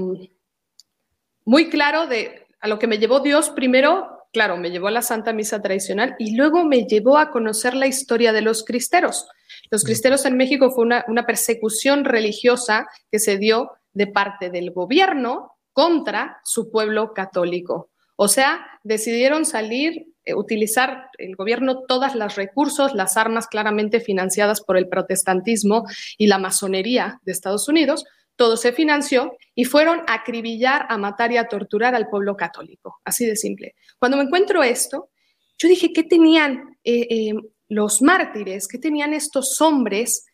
muy 1.44 1.68
claro 1.68 2.07
de 2.07 2.47
a 2.61 2.68
lo 2.68 2.79
que 2.79 2.87
me 2.87 2.99
llevó 2.99 3.20
Dios 3.20 3.51
primero. 3.51 4.27
Claro, 4.33 4.57
me 4.57 4.70
llevó 4.70 4.88
a 4.88 4.92
la 4.92 5.03
Santa 5.03 5.33
Misa 5.33 5.62
tradicional 5.62 6.16
y 6.18 6.37
luego 6.37 6.64
me 6.64 6.87
llevó 6.87 7.18
a 7.18 7.31
conocer 7.31 7.75
la 7.75 7.87
historia 7.87 8.33
de 8.33 8.42
los 8.42 8.64
cristeros. 8.64 9.29
Los 9.70 9.85
cristeros 9.85 10.24
en 10.24 10.37
México 10.37 10.70
fue 10.70 10.85
una, 10.85 11.05
una 11.09 11.27
persecución 11.27 12.05
religiosa 12.05 12.87
que 13.11 13.18
se 13.18 13.38
dio 13.38 13.72
de 13.92 14.07
parte 14.07 14.50
del 14.50 14.70
gobierno 14.70 15.53
contra 15.72 16.40
su 16.44 16.70
pueblo 16.70 17.12
católico. 17.14 17.90
O 18.16 18.29
sea, 18.29 18.64
decidieron 18.85 19.44
salir, 19.44 20.07
eh, 20.24 20.35
utilizar 20.35 21.11
el 21.18 21.35
gobierno 21.35 21.83
todos 21.83 22.14
los 22.14 22.37
recursos, 22.37 22.94
las 22.94 23.16
armas 23.16 23.48
claramente 23.48 24.00
financiadas 24.00 24.61
por 24.61 24.77
el 24.77 24.88
protestantismo 24.88 25.85
y 26.16 26.29
la 26.29 26.38
masonería 26.38 27.20
de 27.24 27.33
Estados 27.33 27.68
Unidos, 27.68 28.05
todo 28.37 28.57
se 28.57 28.72
financió 28.72 29.37
y 29.55 29.64
fueron 29.64 30.00
a 30.07 30.14
acribillar, 30.14 30.87
a 30.88 30.98
matar 30.98 31.33
y 31.33 31.37
a 31.37 31.48
torturar 31.48 31.94
al 31.94 32.09
pueblo 32.09 32.37
católico. 32.37 33.00
Así 33.05 33.27
de 33.27 33.37
simple. 33.37 33.74
Cuando 33.98 34.16
me 34.16 34.24
encuentro 34.24 34.62
esto, 34.62 35.11
yo 35.59 35.68
dije, 35.68 35.92
¿qué 35.92 36.03
tenían 36.03 36.77
eh, 36.85 37.07
eh, 37.11 37.35
los 37.68 38.03
mártires? 38.03 38.68
¿Qué 38.68 38.79
tenían 38.79 39.14
estos 39.14 39.61
hombres 39.61 40.27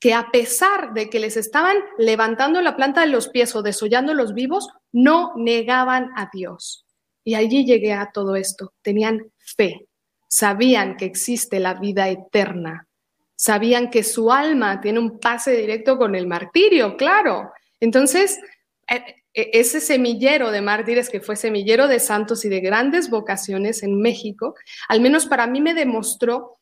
que 0.00 0.14
a 0.14 0.30
pesar 0.30 0.92
de 0.94 1.10
que 1.10 1.20
les 1.20 1.36
estaban 1.36 1.76
levantando 1.98 2.60
la 2.60 2.76
planta 2.76 3.00
de 3.00 3.08
los 3.08 3.28
pies 3.28 3.54
o 3.56 3.62
desollando 3.62 4.14
los 4.14 4.34
vivos, 4.34 4.68
no 4.92 5.32
negaban 5.36 6.10
a 6.16 6.28
Dios? 6.32 6.86
Y 7.24 7.34
allí 7.34 7.64
llegué 7.64 7.92
a 7.92 8.10
todo 8.12 8.36
esto. 8.36 8.72
Tenían 8.82 9.30
fe, 9.38 9.88
sabían 10.28 10.96
que 10.96 11.04
existe 11.04 11.60
la 11.60 11.74
vida 11.74 12.08
eterna, 12.08 12.86
sabían 13.36 13.90
que 13.90 14.02
su 14.02 14.32
alma 14.32 14.80
tiene 14.80 14.98
un 14.98 15.18
pase 15.18 15.52
directo 15.52 15.98
con 15.98 16.14
el 16.14 16.26
martirio, 16.26 16.96
claro. 16.96 17.52
Entonces, 17.80 18.38
e, 18.88 18.96
e, 19.34 19.50
ese 19.52 19.80
semillero 19.80 20.50
de 20.50 20.62
mártires 20.62 21.08
que 21.08 21.20
fue 21.20 21.36
semillero 21.36 21.86
de 21.86 22.00
santos 22.00 22.44
y 22.44 22.48
de 22.48 22.60
grandes 22.60 23.10
vocaciones 23.10 23.82
en 23.82 24.00
México, 24.00 24.54
al 24.88 25.00
menos 25.00 25.26
para 25.26 25.46
mí 25.46 25.60
me 25.60 25.74
demostró 25.74 26.57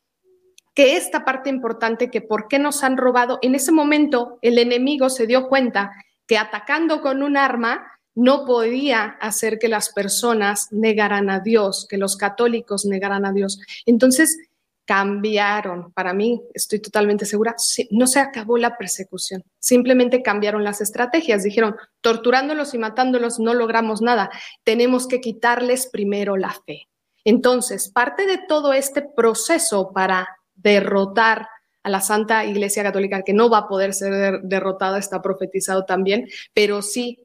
que 0.77 0.95
esta 0.95 1.25
parte 1.25 1.49
importante, 1.49 2.11
que 2.11 2.21
por 2.21 2.47
qué 2.47 2.59
nos 2.59 2.83
han 2.83 2.97
robado, 2.97 3.39
en 3.41 3.55
ese 3.55 3.71
momento 3.71 4.37
el 4.43 4.59
enemigo 4.59 5.09
se 5.09 5.25
dio 5.25 5.47
cuenta 5.47 5.91
que 6.27 6.37
atacando 6.37 7.01
con 7.01 7.23
un 7.23 7.35
arma 7.35 7.93
no 8.13 8.45
podía 8.45 9.17
hacer 9.19 9.57
que 9.57 9.69
las 9.69 9.91
personas 9.91 10.67
negaran 10.69 11.31
a 11.31 11.39
Dios, 11.39 11.87
que 11.89 11.97
los 11.97 12.15
católicos 12.15 12.85
negaran 12.85 13.25
a 13.25 13.33
Dios. 13.33 13.59
Entonces 13.87 14.37
cambiaron, 14.85 15.91
para 15.93 16.13
mí, 16.13 16.43
estoy 16.53 16.79
totalmente 16.79 17.25
segura, 17.25 17.55
no 17.89 18.05
se 18.05 18.19
acabó 18.19 18.59
la 18.59 18.77
persecución, 18.77 19.43
simplemente 19.57 20.21
cambiaron 20.21 20.63
las 20.63 20.79
estrategias, 20.79 21.41
dijeron, 21.41 21.75
torturándolos 22.01 22.75
y 22.75 22.77
matándolos 22.77 23.39
no 23.39 23.55
logramos 23.55 24.03
nada, 24.03 24.29
tenemos 24.63 25.07
que 25.07 25.21
quitarles 25.21 25.87
primero 25.87 26.37
la 26.37 26.51
fe. 26.67 26.87
Entonces, 27.25 27.89
parte 27.89 28.27
de 28.27 28.37
todo 28.47 28.73
este 28.73 29.01
proceso 29.01 29.91
para 29.91 30.36
derrotar 30.57 31.47
a 31.83 31.89
la 31.89 32.01
Santa 32.01 32.45
Iglesia 32.45 32.83
Católica, 32.83 33.21
que 33.23 33.33
no 33.33 33.49
va 33.49 33.59
a 33.59 33.67
poder 33.67 33.93
ser 33.93 34.41
derrotada, 34.43 34.99
está 34.99 35.21
profetizado 35.21 35.85
también, 35.85 36.27
pero 36.53 36.81
sí 36.81 37.19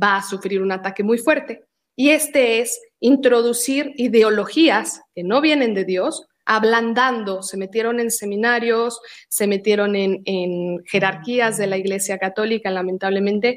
va 0.00 0.16
a 0.16 0.22
sufrir 0.22 0.60
un 0.60 0.70
ataque 0.70 1.02
muy 1.02 1.16
fuerte. 1.16 1.64
Y 1.96 2.10
este 2.10 2.60
es 2.60 2.80
introducir 3.00 3.92
ideologías 3.96 5.00
que 5.14 5.22
no 5.24 5.40
vienen 5.40 5.74
de 5.74 5.84
Dios 5.84 6.26
ablandando, 6.44 7.42
se 7.42 7.56
metieron 7.56 8.00
en 8.00 8.10
seminarios, 8.10 9.00
se 9.28 9.46
metieron 9.46 9.94
en, 9.94 10.84
jerarquías 10.84 11.56
de 11.56 11.66
la 11.66 11.78
Iglesia 11.78 12.18
Católica, 12.18 12.70
lamentablemente, 12.70 13.56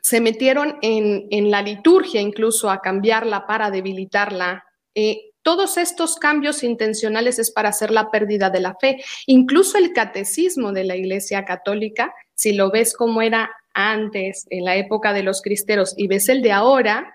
se 0.00 0.20
metieron 0.20 0.78
en, 0.82 1.50
la 1.50 1.62
liturgia 1.62 2.20
incluso 2.20 2.70
a 2.70 2.80
cambiarla 2.80 3.46
para 3.46 3.70
debilitarla. 3.70 4.64
Eh, 4.94 5.33
todos 5.44 5.76
estos 5.76 6.16
cambios 6.16 6.64
intencionales 6.64 7.38
es 7.38 7.52
para 7.52 7.68
hacer 7.68 7.90
la 7.90 8.10
pérdida 8.10 8.50
de 8.50 8.60
la 8.60 8.74
fe. 8.80 9.04
Incluso 9.26 9.78
el 9.78 9.92
catecismo 9.92 10.72
de 10.72 10.84
la 10.84 10.96
Iglesia 10.96 11.44
Católica, 11.44 12.12
si 12.34 12.54
lo 12.54 12.70
ves 12.70 12.96
como 12.96 13.22
era 13.22 13.50
antes, 13.74 14.46
en 14.50 14.64
la 14.64 14.76
época 14.76 15.12
de 15.12 15.22
los 15.22 15.42
cristeros, 15.42 15.94
y 15.96 16.08
ves 16.08 16.28
el 16.28 16.42
de 16.42 16.52
ahora, 16.52 17.14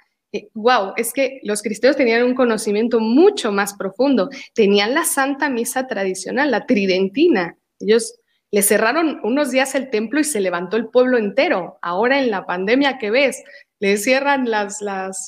wow, 0.54 0.90
eh, 0.90 0.94
es 0.98 1.12
que 1.12 1.40
los 1.44 1.64
cristianos 1.64 1.98
tenían 1.98 2.24
un 2.24 2.36
conocimiento 2.36 3.00
mucho 3.00 3.52
más 3.52 3.74
profundo. 3.74 4.30
Tenían 4.54 4.94
la 4.94 5.06
Santa 5.06 5.50
Misa 5.50 5.88
tradicional, 5.88 6.52
la 6.52 6.68
tridentina. 6.68 7.58
Ellos 7.80 8.20
le 8.52 8.62
cerraron 8.62 9.20
unos 9.24 9.52
días 9.52 9.74
el 9.74 9.90
templo 9.90 10.20
y 10.20 10.24
se 10.24 10.40
levantó 10.40 10.78
el 10.78 10.90
pueblo 10.90 11.18
entero. 11.18 11.80
Ahora 11.82 12.20
en 12.20 12.30
la 12.30 12.46
pandemia 12.46 13.00
que 13.00 13.10
ves, 13.10 13.44
le 13.80 13.98
cierran 13.98 14.50
las, 14.50 14.82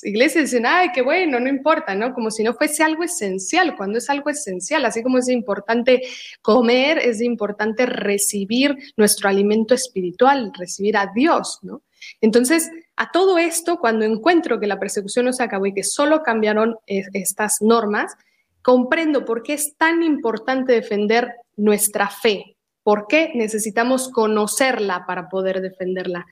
iglesias 0.04 0.36
y 0.36 0.44
dicen, 0.46 0.66
ay, 0.66 0.90
qué 0.94 1.02
bueno, 1.02 1.40
no 1.40 1.48
importa, 1.48 1.94
¿no? 1.94 2.12
Como 2.12 2.30
si 2.30 2.42
no 2.42 2.52
fuese 2.54 2.82
algo 2.82 3.02
esencial, 3.02 3.76
cuando 3.76 3.98
es 3.98 4.10
algo 4.10 4.28
esencial, 4.28 4.84
así 4.84 5.02
como 5.02 5.18
es 5.18 5.28
importante 5.28 6.02
comer, 6.42 6.98
es 6.98 7.22
importante 7.22 7.86
recibir 7.86 8.76
nuestro 8.96 9.28
alimento 9.28 9.74
espiritual, 9.74 10.52
recibir 10.56 10.96
a 10.98 11.10
Dios, 11.14 11.60
¿no? 11.62 11.82
Entonces, 12.20 12.70
a 12.96 13.10
todo 13.10 13.38
esto, 13.38 13.78
cuando 13.78 14.04
encuentro 14.04 14.60
que 14.60 14.66
la 14.66 14.78
persecución 14.78 15.26
no 15.26 15.32
se 15.32 15.42
acabó 15.42 15.66
y 15.66 15.74
que 15.74 15.84
solo 15.84 16.22
cambiaron 16.22 16.76
estas 16.86 17.62
normas, 17.62 18.14
comprendo 18.60 19.24
por 19.24 19.42
qué 19.42 19.54
es 19.54 19.76
tan 19.76 20.02
importante 20.02 20.72
defender 20.72 21.32
nuestra 21.56 22.08
fe, 22.08 22.56
por 22.82 23.06
qué 23.06 23.32
necesitamos 23.34 24.08
conocerla 24.08 25.04
para 25.06 25.28
poder 25.28 25.60
defenderla. 25.60 26.26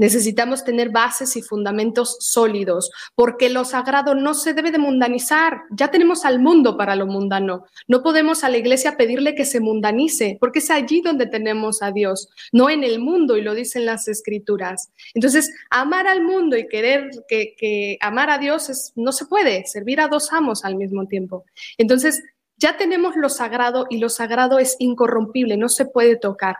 Necesitamos 0.00 0.64
tener 0.64 0.88
bases 0.88 1.36
y 1.36 1.42
fundamentos 1.42 2.16
sólidos, 2.20 2.90
porque 3.14 3.50
lo 3.50 3.66
sagrado 3.66 4.14
no 4.14 4.32
se 4.32 4.54
debe 4.54 4.70
de 4.70 4.78
mundanizar. 4.78 5.60
Ya 5.70 5.90
tenemos 5.90 6.24
al 6.24 6.40
mundo 6.40 6.78
para 6.78 6.96
lo 6.96 7.04
mundano. 7.04 7.66
No 7.86 8.02
podemos 8.02 8.42
a 8.42 8.48
la 8.48 8.56
iglesia 8.56 8.96
pedirle 8.96 9.34
que 9.34 9.44
se 9.44 9.60
mundanice, 9.60 10.38
porque 10.40 10.60
es 10.60 10.70
allí 10.70 11.02
donde 11.02 11.26
tenemos 11.26 11.82
a 11.82 11.92
Dios, 11.92 12.30
no 12.50 12.70
en 12.70 12.82
el 12.82 12.98
mundo, 12.98 13.36
y 13.36 13.42
lo 13.42 13.54
dicen 13.54 13.84
las 13.84 14.08
escrituras. 14.08 14.90
Entonces, 15.12 15.52
amar 15.68 16.06
al 16.06 16.22
mundo 16.22 16.56
y 16.56 16.66
querer 16.66 17.10
que, 17.28 17.98
amar 18.00 18.30
a 18.30 18.38
Dios 18.38 18.92
no 18.96 19.12
se 19.12 19.26
puede, 19.26 19.66
servir 19.66 20.00
a 20.00 20.08
dos 20.08 20.32
amos 20.32 20.64
al 20.64 20.76
mismo 20.76 21.04
tiempo. 21.08 21.44
Entonces, 21.76 22.22
ya 22.56 22.78
tenemos 22.78 23.16
lo 23.16 23.28
sagrado 23.28 23.86
y 23.90 23.98
lo 23.98 24.08
sagrado 24.08 24.58
es 24.58 24.76
incorrompible, 24.78 25.58
no 25.58 25.68
se 25.68 25.84
puede 25.84 26.16
tocar 26.16 26.56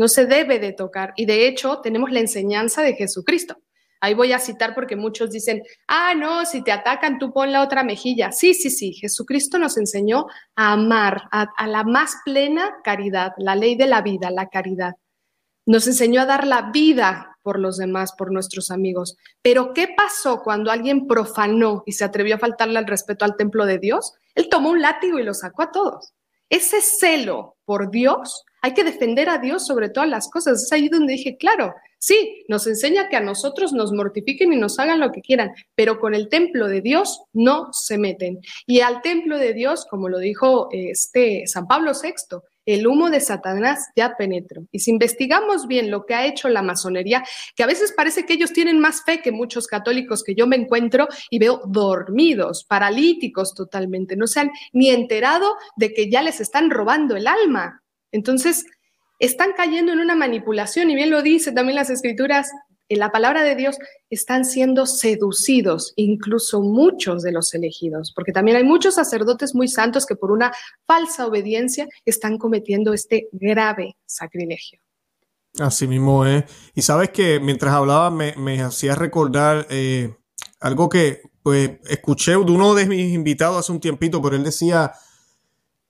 no 0.00 0.08
se 0.08 0.24
debe 0.24 0.58
de 0.58 0.72
tocar. 0.72 1.12
Y 1.14 1.26
de 1.26 1.46
hecho, 1.46 1.82
tenemos 1.82 2.10
la 2.10 2.20
enseñanza 2.20 2.80
de 2.80 2.94
Jesucristo. 2.94 3.58
Ahí 4.00 4.14
voy 4.14 4.32
a 4.32 4.38
citar 4.38 4.74
porque 4.74 4.96
muchos 4.96 5.30
dicen, 5.30 5.62
ah, 5.88 6.14
no, 6.14 6.46
si 6.46 6.64
te 6.64 6.72
atacan, 6.72 7.18
tú 7.18 7.34
pon 7.34 7.52
la 7.52 7.62
otra 7.62 7.84
mejilla. 7.84 8.32
Sí, 8.32 8.54
sí, 8.54 8.70
sí, 8.70 8.94
Jesucristo 8.94 9.58
nos 9.58 9.76
enseñó 9.76 10.24
a 10.56 10.72
amar, 10.72 11.24
a, 11.30 11.48
a, 11.54 11.66
la 11.66 11.84
más 11.84 12.14
plena 12.24 12.78
caridad, 12.82 13.32
la 13.36 13.54
ley 13.54 13.74
de 13.74 13.88
la 13.88 14.00
vida, 14.00 14.30
la 14.30 14.48
caridad. 14.48 14.94
Nos 15.66 15.86
enseñó 15.86 16.22
a 16.22 16.26
dar 16.26 16.46
la 16.46 16.70
vida 16.70 17.36
por 17.42 17.58
los 17.58 17.76
demás, 17.76 18.14
por 18.16 18.32
nuestros 18.32 18.70
amigos. 18.70 19.18
Pero 19.42 19.74
¿qué 19.74 19.88
pasó 19.94 20.40
cuando 20.42 20.70
alguien 20.70 21.08
profanó 21.08 21.82
y 21.84 21.92
se 21.92 22.04
atrevió 22.04 22.36
a 22.36 22.38
faltarle 22.38 22.78
al 22.78 22.86
respeto 22.86 23.26
al 23.26 23.36
templo 23.36 23.66
de 23.66 23.78
Dios? 23.78 24.14
Él 24.34 24.48
tomó 24.48 24.70
un 24.70 24.80
látigo 24.80 25.18
y 25.18 25.24
lo 25.24 25.34
sacó 25.34 25.60
a 25.60 25.72
todos. 25.72 26.14
Ese 26.48 26.80
celo 26.80 27.58
por 27.66 27.90
Dios 27.90 28.46
hay 28.62 28.74
que 28.74 28.84
defender 28.84 29.28
a 29.28 29.38
Dios 29.38 29.66
sobre 29.66 29.88
todas 29.88 30.08
las 30.08 30.28
cosas. 30.28 30.62
Es 30.62 30.72
ahí 30.72 30.88
donde 30.88 31.14
dije, 31.14 31.36
claro, 31.36 31.74
sí, 31.98 32.44
nos 32.48 32.66
enseña 32.66 33.08
que 33.08 33.16
a 33.16 33.20
nosotros 33.20 33.72
nos 33.72 33.92
mortifiquen 33.92 34.52
y 34.52 34.56
nos 34.56 34.78
hagan 34.78 35.00
lo 35.00 35.12
que 35.12 35.22
quieran, 35.22 35.52
pero 35.74 35.98
con 35.98 36.14
el 36.14 36.28
templo 36.28 36.68
de 36.68 36.80
Dios 36.80 37.22
no 37.32 37.68
se 37.72 37.98
meten. 37.98 38.40
Y 38.66 38.80
al 38.80 39.02
templo 39.02 39.38
de 39.38 39.54
Dios, 39.54 39.86
como 39.88 40.08
lo 40.08 40.18
dijo 40.18 40.68
este 40.72 41.46
San 41.46 41.66
Pablo 41.66 41.92
VI, 41.92 42.40
el 42.66 42.86
humo 42.86 43.10
de 43.10 43.20
Satanás 43.20 43.88
ya 43.96 44.16
penetró. 44.16 44.62
Y 44.70 44.80
si 44.80 44.90
investigamos 44.90 45.66
bien 45.66 45.90
lo 45.90 46.04
que 46.06 46.14
ha 46.14 46.26
hecho 46.26 46.48
la 46.48 46.62
masonería, 46.62 47.24
que 47.56 47.62
a 47.62 47.66
veces 47.66 47.92
parece 47.96 48.26
que 48.26 48.34
ellos 48.34 48.52
tienen 48.52 48.78
más 48.78 49.02
fe 49.04 49.20
que 49.22 49.32
muchos 49.32 49.66
católicos 49.66 50.22
que 50.22 50.34
yo 50.34 50.46
me 50.46 50.56
encuentro 50.56 51.08
y 51.30 51.38
veo 51.38 51.62
dormidos, 51.66 52.64
paralíticos 52.64 53.54
totalmente, 53.54 54.16
no 54.16 54.26
se 54.26 54.40
han 54.40 54.50
ni 54.72 54.90
enterado 54.90 55.54
de 55.76 55.92
que 55.92 56.10
ya 56.10 56.22
les 56.22 56.40
están 56.40 56.70
robando 56.70 57.16
el 57.16 57.26
alma. 57.26 57.82
Entonces, 58.12 58.64
están 59.18 59.52
cayendo 59.56 59.92
en 59.92 60.00
una 60.00 60.14
manipulación, 60.14 60.90
y 60.90 60.94
bien 60.94 61.10
lo 61.10 61.22
dice 61.22 61.52
también 61.52 61.76
las 61.76 61.90
escrituras, 61.90 62.50
en 62.88 62.98
la 62.98 63.12
palabra 63.12 63.44
de 63.44 63.54
Dios, 63.54 63.78
están 64.08 64.44
siendo 64.44 64.84
seducidos, 64.84 65.92
incluso 65.94 66.60
muchos 66.60 67.22
de 67.22 67.30
los 67.30 67.54
elegidos, 67.54 68.12
porque 68.14 68.32
también 68.32 68.56
hay 68.56 68.64
muchos 68.64 68.96
sacerdotes 68.96 69.54
muy 69.54 69.68
santos 69.68 70.06
que 70.06 70.16
por 70.16 70.32
una 70.32 70.52
falsa 70.86 71.26
obediencia 71.26 71.86
están 72.04 72.36
cometiendo 72.36 72.92
este 72.92 73.28
grave 73.30 73.96
sacrilegio. 74.06 74.80
Así 75.58 75.86
mismo 75.86 76.26
es. 76.26 76.44
Y 76.74 76.82
sabes 76.82 77.10
que 77.10 77.38
mientras 77.38 77.72
hablaba 77.74 78.10
me, 78.10 78.62
hacía 78.62 78.96
recordar 78.96 79.66
eh, 79.70 80.16
algo 80.60 80.88
que 80.88 81.22
pues 81.42 81.78
escuché 81.88 82.32
de 82.32 82.38
uno 82.38 82.74
de 82.74 82.86
mis 82.86 83.14
invitados 83.14 83.58
hace 83.58 83.72
un 83.72 83.80
tiempito, 83.80 84.20
pero 84.20 84.34
él 84.34 84.44
decía, 84.44 84.92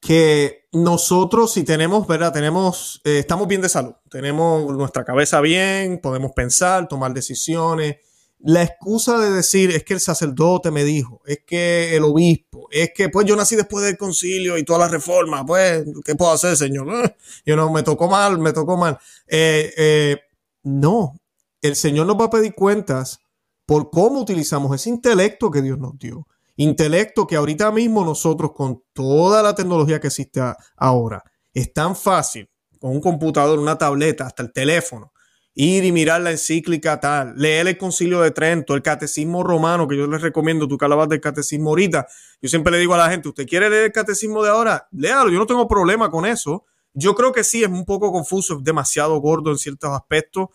que 0.00 0.59
nosotros 0.72 1.52
si 1.52 1.64
tenemos, 1.64 2.06
¿verdad? 2.06 2.32
Tenemos, 2.32 3.00
eh, 3.04 3.18
estamos 3.18 3.48
bien 3.48 3.60
de 3.60 3.68
salud, 3.68 3.94
tenemos 4.08 4.72
nuestra 4.76 5.04
cabeza 5.04 5.40
bien, 5.40 5.98
podemos 6.00 6.32
pensar, 6.32 6.88
tomar 6.88 7.12
decisiones. 7.12 7.96
La 8.38 8.62
excusa 8.62 9.18
de 9.18 9.30
decir 9.32 9.70
es 9.70 9.84
que 9.84 9.94
el 9.94 10.00
sacerdote 10.00 10.70
me 10.70 10.84
dijo, 10.84 11.20
es 11.26 11.40
que 11.46 11.94
el 11.94 12.04
obispo, 12.04 12.68
es 12.70 12.92
que 12.94 13.08
pues 13.10 13.26
yo 13.26 13.36
nací 13.36 13.56
después 13.56 13.84
del 13.84 13.98
concilio 13.98 14.56
y 14.56 14.64
toda 14.64 14.78
la 14.78 14.88
reforma, 14.88 15.44
pues, 15.44 15.84
¿qué 16.04 16.14
puedo 16.14 16.32
hacer, 16.32 16.56
señor? 16.56 16.88
Eh, 17.04 17.16
yo 17.46 17.56
no, 17.56 17.70
me 17.70 17.82
tocó 17.82 18.08
mal, 18.08 18.38
me 18.38 18.52
tocó 18.52 18.76
mal. 18.76 18.98
Eh, 19.26 20.16
no, 20.62 21.20
el 21.60 21.76
Señor 21.76 22.06
nos 22.06 22.18
va 22.18 22.26
a 22.26 22.30
pedir 22.30 22.54
cuentas 22.54 23.20
por 23.66 23.90
cómo 23.90 24.20
utilizamos 24.20 24.74
ese 24.74 24.90
intelecto 24.90 25.50
que 25.50 25.62
Dios 25.62 25.78
nos 25.78 25.98
dio 25.98 26.26
intelecto 26.62 27.26
que 27.26 27.36
ahorita 27.36 27.70
mismo 27.72 28.04
nosotros 28.04 28.52
con 28.52 28.82
toda 28.92 29.42
la 29.42 29.54
tecnología 29.54 29.98
que 29.98 30.08
existe 30.08 30.40
ahora 30.76 31.24
es 31.54 31.72
tan 31.72 31.96
fácil 31.96 32.48
con 32.78 32.92
un 32.92 33.00
computador, 33.00 33.58
una 33.58 33.78
tableta, 33.78 34.26
hasta 34.26 34.42
el 34.42 34.52
teléfono, 34.52 35.12
ir 35.54 35.84
y 35.84 35.92
mirar 35.92 36.20
la 36.20 36.30
encíclica 36.30 37.00
tal, 37.00 37.34
leer 37.36 37.66
el 37.68 37.78
concilio 37.78 38.20
de 38.20 38.30
Trento, 38.30 38.74
el 38.74 38.82
catecismo 38.82 39.42
romano, 39.42 39.88
que 39.88 39.96
yo 39.96 40.06
les 40.06 40.22
recomiendo, 40.22 40.68
tú 40.68 40.78
que 40.78 40.86
del 40.86 41.20
catecismo 41.20 41.70
ahorita, 41.70 42.06
yo 42.40 42.48
siempre 42.48 42.72
le 42.72 42.78
digo 42.78 42.94
a 42.94 42.98
la 42.98 43.10
gente, 43.10 43.28
¿usted 43.28 43.46
quiere 43.46 43.68
leer 43.68 43.84
el 43.84 43.92
catecismo 43.92 44.42
de 44.42 44.50
ahora? 44.50 44.86
Léalo, 44.92 45.30
yo 45.30 45.38
no 45.38 45.46
tengo 45.46 45.66
problema 45.68 46.10
con 46.10 46.24
eso. 46.24 46.64
Yo 46.92 47.14
creo 47.14 47.32
que 47.32 47.44
sí, 47.44 47.62
es 47.62 47.68
un 47.68 47.84
poco 47.84 48.12
confuso, 48.12 48.58
es 48.58 48.64
demasiado 48.64 49.18
gordo 49.20 49.50
en 49.50 49.58
ciertos 49.58 49.90
aspectos, 49.90 50.48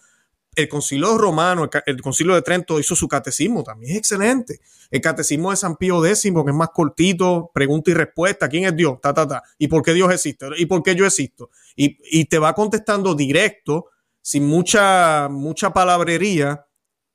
el 0.55 0.69
concilio 0.69 1.17
romano, 1.17 1.69
el, 1.85 2.01
concilio 2.01 2.33
de 2.33 2.41
Trento 2.41 2.79
hizo 2.79 2.95
su 2.95 3.07
catecismo, 3.07 3.63
también 3.63 3.91
es 3.91 3.97
excelente. 3.97 4.61
El 4.89 5.01
catecismo 5.01 5.51
de 5.51 5.57
San 5.57 5.75
Pío 5.75 6.05
X, 6.05 6.21
que 6.21 6.29
es 6.29 6.55
más 6.55 6.69
cortito, 6.69 7.51
pregunta 7.53 7.91
y 7.91 7.93
respuesta, 7.93 8.47
¿quién 8.47 8.65
es 8.65 8.75
Dios? 8.75 8.99
Ta, 9.01 9.13
ta, 9.13 9.27
ta. 9.27 9.43
¿Y 9.57 9.67
por 9.67 9.83
qué 9.83 9.93
Dios 9.93 10.11
existe? 10.11 10.47
¿Y 10.57 10.65
por 10.65 10.81
qué 10.83 10.95
yo 10.95 11.05
existo? 11.05 11.49
Y, 11.75 12.25
te 12.25 12.39
va 12.39 12.53
contestando 12.53 13.15
directo, 13.15 13.87
sin 14.21 14.47
mucha, 14.47 15.27
mucha 15.29 15.73
palabrería, 15.73 16.65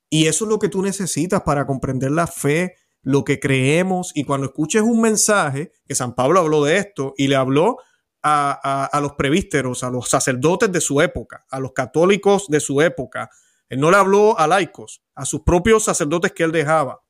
y 0.09 0.27
eso 0.27 0.45
es 0.45 0.49
lo 0.49 0.59
que 0.59 0.69
tú 0.69 0.81
necesitas 0.81 1.41
para 1.41 1.65
comprender 1.65 2.11
la 2.11 2.27
fe, 2.27 2.75
lo 3.01 3.23
que 3.23 3.39
creemos, 3.39 4.11
y 4.13 4.23
cuando 4.23 4.47
escuches 4.47 4.83
un 4.83 5.01
mensaje, 5.01 5.71
que 5.87 5.95
San 5.95 6.13
Pablo 6.13 6.39
habló 6.39 6.63
de 6.63 6.77
esto, 6.77 7.13
y 7.17 7.27
le 7.27 7.35
habló 7.35 7.77
a, 8.23 8.99
los 9.01 9.13
prevísteros, 9.13 9.83
a 9.83 9.89
los 9.89 10.09
sacerdotes 10.09 10.71
de 10.71 10.81
su 10.81 11.01
época, 11.01 11.45
a 11.49 11.59
los 11.59 11.73
católicos 11.73 12.47
de 12.47 12.59
su 12.59 12.81
época. 12.81 13.29
Él 13.69 13.79
no 13.79 13.89
le 13.89 13.97
habló 13.97 14.37
a 14.37 14.47
laicos, 14.47 15.01
a 15.15 15.25
sus 15.25 15.41
propios 15.41 15.83
sacerdotes 15.83 16.31
que 16.33 16.43
él 16.43 16.51
dejaba. 16.51 17.01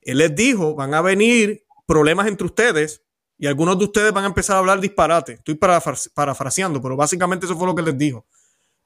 Él 0.00 0.18
les 0.18 0.34
dijo, 0.34 0.74
van 0.74 0.94
a 0.94 1.02
venir 1.02 1.64
problemas 1.86 2.26
entre 2.26 2.46
ustedes 2.46 3.02
y 3.38 3.46
algunos 3.46 3.78
de 3.78 3.84
ustedes 3.84 4.12
van 4.12 4.24
a 4.24 4.28
empezar 4.28 4.56
a 4.56 4.58
hablar 4.58 4.80
disparate. 4.80 5.34
Estoy 5.34 5.54
parafraseando, 6.14 6.80
pero 6.82 6.96
básicamente 6.96 7.46
eso 7.46 7.56
fue 7.56 7.66
lo 7.66 7.74
que 7.74 7.82
les 7.82 7.96
dijo. 7.96 8.26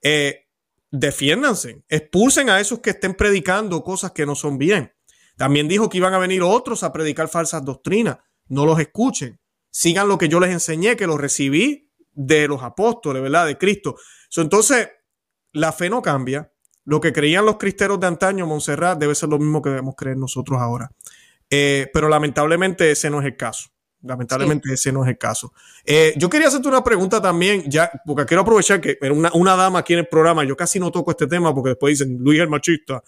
Eh, 0.00 0.46
defiéndanse, 0.90 1.82
expulsen 1.88 2.50
a 2.50 2.60
esos 2.60 2.78
que 2.78 2.90
estén 2.90 3.14
predicando 3.14 3.82
cosas 3.82 4.12
que 4.12 4.26
no 4.26 4.34
son 4.34 4.58
bien. 4.58 4.92
También 5.36 5.66
dijo 5.66 5.88
que 5.88 5.98
iban 5.98 6.14
a 6.14 6.18
venir 6.18 6.42
otros 6.42 6.84
a 6.84 6.92
predicar 6.92 7.28
falsas 7.28 7.64
doctrinas. 7.64 8.18
No 8.46 8.64
los 8.64 8.78
escuchen 8.78 9.40
sigan 9.74 10.06
lo 10.06 10.18
que 10.18 10.28
yo 10.28 10.38
les 10.38 10.52
enseñé, 10.52 10.96
que 10.96 11.08
lo 11.08 11.18
recibí 11.18 11.90
de 12.12 12.46
los 12.46 12.62
apóstoles, 12.62 13.20
¿verdad? 13.20 13.44
De 13.44 13.58
Cristo. 13.58 13.96
entonces, 14.36 14.88
la 15.52 15.72
fe 15.72 15.90
no 15.90 16.00
cambia. 16.00 16.52
Lo 16.84 17.00
que 17.00 17.12
creían 17.12 17.44
los 17.44 17.56
cristeros 17.56 17.98
de 17.98 18.06
antaño, 18.06 18.46
Montserrat, 18.46 18.98
debe 19.00 19.16
ser 19.16 19.30
lo 19.30 19.38
mismo 19.38 19.60
que 19.60 19.70
debemos 19.70 19.96
creer 19.96 20.16
nosotros 20.16 20.60
ahora. 20.60 20.92
Eh, 21.50 21.90
pero 21.92 22.08
lamentablemente 22.08 22.88
ese 22.88 23.10
no 23.10 23.18
es 23.18 23.26
el 23.26 23.36
caso. 23.36 23.68
Lamentablemente 24.02 24.72
ese 24.72 24.92
no 24.92 25.02
es 25.02 25.10
el 25.10 25.18
caso. 25.18 25.52
Eh, 25.84 26.14
yo 26.18 26.30
quería 26.30 26.48
hacerte 26.48 26.68
una 26.68 26.84
pregunta 26.84 27.20
también, 27.20 27.68
ya, 27.68 27.90
porque 28.06 28.26
quiero 28.26 28.42
aprovechar 28.42 28.80
que 28.80 28.96
una, 29.10 29.32
una 29.34 29.56
dama 29.56 29.80
aquí 29.80 29.94
en 29.94 30.00
el 30.00 30.06
programa, 30.06 30.44
yo 30.44 30.56
casi 30.56 30.78
no 30.78 30.92
toco 30.92 31.10
este 31.10 31.26
tema 31.26 31.52
porque 31.52 31.70
después 31.70 31.98
dicen 31.98 32.18
Luis 32.20 32.38
el 32.38 32.48
machista. 32.48 33.02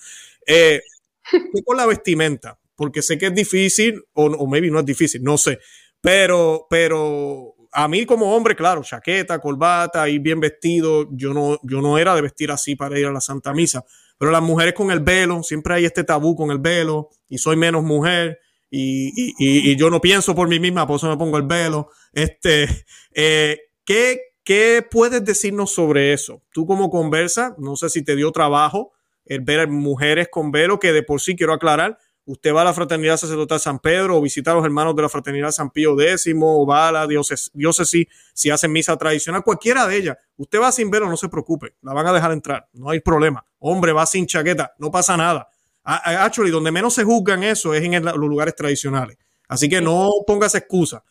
Eh, 0.45 0.81
con 1.65 1.77
la 1.77 1.87
vestimenta? 1.87 2.59
Porque 2.75 3.03
sé 3.03 3.19
que 3.19 3.27
es 3.27 3.35
difícil, 3.35 4.03
o, 4.15 4.25
o 4.25 4.47
maybe 4.49 4.69
no 4.69 4.81
es 4.81 4.85
difícil, 4.85 5.23
no 5.23 5.39
sé. 5.39 5.61
Pero, 6.07 6.69
pero 6.71 7.57
a 7.73 7.89
mí 7.89 8.07
como 8.07 8.33
hombre, 8.37 8.55
claro, 8.55 8.85
chaqueta, 8.85 9.41
corbata, 9.41 10.09
ir 10.09 10.21
bien 10.21 10.39
vestido, 10.39 11.09
yo 11.11 11.35
no, 11.35 11.59
yo 11.65 11.81
no 11.83 11.99
era 11.99 12.15
de 12.15 12.23
vestir 12.23 12.53
así 12.53 12.77
para 12.77 12.97
ir 12.97 13.07
a 13.07 13.11
la 13.11 13.21
Santa 13.21 13.53
Misa, 13.53 13.85
pero 14.17 14.31
las 14.31 14.41
mujeres 14.41 14.73
con 14.75 14.93
el 14.93 15.01
velo, 15.01 15.43
siempre 15.43 15.75
hay 15.75 15.85
este 15.85 16.05
tabú 16.05 16.37
con 16.37 16.53
el 16.53 16.61
velo 16.61 17.09
y 17.29 17.39
soy 17.39 17.57
menos 17.57 17.83
mujer 17.83 18.39
y, 18.71 19.09
y, 19.17 19.35
y 19.73 19.75
yo 19.75 19.91
no 19.91 20.01
pienso 20.01 20.33
por 20.37 20.47
mí 20.47 20.61
misma, 20.61 20.87
por 20.87 20.99
eso 20.99 21.09
me 21.09 21.17
pongo 21.17 21.39
el 21.39 21.43
velo. 21.43 21.91
Este, 22.13 22.69
eh, 23.13 23.59
¿qué, 23.85 24.21
¿Qué 24.45 24.87
puedes 24.89 25.25
decirnos 25.25 25.73
sobre 25.73 26.13
eso? 26.13 26.41
Tú 26.53 26.67
como 26.69 26.89
conversa, 26.89 27.57
no 27.59 27.75
sé 27.75 27.91
si 27.91 28.05
te 28.05 28.15
dio 28.15 28.31
trabajo 28.31 28.93
el 29.25 29.41
ver 29.41 29.67
mujeres 29.67 30.29
con 30.31 30.53
velo, 30.53 30.79
que 30.79 30.93
de 30.93 31.03
por 31.03 31.21
sí 31.21 31.35
quiero 31.35 31.53
aclarar, 31.53 31.99
usted 32.27 32.53
va 32.53 32.63
a 32.63 32.65
la 32.65 32.75
Fraternidad 32.75 33.17
Sacerdotal 33.17 33.59
San 33.59 33.79
Pedro 33.79 34.19
o 34.19 34.21
visita 34.21 34.51
a 34.51 34.55
los 34.55 34.65
hermanos 34.65 34.95
de 34.95 35.03
la 35.03 35.09
Fraternidad 35.09 35.51
San 35.53 35.71
Pío 35.71 35.99
X 35.99 36.29
o 36.39 36.67
va 36.67 36.89
a 36.89 36.93
la 36.93 37.07
diócesis, 37.07 38.07
si 38.35 38.51
hacen 38.51 38.73
misa 38.73 38.97
tradicional, 38.97 39.43
cualquiera 39.43 39.87
de 39.87 39.97
ellas. 39.97 40.17
Usted 40.37 40.61
va 40.61 40.71
sin 40.73 40.91
velo, 40.91 41.09
no 41.09 41.17
se 41.17 41.29
preocupe, 41.29 41.75
la 41.83 41.95
van 41.95 42.07
a 42.07 42.13
dejar 42.13 42.33
entrar, 42.33 42.69
no 42.75 42.91
hay 42.91 43.01
problema. 43.01 43.45
Hombre, 43.59 43.93
va 43.93 44.05
sin 44.07 44.27
chaqueta, 44.27 44.75
no 44.79 44.91
pasa 44.91 45.17
nada. 45.17 45.49
Actually, 45.83 46.51
donde 46.51 46.73
menos 46.73 46.95
se 46.95 47.05
juzgan 47.05 47.45
eso 47.45 47.73
es 47.73 47.83
en 47.83 48.05
los 48.05 48.17
lugares 48.17 48.57
tradicionales. 48.57 49.17
Así 49.49 49.69
que 49.69 49.81
no 49.81 50.11
pongas 50.27 50.55
excusa. 50.57 51.05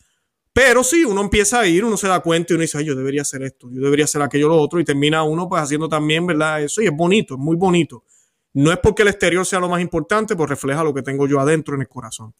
Pero 0.51 0.83
sí, 0.83 1.03
uno 1.03 1.21
empieza 1.21 1.61
a 1.61 1.67
ir, 1.67 1.83
uno 1.83 1.97
se 1.97 2.07
da 2.07 2.19
cuenta 2.21 2.53
y 2.53 2.55
uno 2.55 2.61
dice, 2.61 2.77
Ay, 2.77 2.85
yo 2.85 2.95
debería 2.95 3.23
hacer 3.23 3.43
esto, 3.43 3.69
yo 3.71 3.81
debería 3.81 4.05
hacer 4.05 4.21
aquello, 4.21 4.47
lo 4.47 4.57
otro, 4.57 4.79
y 4.79 4.85
termina 4.85 5.23
uno 5.23 5.49
pues 5.49 5.61
haciendo 5.61 5.89
también, 5.89 6.25
¿verdad? 6.25 6.61
Eso 6.61 6.81
y 6.81 6.85
es 6.85 6.93
bonito, 6.95 7.35
es 7.35 7.39
muy 7.39 7.57
bonito. 7.57 8.03
No 8.55 8.71
es 8.71 8.79
porque 8.79 9.01
el 9.01 9.09
exterior 9.09 9.45
sea 9.45 9.59
lo 9.59 9.67
más 9.67 9.81
importante, 9.81 10.33
pues 10.33 10.49
refleja 10.49 10.81
lo 10.81 10.93
que 10.93 11.01
tengo 11.01 11.27
yo 11.27 11.41
adentro 11.41 11.75
en 11.75 11.81
el 11.81 11.89
corazón. 11.89 12.33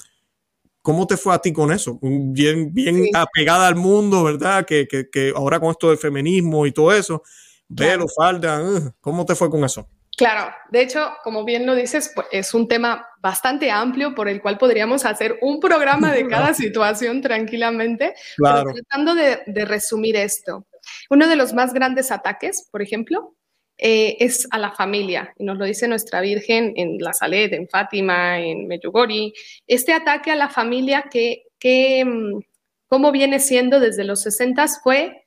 ¿Cómo 0.82 1.06
te 1.06 1.18
fue 1.18 1.36
a 1.36 1.40
ti 1.40 1.52
con 1.52 1.74
eso? 1.74 2.00
Bien, 2.02 2.74
bien 2.74 3.08
apegada 3.14 3.68
al 3.68 3.76
mundo, 3.76 4.24
¿verdad? 4.24 4.66
Que, 4.66 4.88
ahora 5.36 5.60
con 5.60 5.72
esto 5.72 5.90
del 5.90 5.98
feminismo 5.98 6.66
y 6.66 6.72
todo 6.72 6.94
eso, 6.94 7.22
velo, 7.68 8.06
falda, 8.08 8.62
uh, 8.64 8.92
¿cómo 9.02 9.26
te 9.26 9.36
fue 9.36 9.50
con 9.50 9.66
eso? 9.66 9.90
Claro, 10.16 10.54
de 10.72 10.84
hecho, 10.84 11.12
como 11.22 11.44
bien 11.44 11.66
lo 11.66 11.76
dices, 11.76 12.14
pues, 12.16 12.28
es 12.32 12.54
un 12.54 12.70
tema 12.70 13.06
bastante 13.20 13.70
amplio 13.70 14.16
por 14.16 14.30
el 14.30 14.42
cual 14.42 14.58
podríamos 14.58 15.04
hacer 15.04 15.38
un 15.42 15.60
programa 15.60 16.14
de 16.14 16.26
cada 16.30 16.54
situación 16.54 17.22
tranquilamente, 17.22 18.16
claro. 18.38 18.72
tratando 18.72 19.16
de, 19.16 19.42
de 19.48 19.66
resumir 19.66 20.16
esto. 20.16 20.66
Uno 21.10 21.28
de 21.28 21.36
los 21.36 21.52
más 21.52 21.74
grandes 21.74 22.10
ataques, 22.10 22.70
por 22.72 22.82
ejemplo, 22.82 23.36
eh, 23.78 24.18
es 24.20 24.48
a 24.52 24.58
la 24.58 24.72
familia, 24.72 25.34
y 25.38 25.44
nos 25.44 25.58
lo 25.58 25.66
dice 25.66 25.88
nuestra 25.88 26.22
Virgen 26.22 26.74
en 26.78 26.98
La 27.00 27.14
Salet, 27.14 27.52
en 27.54 27.68
Fátima, 27.68 28.40
en 28.40 28.68
Medjugorje, 28.68 29.34
este 29.68 29.92
ataque 29.92 30.32
a 30.32 30.36
la 30.36 30.50
familia 30.50 31.06
que, 31.12 31.44
que 31.60 32.06
mm, 32.06 32.40
como 32.88 33.12
viene 33.12 33.40
siendo 33.40 33.80
desde 33.80 34.06
los 34.06 34.22
60 34.22 34.66
fue 34.82 35.26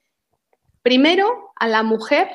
primero 0.83 1.53
a 1.57 1.69
la 1.69 1.83
mujer, 1.83 2.29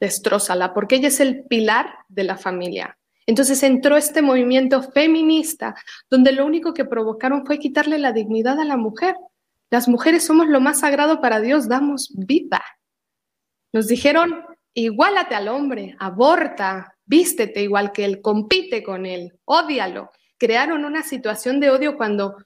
destrózala, 0.00 0.74
porque 0.74 0.96
ella 0.96 1.08
es 1.08 1.20
el 1.20 1.44
pilar 1.44 1.86
de 2.08 2.24
la 2.24 2.36
familia. 2.36 2.98
Entonces 3.26 3.62
entró 3.62 3.96
este 3.96 4.22
movimiento 4.22 4.82
feminista, 4.82 5.74
donde 6.10 6.32
lo 6.32 6.46
único 6.46 6.72
que 6.72 6.84
provocaron 6.84 7.44
fue 7.44 7.58
quitarle 7.58 7.98
la 7.98 8.12
dignidad 8.12 8.58
a 8.58 8.64
la 8.64 8.76
mujer. 8.76 9.16
Las 9.70 9.88
mujeres 9.88 10.24
somos 10.24 10.48
lo 10.48 10.60
más 10.60 10.80
sagrado 10.80 11.20
para 11.20 11.40
Dios, 11.40 11.68
damos 11.68 12.10
vida. 12.14 12.62
Nos 13.72 13.86
dijeron, 13.86 14.44
igualate 14.74 15.34
al 15.34 15.48
hombre, 15.48 15.96
aborta, 15.98 16.94
vístete 17.04 17.62
igual 17.62 17.92
que 17.92 18.04
él, 18.04 18.20
compite 18.20 18.82
con 18.82 19.06
él, 19.06 19.32
ódialo. 19.44 20.10
Crearon 20.36 20.84
una 20.84 21.02
situación 21.02 21.58
de 21.58 21.70
odio 21.70 21.96
cuando, 21.96 22.36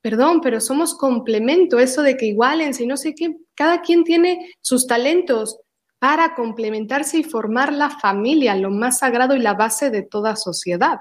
perdón, 0.00 0.40
pero 0.40 0.60
somos 0.60 0.96
complemento, 0.96 1.78
eso 1.78 2.02
de 2.02 2.16
que 2.16 2.26
igualense 2.26 2.84
y 2.84 2.86
no 2.86 2.96
sé 2.96 3.14
qué, 3.14 3.36
cada 3.54 3.82
quien 3.82 4.04
tiene 4.04 4.54
sus 4.60 4.86
talentos 4.86 5.60
para 6.00 6.34
complementarse 6.34 7.18
y 7.18 7.24
formar 7.24 7.72
la 7.72 7.90
familia, 7.90 8.54
lo 8.56 8.70
más 8.70 8.98
sagrado 8.98 9.36
y 9.36 9.40
la 9.40 9.54
base 9.54 9.90
de 9.90 10.02
toda 10.02 10.34
sociedad. 10.34 10.98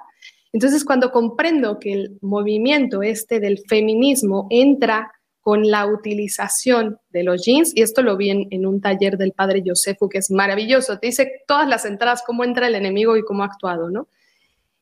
Entonces, 0.51 0.83
cuando 0.83 1.11
comprendo 1.11 1.79
que 1.79 1.93
el 1.93 2.17
movimiento 2.21 3.01
este 3.01 3.39
del 3.39 3.59
feminismo 3.67 4.47
entra 4.49 5.11
con 5.41 5.69
la 5.69 5.85
utilización 5.85 6.99
de 7.09 7.23
los 7.23 7.45
jeans, 7.45 7.71
y 7.75 7.81
esto 7.81 8.01
lo 8.01 8.17
vi 8.17 8.29
en, 8.29 8.65
un 8.65 8.81
taller 8.81 9.17
del 9.17 9.31
padre 9.31 9.63
Josefu, 9.65 10.09
que 10.09 10.17
es 10.17 10.31
maravilloso, 10.31 10.99
te 10.99 11.07
dice 11.07 11.43
todas 11.47 11.67
las 11.67 11.85
entradas, 11.85 12.23
cómo 12.25 12.43
entra 12.43 12.67
el 12.67 12.75
enemigo 12.75 13.15
y 13.15 13.23
cómo 13.23 13.43
ha 13.43 13.47
actuado, 13.47 13.89
¿no? 13.89 14.07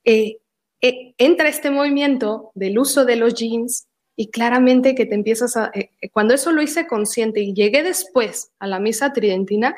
Eh, 0.03 0.38
eh, 0.82 1.14
entra 1.18 1.49
este 1.49 1.70
movimiento 1.70 2.51
del 2.55 2.80
uso 2.80 3.05
de 3.05 3.16
los 3.16 3.36
jeans 3.36 3.88
y 4.16 4.30
claramente 4.30 4.95
que 4.95 5.05
te 5.05 5.16
empiezas 5.16 5.58
a... 5.58 5.72
Eh, 5.74 5.91
cuando 6.12 6.34
eso 6.34 6.51
lo 6.51 6.62
hice 6.62 6.88
consciente 6.88 7.41
y 7.41 7.53
llegué 7.53 7.84
después 7.84 8.51
a 8.60 8.68
la 8.68 8.80
misa 8.80 9.14
tridentina, 9.14 9.76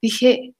dije, 0.00 0.54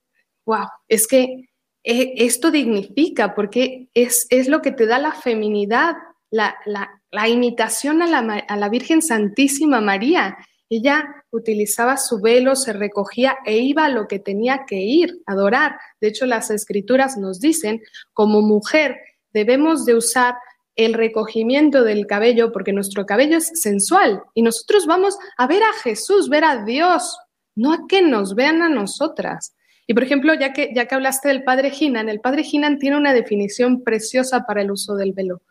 wow, 0.44 0.66
es 0.88 1.06
que 1.06 1.48
esto 1.82 2.50
dignifica 2.50 3.34
porque 3.34 3.88
es, 3.94 4.26
es 4.30 4.48
lo 4.48 4.60
que 4.60 4.72
te 4.72 4.86
da 4.86 4.98
la 4.98 5.12
feminidad, 5.12 5.94
la, 6.30 6.56
la, 6.66 6.99
la 7.10 7.28
imitación 7.28 8.02
a 8.02 8.56
la, 8.56 8.68
Virgen 8.68 9.02
Santísima 9.02 9.80
María. 9.80 10.36
Ella 10.68 11.24
utilizaba 11.30 11.96
su 11.96 12.20
velo, 12.20 12.54
se 12.54 12.72
recogía 12.72 13.38
e 13.44 13.58
iba 13.58 13.86
a 13.86 13.88
lo 13.88 14.06
que 14.06 14.20
tenía 14.20 14.64
que 14.66 14.76
ir, 14.76 15.20
adorar. 15.26 15.76
De 16.00 16.08
hecho, 16.08 16.26
las 16.26 16.50
escrituras 16.50 17.16
nos 17.16 17.40
dicen, 17.40 17.82
como 18.12 18.40
mujer 18.42 18.96
debemos 19.32 19.84
de 19.84 19.94
usar 19.94 20.34
el 20.76 20.94
recogimiento 20.94 21.82
del 21.82 22.06
cabello 22.06 22.52
porque 22.52 22.72
nuestro 22.72 23.04
cabello 23.04 23.38
es 23.38 23.50
sensual 23.60 24.22
y 24.34 24.42
nosotros 24.42 24.86
vamos 24.86 25.18
a 25.36 25.46
ver 25.46 25.62
a 25.62 25.72
Jesús, 25.82 26.28
ver 26.28 26.44
a 26.44 26.64
Dios, 26.64 27.18
no 27.56 27.72
a 27.72 27.86
que 27.88 28.02
nos 28.02 28.34
vean 28.34 28.62
a 28.62 28.68
nosotras. 28.68 29.54
Y 29.88 29.94
por 29.94 30.04
ejemplo, 30.04 30.32
ya 30.34 30.52
que, 30.52 30.70
ya 30.72 30.86
que 30.86 30.94
hablaste 30.94 31.28
del 31.28 31.42
padre 31.42 31.70
Ginan, 31.70 32.08
el 32.08 32.20
padre 32.20 32.44
Ginan 32.44 32.78
tiene 32.78 32.96
una 32.96 33.12
definición 33.12 33.82
preciosa 33.82 34.44
para 34.46 34.62
el 34.62 34.70
uso 34.70 34.94
del 34.94 35.12
velo. 35.12 35.42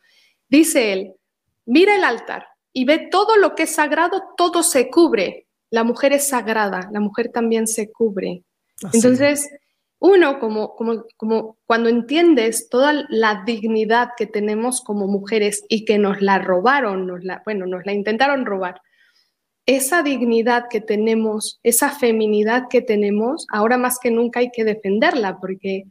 Dice 0.47 0.93
él, 0.93 1.13
mira 1.69 1.95
el 1.95 2.03
altar 2.03 2.47
y 2.73 2.85
ve 2.85 3.07
todo 3.11 3.37
lo 3.37 3.55
que 3.55 3.63
es 3.63 3.75
sagrado, 3.75 4.23
todo 4.35 4.63
se 4.63 4.89
cubre. 4.89 5.47
La 5.71 5.83
mujer 5.83 6.13
es 6.13 6.27
sagrada, 6.27 6.89
la 6.91 6.99
mujer 6.99 7.31
también 7.31 7.67
se 7.67 7.91
cubre. 7.91 8.43
Entonces, 8.91 9.49
uno, 9.99 10.39
como, 10.39 10.75
como, 10.75 11.05
como 11.15 11.57
cuando 11.65 11.89
entiendes 11.89 12.69
toda 12.69 13.05
la 13.09 13.43
dignidad 13.45 14.11
que 14.17 14.25
tenemos 14.25 14.81
como 14.81 15.07
mujeres 15.07 15.63
y 15.69 15.85
que 15.85 15.99
nos 15.99 16.21
la 16.21 16.39
robaron, 16.39 17.05
nos 17.05 17.23
la, 17.23 17.41
bueno, 17.45 17.67
nos 17.67 17.85
la 17.85 17.93
intentaron 17.93 18.45
robar, 18.45 18.81
esa 19.65 20.01
dignidad 20.01 20.65
que 20.69 20.81
tenemos, 20.81 21.59
esa 21.61 21.91
feminidad 21.91 22.63
que 22.69 22.81
tenemos, 22.81 23.45
ahora 23.51 23.77
más 23.77 23.99
que 23.99 24.09
nunca 24.09 24.39
hay 24.39 24.49
que 24.49 24.63
defenderla 24.63 25.37
porque 25.39 25.83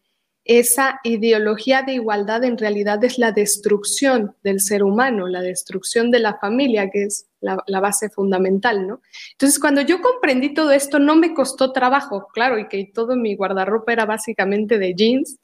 esa 0.49 0.99
ideología 1.05 1.83
de 1.83 1.93
igualdad 1.93 2.43
en 2.43 2.57
realidad 2.57 3.05
es 3.05 3.19
la 3.19 3.33
destrucción 3.33 4.35
del 4.43 4.61
ser 4.61 4.83
humano, 4.83 5.29
la 5.29 5.43
destrucción 5.43 6.11
de 6.11 6.21
la 6.21 6.39
familia, 6.39 6.89
que 6.91 7.05
es 7.05 7.27
la, 7.41 7.81
base 7.81 8.09
fundamental, 8.09 8.87
¿no? 8.87 9.03
Entonces, 9.33 9.61
cuando 9.61 9.83
yo 9.83 10.01
comprendí 10.01 10.55
todo 10.55 10.73
esto, 10.73 10.99
no 10.99 11.17
me 11.17 11.35
costó 11.35 11.71
trabajo, 11.73 12.29
claro, 12.33 12.59
y 12.59 12.67
que 12.67 12.91
todo 12.93 13.15
mi 13.15 13.37
guardarropa 13.37 13.93
era 13.93 14.07
básicamente 14.07 14.79
de 14.79 14.95
jeans, 14.95 15.39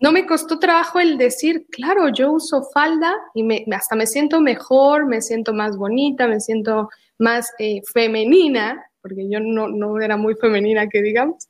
no 0.00 0.12
me 0.12 0.26
costó 0.26 0.58
trabajo 0.58 1.00
el 1.00 1.16
decir, 1.16 1.64
claro, 1.70 2.10
yo 2.10 2.30
uso 2.30 2.62
falda 2.74 3.16
y 3.32 3.42
me, 3.42 3.64
hasta 3.72 3.96
me 3.96 4.06
siento 4.06 4.42
mejor, 4.42 5.06
me 5.06 5.22
siento 5.22 5.54
más 5.54 5.78
bonita, 5.78 6.28
me 6.28 6.40
siento 6.40 6.90
más 7.16 7.50
eh, 7.58 7.80
femenina, 7.90 8.84
porque 9.00 9.26
yo 9.30 9.40
no, 9.40 9.68
no 9.68 9.98
era 9.98 10.18
muy 10.18 10.34
femenina, 10.34 10.90
que 10.90 11.00
digamos. 11.00 11.48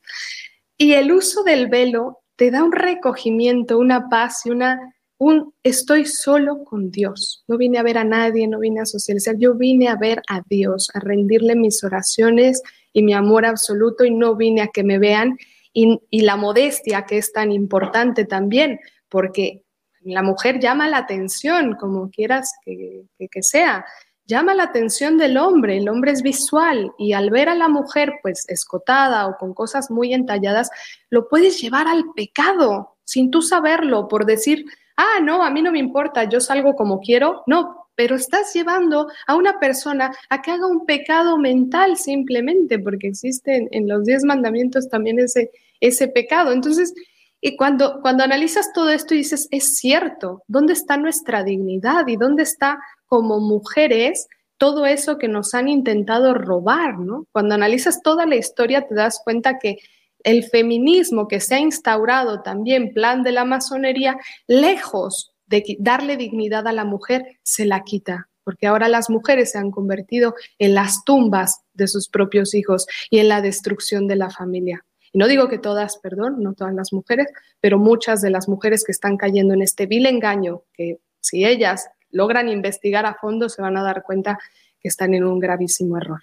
Y 0.77 0.93
el 0.93 1.11
uso 1.11 1.43
del 1.43 1.67
velo 1.67 2.22
te 2.35 2.51
da 2.51 2.63
un 2.63 2.71
recogimiento, 2.71 3.77
una 3.77 4.09
paz 4.09 4.45
y 4.45 4.49
una, 4.49 4.79
un 5.17 5.53
estoy 5.63 6.05
solo 6.05 6.63
con 6.63 6.91
Dios. 6.91 7.43
No 7.47 7.57
vine 7.57 7.77
a 7.77 7.83
ver 7.83 7.97
a 7.97 8.03
nadie, 8.03 8.47
no 8.47 8.59
vine 8.59 8.81
a 8.81 8.85
socializar, 8.85 9.35
yo 9.37 9.55
vine 9.55 9.87
a 9.87 9.95
ver 9.95 10.21
a 10.29 10.41
Dios, 10.47 10.89
a 10.93 10.99
rendirle 10.99 11.55
mis 11.55 11.83
oraciones 11.83 12.61
y 12.91 13.03
mi 13.03 13.13
amor 13.13 13.45
absoluto 13.45 14.03
y 14.05 14.11
no 14.11 14.35
vine 14.35 14.61
a 14.61 14.67
que 14.67 14.83
me 14.83 14.99
vean. 14.99 15.37
Y, 15.75 15.99
la 16.11 16.35
modestia 16.35 17.05
que 17.05 17.17
es 17.17 17.33
tan 17.33 17.51
importante 17.51 18.25
también, 18.25 18.79
porque 19.09 19.63
la 20.01 20.21
mujer 20.21 20.59
llama 20.59 20.87
la 20.87 20.97
atención, 20.97 21.75
como 21.79 22.11
quieras 22.11 22.53
que, 22.63 23.05
que 23.17 23.41
sea 23.41 23.83
llama 24.25 24.53
la 24.53 24.63
atención 24.63 25.17
del 25.17 25.37
hombre, 25.37 25.77
el 25.77 25.89
hombre 25.89 26.11
es 26.11 26.21
visual 26.21 26.91
y 26.97 27.13
al 27.13 27.29
ver 27.29 27.49
a 27.49 27.55
la 27.55 27.67
mujer 27.67 28.13
pues 28.21 28.45
escotada 28.49 29.27
o 29.27 29.37
con 29.37 29.53
cosas 29.53 29.91
muy 29.91 30.13
entalladas, 30.13 30.69
lo 31.09 31.27
puedes 31.27 31.61
llevar 31.61 31.87
al 31.87 32.05
pecado 32.15 32.95
sin 33.03 33.31
tú 33.31 33.41
saberlo 33.41 34.07
por 34.07 34.25
decir, 34.25 34.65
ah, 34.97 35.19
no, 35.21 35.43
a 35.43 35.49
mí 35.49 35.61
no 35.61 35.71
me 35.71 35.79
importa, 35.79 36.23
yo 36.25 36.39
salgo 36.39 36.75
como 36.75 36.99
quiero. 36.99 37.43
No, 37.47 37.87
pero 37.95 38.15
estás 38.15 38.53
llevando 38.53 39.07
a 39.27 39.35
una 39.35 39.59
persona 39.59 40.11
a 40.29 40.41
que 40.41 40.51
haga 40.51 40.67
un 40.67 40.85
pecado 40.85 41.37
mental 41.37 41.97
simplemente, 41.97 42.79
porque 42.79 43.07
existe 43.07 43.67
en, 43.71 43.87
los 43.87 44.05
diez 44.05 44.23
mandamientos 44.23 44.89
también 44.89 45.19
ese, 45.19 45.51
ese 45.79 46.07
pecado. 46.07 46.51
Entonces, 46.51 46.93
y 47.39 47.55
cuando, 47.55 47.99
cuando 48.01 48.23
analizas 48.23 48.71
todo 48.73 48.89
esto 48.89 49.13
y 49.13 49.17
dices, 49.17 49.47
es 49.51 49.75
cierto, 49.75 50.43
¿dónde 50.47 50.73
está 50.73 50.97
nuestra 50.97 51.43
dignidad 51.43 52.07
y 52.07 52.15
dónde 52.15 52.43
está 52.43 52.79
como 53.13 53.39
mujeres 53.39 54.27
todo 54.57 54.87
eso 54.87 55.19
que 55.19 55.27
nos 55.27 55.53
han 55.53 55.67
intentado 55.67 56.33
robar, 56.33 56.97
¿no? 56.97 57.27
Cuando 57.31 57.53
analizas 57.53 58.01
toda 58.01 58.25
la 58.25 58.37
historia 58.37 58.87
te 58.87 58.95
das 58.95 59.21
cuenta 59.23 59.59
que 59.59 59.77
el 60.23 60.43
feminismo 60.45 61.27
que 61.27 61.39
se 61.39 61.53
ha 61.53 61.59
instaurado 61.59 62.41
también, 62.41 62.91
plan 62.91 63.21
de 63.21 63.31
la 63.31 63.45
masonería, 63.45 64.17
lejos 64.47 65.35
de 65.45 65.63
darle 65.77 66.17
dignidad 66.17 66.67
a 66.67 66.73
la 66.73 66.85
mujer, 66.85 67.37
se 67.43 67.67
la 67.67 67.83
quita, 67.83 68.29
porque 68.43 68.65
ahora 68.65 68.87
las 68.87 69.11
mujeres 69.11 69.51
se 69.51 69.59
han 69.59 69.69
convertido 69.69 70.33
en 70.57 70.73
las 70.73 71.05
tumbas 71.05 71.61
de 71.75 71.87
sus 71.87 72.09
propios 72.09 72.55
hijos 72.55 72.87
y 73.11 73.19
en 73.19 73.27
la 73.27 73.43
destrucción 73.43 74.07
de 74.07 74.15
la 74.15 74.31
familia. 74.31 74.83
Y 75.11 75.19
no 75.19 75.27
digo 75.27 75.49
que 75.49 75.59
todas, 75.59 75.99
perdón, 75.99 76.37
no 76.41 76.55
todas 76.55 76.73
las 76.73 76.93
mujeres, 76.93 77.27
pero 77.59 77.77
muchas 77.77 78.23
de 78.23 78.31
las 78.31 78.49
mujeres 78.49 78.83
que 78.83 78.91
están 78.91 79.17
cayendo 79.17 79.53
en 79.53 79.61
este 79.61 79.85
vil 79.85 80.07
engaño, 80.07 80.63
que 80.73 80.97
si 81.19 81.45
ellas 81.45 81.87
logran 82.13 82.47
investigar 82.47 83.05
a 83.05 83.15
fondo, 83.15 83.49
se 83.49 83.61
van 83.61 83.75
a 83.75 83.83
dar 83.83 84.03
cuenta 84.03 84.39
que 84.79 84.87
están 84.87 85.13
en 85.13 85.25
un 85.25 85.39
gravísimo 85.39 85.97
error. 85.97 86.21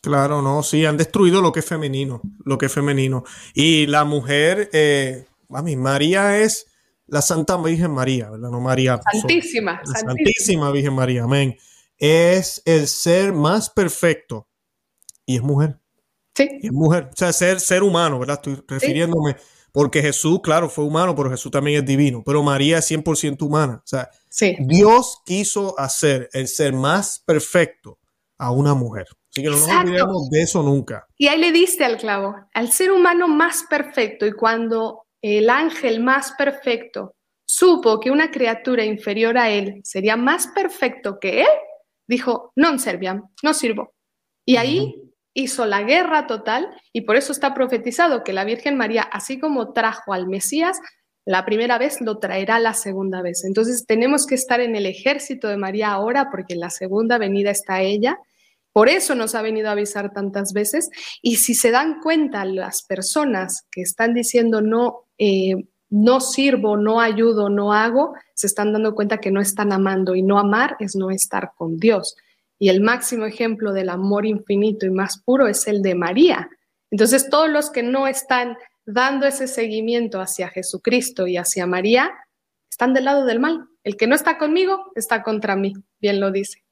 Claro, 0.00 0.40
no, 0.40 0.62
sí, 0.62 0.86
han 0.86 0.96
destruido 0.96 1.42
lo 1.42 1.52
que 1.52 1.60
es 1.60 1.66
femenino, 1.66 2.22
lo 2.44 2.56
que 2.56 2.66
es 2.66 2.72
femenino. 2.72 3.24
Y 3.54 3.86
la 3.86 4.04
mujer, 4.04 4.70
eh, 4.72 5.26
mí, 5.48 5.76
María 5.76 6.38
es 6.38 6.66
la 7.08 7.22
Santa 7.22 7.56
Virgen 7.56 7.90
María, 7.90 8.30
¿verdad? 8.30 8.50
No 8.50 8.60
María. 8.60 9.00
Santísima, 9.02 9.80
santísima. 9.84 10.12
Santísima 10.12 10.70
Virgen 10.70 10.94
María, 10.94 11.24
amén. 11.24 11.56
Es 11.98 12.62
el 12.64 12.86
ser 12.86 13.32
más 13.32 13.68
perfecto 13.70 14.46
y 15.24 15.36
es 15.36 15.42
mujer. 15.42 15.80
Sí. 16.34 16.48
es 16.62 16.72
mujer, 16.72 17.08
o 17.12 17.16
sea, 17.16 17.32
ser, 17.32 17.60
ser 17.60 17.82
humano, 17.82 18.18
¿verdad? 18.18 18.36
Estoy 18.36 18.62
refiriéndome, 18.68 19.36
porque 19.76 20.00
Jesús, 20.00 20.40
claro, 20.42 20.70
fue 20.70 20.86
humano, 20.86 21.14
pero 21.14 21.28
Jesús 21.28 21.52
también 21.52 21.80
es 21.80 21.84
divino, 21.84 22.22
pero 22.24 22.42
María 22.42 22.78
es 22.78 22.90
100% 22.90 23.42
humana. 23.42 23.82
O 23.84 23.86
sea, 23.86 24.08
Dios 24.58 25.20
quiso 25.26 25.78
hacer 25.78 26.30
el 26.32 26.48
ser 26.48 26.72
más 26.72 27.22
perfecto 27.26 27.98
a 28.38 28.52
una 28.52 28.72
mujer. 28.72 29.06
Así 29.30 29.42
que 29.42 29.50
no 29.50 29.58
nos 29.58 29.68
olvidemos 29.68 30.30
de 30.30 30.40
eso 30.40 30.62
nunca. 30.62 31.06
Y 31.18 31.28
ahí 31.28 31.38
le 31.38 31.52
diste 31.52 31.84
al 31.84 31.98
clavo, 31.98 32.36
al 32.54 32.72
ser 32.72 32.90
humano 32.90 33.28
más 33.28 33.64
perfecto, 33.68 34.24
y 34.24 34.32
cuando 34.32 35.02
el 35.20 35.50
ángel 35.50 36.02
más 36.02 36.32
perfecto 36.38 37.14
supo 37.44 38.00
que 38.00 38.10
una 38.10 38.30
criatura 38.30 38.82
inferior 38.82 39.36
a 39.36 39.50
él 39.50 39.82
sería 39.84 40.16
más 40.16 40.46
perfecto 40.54 41.18
que 41.20 41.42
él, 41.42 41.54
dijo, 42.08 42.50
non 42.56 42.78
serviam, 42.78 43.28
no 43.42 43.52
sirvo. 43.52 43.92
Y 44.46 44.56
ahí 44.56 45.05
hizo 45.36 45.66
la 45.66 45.82
guerra 45.82 46.26
total 46.26 46.70
y 46.92 47.02
por 47.02 47.16
eso 47.16 47.30
está 47.30 47.52
profetizado 47.52 48.24
que 48.24 48.32
la 48.32 48.44
Virgen 48.44 48.76
María, 48.76 49.02
así 49.02 49.38
como 49.38 49.74
trajo 49.74 50.14
al 50.14 50.26
Mesías, 50.26 50.78
la 51.26 51.44
primera 51.44 51.76
vez 51.76 52.00
lo 52.00 52.18
traerá 52.18 52.58
la 52.58 52.72
segunda 52.72 53.20
vez. 53.20 53.44
Entonces 53.44 53.84
tenemos 53.86 54.26
que 54.26 54.34
estar 54.34 54.60
en 54.60 54.76
el 54.76 54.86
ejército 54.86 55.48
de 55.48 55.58
María 55.58 55.90
ahora 55.90 56.30
porque 56.30 56.54
en 56.54 56.60
la 56.60 56.70
segunda 56.70 57.18
venida 57.18 57.50
está 57.50 57.82
ella. 57.82 58.18
Por 58.72 58.88
eso 58.88 59.14
nos 59.14 59.34
ha 59.34 59.42
venido 59.42 59.68
a 59.68 59.72
avisar 59.72 60.10
tantas 60.12 60.54
veces. 60.54 60.88
Y 61.20 61.36
si 61.36 61.54
se 61.54 61.70
dan 61.70 62.00
cuenta 62.00 62.44
las 62.46 62.82
personas 62.82 63.66
que 63.70 63.82
están 63.82 64.14
diciendo 64.14 64.62
no, 64.62 65.02
eh, 65.18 65.56
no 65.90 66.20
sirvo, 66.20 66.78
no 66.78 67.00
ayudo, 67.00 67.50
no 67.50 67.74
hago, 67.74 68.14
se 68.34 68.46
están 68.46 68.72
dando 68.72 68.94
cuenta 68.94 69.18
que 69.18 69.30
no 69.30 69.42
están 69.42 69.70
amando 69.72 70.14
y 70.14 70.22
no 70.22 70.38
amar 70.38 70.76
es 70.80 70.96
no 70.96 71.10
estar 71.10 71.50
con 71.56 71.76
Dios. 71.76 72.16
Y 72.58 72.68
el 72.68 72.80
máximo 72.80 73.26
ejemplo 73.26 73.72
del 73.72 73.90
amor 73.90 74.26
infinito 74.26 74.86
y 74.86 74.90
más 74.90 75.18
puro 75.18 75.46
es 75.46 75.66
el 75.66 75.82
de 75.82 75.94
María. 75.94 76.48
Entonces, 76.90 77.28
todos 77.28 77.50
los 77.50 77.70
que 77.70 77.82
no 77.82 78.06
están 78.06 78.56
dando 78.86 79.26
ese 79.26 79.48
seguimiento 79.48 80.20
hacia 80.20 80.48
Jesucristo 80.48 81.26
y 81.26 81.36
hacia 81.36 81.66
María, 81.66 82.12
están 82.70 82.94
del 82.94 83.04
lado 83.04 83.24
del 83.24 83.40
mal. 83.40 83.68
El 83.84 83.96
que 83.96 84.06
no 84.06 84.14
está 84.14 84.38
conmigo 84.38 84.92
está 84.94 85.22
contra 85.22 85.56
mí, 85.56 85.74
bien 86.00 86.20
lo 86.20 86.30
dice. 86.30 86.64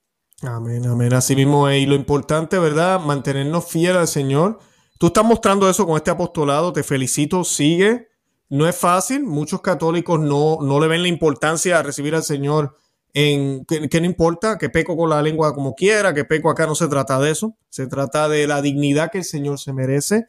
Amén, 0.43 0.85
amén. 0.87 1.13
Así 1.15 1.37
mismo 1.37 1.71
Y 1.71 1.87
lo 1.87 1.95
importante, 1.95 2.59
¿verdad? 2.59 3.01
Mantenernos 3.01 3.67
fieles 3.67 3.97
al 3.97 4.09
Señor. 4.09 4.59
Tú 4.99 5.07
estás 5.07 5.25
mostrando 5.25 5.69
eso 5.69 5.87
con 5.87 5.97
este 5.97 6.11
apostolado. 6.11 6.73
Te 6.73 6.83
felicito. 6.83 7.45
Sigue. 7.45 8.09
No 8.51 8.69
es 8.69 8.77
fácil. 8.77 9.25
Muchos 9.25 9.61
católicos 9.61 10.21
no, 10.21 10.59
no 10.61 10.81
le 10.81 10.89
ven 10.89 11.03
la 11.03 11.09
importancia 11.09 11.79
a 11.79 11.83
recibir 11.83 12.15
al 12.15 12.23
Señor 12.23 12.75
en 13.15 13.65
que, 13.65 14.01
no 14.01 14.07
importa, 14.07 14.59
que 14.59 14.69
peco 14.69 14.97
con 14.97 15.09
la 15.09 15.23
lengua 15.23 15.55
como 15.55 15.75
quiera, 15.75 16.13
que 16.13 16.25
peco 16.25 16.51
acá 16.51 16.67
no 16.67 16.75
se 16.75 16.89
trata 16.89 17.21
de 17.21 17.31
eso, 17.31 17.57
se 17.71 17.87
trata 17.87 18.29
de 18.29 18.49
la 18.49 18.61
dignidad 18.61 19.13
que 19.13 19.19
el 19.19 19.25
Señor 19.25 19.61
se 19.61 19.73
merece, 19.73 20.27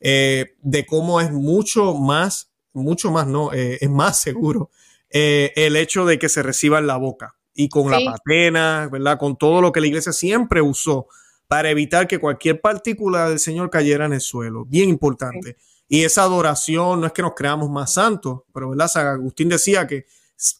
eh, 0.00 0.54
de 0.62 0.86
cómo 0.86 1.20
es 1.20 1.32
mucho 1.32 1.94
más, 1.94 2.52
mucho 2.72 3.10
más, 3.10 3.26
no, 3.26 3.52
eh, 3.52 3.78
es 3.80 3.90
más 3.90 4.20
seguro 4.20 4.70
eh, 5.10 5.52
el 5.56 5.74
hecho 5.76 6.06
de 6.06 6.18
que 6.18 6.28
se 6.28 6.44
reciba 6.44 6.78
en 6.78 6.86
la 6.86 6.96
boca 6.96 7.34
y 7.54 7.68
con 7.68 7.90
la 7.90 7.98
patena, 8.04 8.88
¿verdad? 8.90 9.18
Con 9.18 9.36
todo 9.36 9.60
lo 9.60 9.72
que 9.72 9.80
la 9.80 9.88
iglesia 9.88 10.12
siempre 10.12 10.62
usó 10.62 11.08
para 11.48 11.70
evitar 11.70 12.06
que 12.06 12.20
cualquier 12.20 12.60
partícula 12.60 13.28
del 13.28 13.40
Señor 13.40 13.68
cayera 13.68 14.06
en 14.06 14.12
el 14.12 14.20
suelo, 14.20 14.64
bien 14.64 14.88
importante. 14.88 15.56
Y 15.88 16.04
esa 16.04 16.22
adoración 16.22 17.00
no 17.00 17.06
es 17.06 17.12
que 17.12 17.22
nos 17.22 17.34
creamos 17.34 17.68
más 17.68 17.94
santos, 17.94 18.42
pero 18.52 18.70
¿verdad? 18.70 18.86
San 18.86 19.06
Agustín 19.08 19.48
decía 19.48 19.88
que 19.88 20.06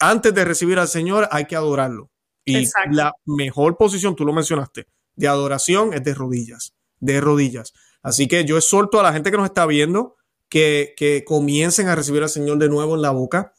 antes 0.00 0.34
de 0.34 0.44
recibir 0.44 0.78
al 0.78 0.88
Señor 0.88 1.28
hay 1.30 1.46
que 1.46 1.56
adorarlo. 1.56 2.10
Y 2.44 2.66
la 2.90 3.12
mejor 3.26 3.76
posición, 3.76 4.16
tú 4.16 4.24
lo 4.24 4.32
mencionaste, 4.32 4.86
de 5.16 5.28
adoración 5.28 5.92
es 5.92 6.02
de 6.02 6.14
rodillas, 6.14 6.74
de 6.98 7.20
rodillas. 7.20 7.74
Así 8.02 8.26
que 8.26 8.44
yo 8.44 8.56
exhorto 8.56 8.98
a 8.98 9.02
la 9.02 9.12
gente 9.12 9.30
que 9.30 9.36
nos 9.36 9.46
está 9.46 9.66
viendo 9.66 10.16
que, 10.48 10.94
que 10.96 11.24
comiencen 11.24 11.88
a 11.88 11.94
recibir 11.94 12.22
al 12.22 12.30
Señor 12.30 12.58
de 12.58 12.70
nuevo 12.70 12.94
en 12.94 13.02
la 13.02 13.10
boca, 13.10 13.52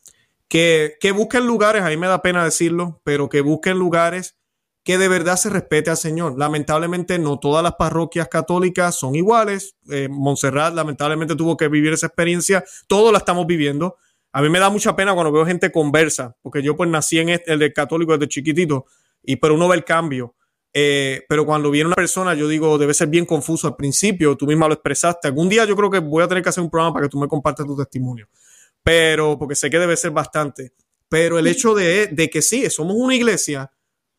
que, 0.48 0.96
que, 1.00 1.12
busquen 1.12 1.46
lugares, 1.46 1.84
a 1.84 1.90
mí 1.90 1.98
me 1.98 2.08
da 2.08 2.24
pena 2.24 2.44
decirlo, 2.44 3.00
pero 3.04 3.30
que 3.30 3.42
busquen 3.42 3.78
lugares 3.78 4.36
que 4.84 4.98
de 4.98 5.08
verdad 5.08 5.38
se 5.38 5.50
respete 5.50 5.92
al 5.92 5.98
Señor. 5.98 6.40
Lamentablemente 6.40 7.20
no 7.20 7.38
todas 7.38 7.62
las 7.62 7.76
parroquias 7.76 8.28
católicas 8.28 8.96
son 8.96 9.14
iguales. 9.14 9.76
Eh, 9.92 10.08
Montserrat 10.10 10.74
lamentablemente 10.74 11.36
tuvo 11.36 11.58
que 11.58 11.68
vivir 11.68 11.94
esa 11.94 12.08
experiencia. 12.08 12.64
Todos 12.88 13.12
la 13.12 13.20
estamos 13.20 13.46
viviendo. 13.46 13.98
A 14.32 14.42
mí 14.42 14.50
me 14.50 14.60
da 14.60 14.70
mucha 14.70 14.96
pena 14.96 15.14
cuando 15.14 15.32
veo 15.32 15.46
gente 15.46 15.72
conversa, 15.72 16.36
porque 16.42 16.62
yo 16.62 16.76
pues 16.76 16.90
nací 16.90 17.20
en 17.20 17.30
este, 17.30 17.54
el 17.54 17.60
de 17.60 17.74
católico 17.74 18.14
desde 18.14 18.30
chiquitito, 18.30 18.86
y 19.24 19.38
pero 19.38 19.56
uno 19.56 19.68
ve 19.68 19.78
el 19.78 19.84
cambio. 19.84 20.36
Eh, 20.72 21.24
pero 21.28 21.48
cuando 21.48 21.72
viene 21.72 21.88
una 21.88 21.96
persona, 21.96 22.36
yo 22.36 22.48
digo, 22.48 22.78
debe 22.78 22.94
ser 22.94 23.08
bien 23.08 23.26
confuso 23.26 23.68
al 23.68 23.76
principio, 23.76 24.38
tú 24.38 24.46
misma 24.46 24.68
lo 24.68 24.76
expresaste. 24.76 25.28
Algún 25.28 25.50
día 25.50 25.66
yo 25.66 25.76
creo 25.76 25.90
que 25.90 26.00
voy 26.00 26.24
a 26.24 26.28
tener 26.28 26.44
que 26.44 26.50
hacer 26.50 26.64
un 26.64 26.70
programa 26.70 26.94
para 26.94 27.06
que 27.06 27.10
tú 27.10 27.20
me 27.20 27.28
compartas 27.28 27.66
tu 27.66 27.76
testimonio. 27.76 28.28
Pero, 28.84 29.38
porque 29.40 29.56
sé 29.56 29.70
que 29.70 29.80
debe 29.80 29.98
ser 29.98 30.12
bastante. 30.12 30.74
Pero 31.10 31.40
el 31.40 31.48
hecho 31.48 31.74
de, 31.74 32.08
de 32.08 32.30
que 32.30 32.44
sí, 32.44 32.70
somos 32.70 32.96
una 32.96 33.16
iglesia, 33.16 33.72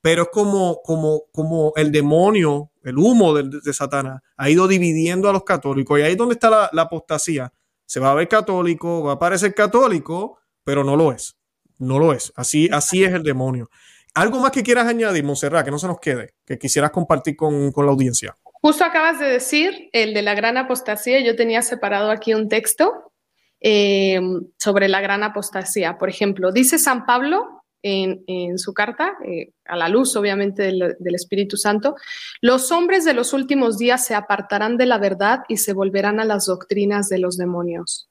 pero 0.03 0.25
es 0.25 0.29
como, 0.33 0.81
como, 0.83 1.23
como 1.33 1.73
el 1.77 1.93
demonio, 1.93 2.73
el 2.83 2.99
humo 2.99 3.33
de, 3.35 3.61
de, 3.63 3.73
Satanás, 3.73 4.21
ha 4.37 4.51
ido 4.51 4.67
dividiendo 4.67 5.29
a 5.29 5.33
los 5.33 5.45
católicos. 5.45 6.01
Y 6.01 6.03
ahí 6.03 6.13
es 6.13 6.19
donde 6.19 6.35
está 6.35 6.69
la 6.73 6.83
apostasía 6.83 7.53
se 7.91 7.99
va 7.99 8.13
a 8.13 8.15
ver 8.15 8.29
católico, 8.29 9.03
va 9.03 9.15
a 9.15 9.19
parecer 9.19 9.53
católico, 9.53 10.39
pero 10.63 10.85
no 10.85 10.95
lo 10.95 11.11
es. 11.11 11.37
No 11.81 11.99
lo 11.99 12.13
es. 12.13 12.33
Así, 12.37 12.69
así 12.71 13.03
es 13.03 13.13
el 13.13 13.25
demonio. 13.25 13.69
¿Algo 14.15 14.39
más 14.39 14.53
que 14.53 14.63
quieras 14.63 14.87
añadir, 14.87 15.25
Monserrat, 15.25 15.65
que 15.65 15.73
no 15.73 15.79
se 15.81 15.89
nos 15.89 15.99
quede, 15.99 16.35
que 16.47 16.57
quisieras 16.57 16.93
compartir 16.93 17.35
con, 17.35 17.73
la 17.75 17.91
audiencia? 17.91 18.37
Justo 18.45 18.85
acabas 18.85 19.19
de 19.19 19.27
decir 19.27 19.91
el 19.93 20.15
de 20.15 20.23
la 20.23 20.37
gran 20.37 20.57
apostasía. 20.57 21.19
Yo 21.19 21.35
tenía 21.35 21.63
separado 21.63 22.13
aquí 22.13 22.33
un 22.33 22.49
texto 22.49 23.13
eh, 23.61 24.21
sobre 24.57 24.87
la 24.87 25.01
gran 25.01 25.25
apostasía. 25.25 25.99
Por 25.99 26.11
ejemplo, 26.11 26.53
dice 26.53 26.79
San 26.79 27.07
Pablo 27.07 27.60
en, 27.83 28.59
su 28.59 28.75
carta, 28.75 29.17
eh, 29.25 29.53
a 29.65 29.77
la 29.77 29.89
luz 29.89 30.15
obviamente 30.17 30.63
del, 30.65 31.15
Espíritu 31.15 31.57
Santo, 31.57 31.97
los 32.41 32.71
hombres 32.73 33.05
de 33.05 33.15
los 33.15 33.33
últimos 33.33 33.79
días 33.79 34.05
se 34.05 34.15
apartarán 34.15 34.77
de 34.77 34.87
la 34.87 34.99
verdad 34.99 35.41
y 35.49 35.57
se 35.57 35.73
volverán 35.73 36.21
a 36.21 36.25
las 36.25 36.47
doctrinas 36.47 37.09
de 37.09 37.19
los 37.19 37.37
demonios. 37.37 38.09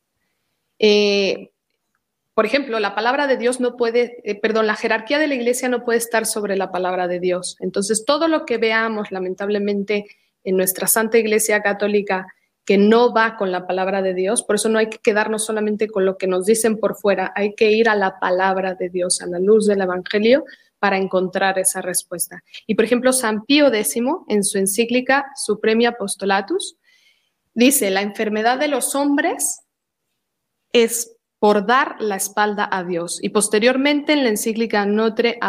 Eh, 0.80 1.52
por 2.34 2.46
ejemplo, 2.46 2.80
la 2.80 2.96
palabra 2.96 3.28
de 3.28 3.38
Dios 3.38 3.60
no 3.60 3.76
puede, 3.76 4.22
eh, 4.24 4.40
perdón, 4.40 4.66
la 4.66 4.76
jerarquía 4.76 5.20
de 5.20 5.28
la 5.28 5.36
iglesia 5.36 5.68
no 5.68 5.84
puede 5.84 5.98
estar 5.98 6.26
sobre 6.26 6.56
la 6.56 6.72
palabra 6.72 7.08
de 7.08 7.20
Dios. 7.20 7.58
Entonces, 7.60 8.06
todo 8.06 8.28
lo 8.28 8.46
que 8.46 8.58
veamos, 8.58 9.12
lamentablemente, 9.12 10.06
en 10.46 10.56
nuestra 10.56 10.88
Santa 10.88 11.18
Iglesia 11.18 11.62
Católica, 11.62 12.28
que 12.70 12.78
no 12.78 13.12
va 13.12 13.36
con 13.36 13.52
la 13.52 13.66
palabra 13.66 14.04
de 14.04 14.14
Dios. 14.14 14.44
Por 14.44 14.58
eso 14.58 14.70
no 14.70 14.78
hay 14.78 14.92
que 14.92 15.00
quedarnos 15.00 15.44
solamente 15.44 15.88
con 15.88 16.06
lo 16.06 16.20
que 16.20 16.28
nos 16.28 16.46
dicen 16.46 16.78
por 16.78 16.96
fuera, 16.96 17.34
hay 17.36 17.56
que 17.56 17.72
ir 17.72 17.90
a 17.90 17.96
la 17.96 18.20
palabra 18.20 18.76
de 18.76 18.90
Dios, 18.90 19.24
a 19.24 19.26
la 19.26 19.40
luz 19.40 19.66
del 19.66 19.82
Evangelio, 19.82 20.46
para 20.78 21.00
encontrar 21.00 21.58
esa 21.58 21.82
respuesta. 21.82 22.44
Y 22.68 22.76
por 22.76 22.86
ejemplo, 22.86 23.12
San 23.12 23.44
Pío 23.44 23.74
X, 23.74 23.96
en 24.28 24.44
su 24.44 24.60
encíclica 24.60 25.32
Supremi 25.36 25.88
Apostolatus, 25.88 26.78
dice, 27.56 27.90
la 27.90 28.04
enfermedad 28.04 28.60
de 28.60 28.68
los 28.68 28.94
hombres 28.94 29.62
es 30.72 31.16
por 31.40 31.66
dar 31.66 31.96
la 32.00 32.18
espalda 32.18 32.70
a 32.72 32.84
Dios. 32.84 33.18
Y 33.24 33.30
posteriormente 33.30 34.14
en 34.14 34.22
la 34.22 34.30
encíclica 34.30 34.86
Notre 34.86 35.40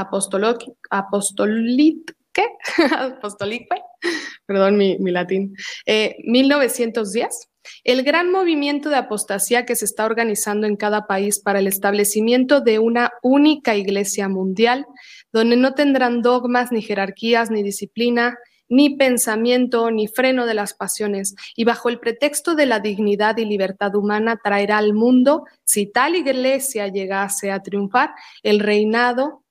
Apostolique, 2.96 3.68
perdón 4.46 4.76
mi, 4.76 4.96
latín, 5.10 5.54
1910, 5.86 7.26
eh, 7.26 7.50
el 7.84 8.02
gran 8.02 8.30
movimiento 8.30 8.88
de 8.88 8.96
apostasía 8.96 9.66
que 9.66 9.76
se 9.76 9.84
está 9.84 10.04
organizando 10.06 10.66
en 10.66 10.76
cada 10.76 11.06
país 11.06 11.38
para 11.38 11.58
el 11.58 11.66
establecimiento 11.66 12.60
de 12.60 12.78
una 12.78 13.12
única 13.22 13.74
iglesia 13.74 14.28
mundial, 14.28 14.86
donde 15.32 15.56
no 15.56 15.74
tendrán 15.74 16.22
dogmas, 16.22 16.72
ni 16.72 16.82
jerarquías, 16.82 17.50
ni 17.50 17.62
disciplina, 17.62 18.38
ni 18.70 18.96
pensamiento, 18.96 19.90
ni 19.90 20.06
freno 20.06 20.46
de 20.46 20.54
las 20.54 20.74
pasiones, 20.74 21.34
y 21.56 21.64
bajo 21.64 21.88
el 21.88 21.98
pretexto 21.98 22.54
de 22.54 22.66
la 22.66 22.80
dignidad 22.80 23.36
y 23.36 23.44
libertad 23.44 23.94
humana 23.94 24.40
traerá 24.42 24.78
al 24.78 24.94
mundo, 24.94 25.44
si 25.64 25.86
tal 25.86 26.14
iglesia 26.14 26.86
llegase 26.86 27.50
a 27.50 27.62
triunfar, 27.62 28.10
el 28.42 28.60
reinado 28.60 29.42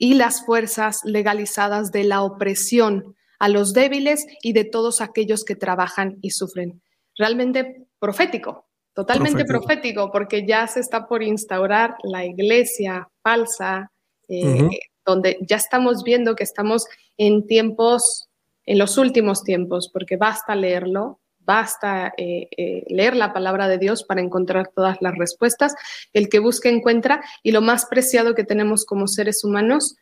y 0.00 0.14
las 0.14 0.46
fuerzas 0.46 1.02
legalizadas 1.04 1.92
de 1.92 2.04
la 2.04 2.22
opresión 2.22 3.14
a 3.38 3.50
los 3.50 3.74
débiles 3.74 4.26
y 4.42 4.54
de 4.54 4.64
todos 4.64 5.02
aquellos 5.02 5.44
que 5.44 5.56
trabajan 5.56 6.16
y 6.22 6.30
sufren. 6.30 6.80
Realmente 7.16 7.86
profético, 7.98 8.66
totalmente 8.94 9.44
profético, 9.44 10.10
porque 10.10 10.46
ya 10.46 10.66
se 10.66 10.80
está 10.80 11.06
por 11.06 11.22
instaurar 11.22 11.96
la 12.02 12.24
iglesia 12.24 13.10
falsa, 13.22 13.92
eh, 14.26 14.70
donde 15.04 15.36
ya 15.42 15.56
estamos 15.56 16.02
viendo 16.02 16.34
que 16.34 16.44
estamos 16.44 16.86
en 17.18 17.46
tiempos, 17.46 18.30
en 18.64 18.78
los 18.78 18.96
últimos 18.96 19.44
tiempos, 19.44 19.90
porque 19.92 20.16
basta 20.16 20.56
leerlo, 20.56 21.20
basta 21.50 22.14
eh, 22.16 22.46
eh, 22.56 22.84
leer 22.86 23.16
la 23.16 23.32
palabra 23.32 23.66
de 23.66 23.76
Dios 23.76 24.04
para 24.04 24.20
encontrar 24.20 24.68
todas 24.68 24.98
las 25.00 25.16
respuestas. 25.16 25.74
El 26.12 26.28
que 26.28 26.38
busca 26.38 26.68
encuentra 26.68 27.24
y 27.42 27.50
lo 27.50 27.60
más 27.60 27.86
preciado 27.86 28.36
que 28.36 28.44
tenemos 28.44 28.84
como 28.84 29.08
seres 29.08 29.42
humanos 29.42 29.96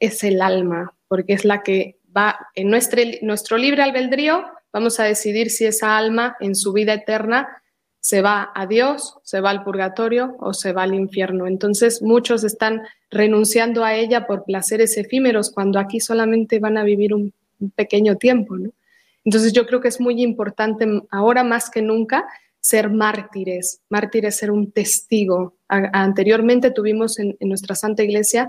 es 0.00 0.24
el 0.24 0.42
alma, 0.42 0.92
porque 1.06 1.34
es 1.34 1.44
la 1.44 1.62
que 1.62 2.00
va 2.16 2.40
en 2.56 2.70
nuestro, 2.70 3.00
nuestro 3.22 3.56
libre 3.56 3.84
albedrío, 3.84 4.46
vamos 4.72 4.98
a 4.98 5.04
decidir 5.04 5.50
si 5.50 5.64
esa 5.64 5.96
alma 5.96 6.36
en 6.40 6.56
su 6.56 6.72
vida 6.72 6.94
eterna 6.94 7.62
se 8.00 8.20
va 8.20 8.50
a 8.52 8.66
Dios, 8.66 9.14
se 9.22 9.40
va 9.40 9.50
al 9.50 9.62
purgatorio 9.62 10.34
o 10.40 10.52
se 10.54 10.72
va 10.72 10.82
al 10.82 10.94
infierno. 10.94 11.46
Entonces 11.46 12.02
muchos 12.02 12.42
están 12.42 12.82
renunciando 13.12 13.84
a 13.84 13.94
ella 13.94 14.26
por 14.26 14.42
placeres 14.42 14.96
efímeros 14.96 15.52
cuando 15.52 15.78
aquí 15.78 16.00
solamente 16.00 16.58
van 16.58 16.78
a 16.78 16.82
vivir 16.82 17.14
un, 17.14 17.32
pequeño 17.76 18.16
tiempo. 18.16 18.56
Entonces 19.24 19.52
yo 19.52 19.66
creo 19.66 19.80
que 19.80 19.88
es 19.88 20.00
muy 20.00 20.22
importante 20.22 20.86
ahora 21.10 21.44
más 21.44 21.70
que 21.70 21.82
nunca 21.82 22.26
ser 22.60 22.90
mártires, 22.90 23.80
mártires 23.88 24.36
ser 24.36 24.50
un 24.50 24.70
testigo. 24.72 25.56
anteriormente 25.68 26.70
tuvimos 26.70 27.18
en, 27.18 27.36
en, 27.40 27.48
nuestra 27.48 27.74
Santa 27.74 28.02
Iglesia 28.02 28.48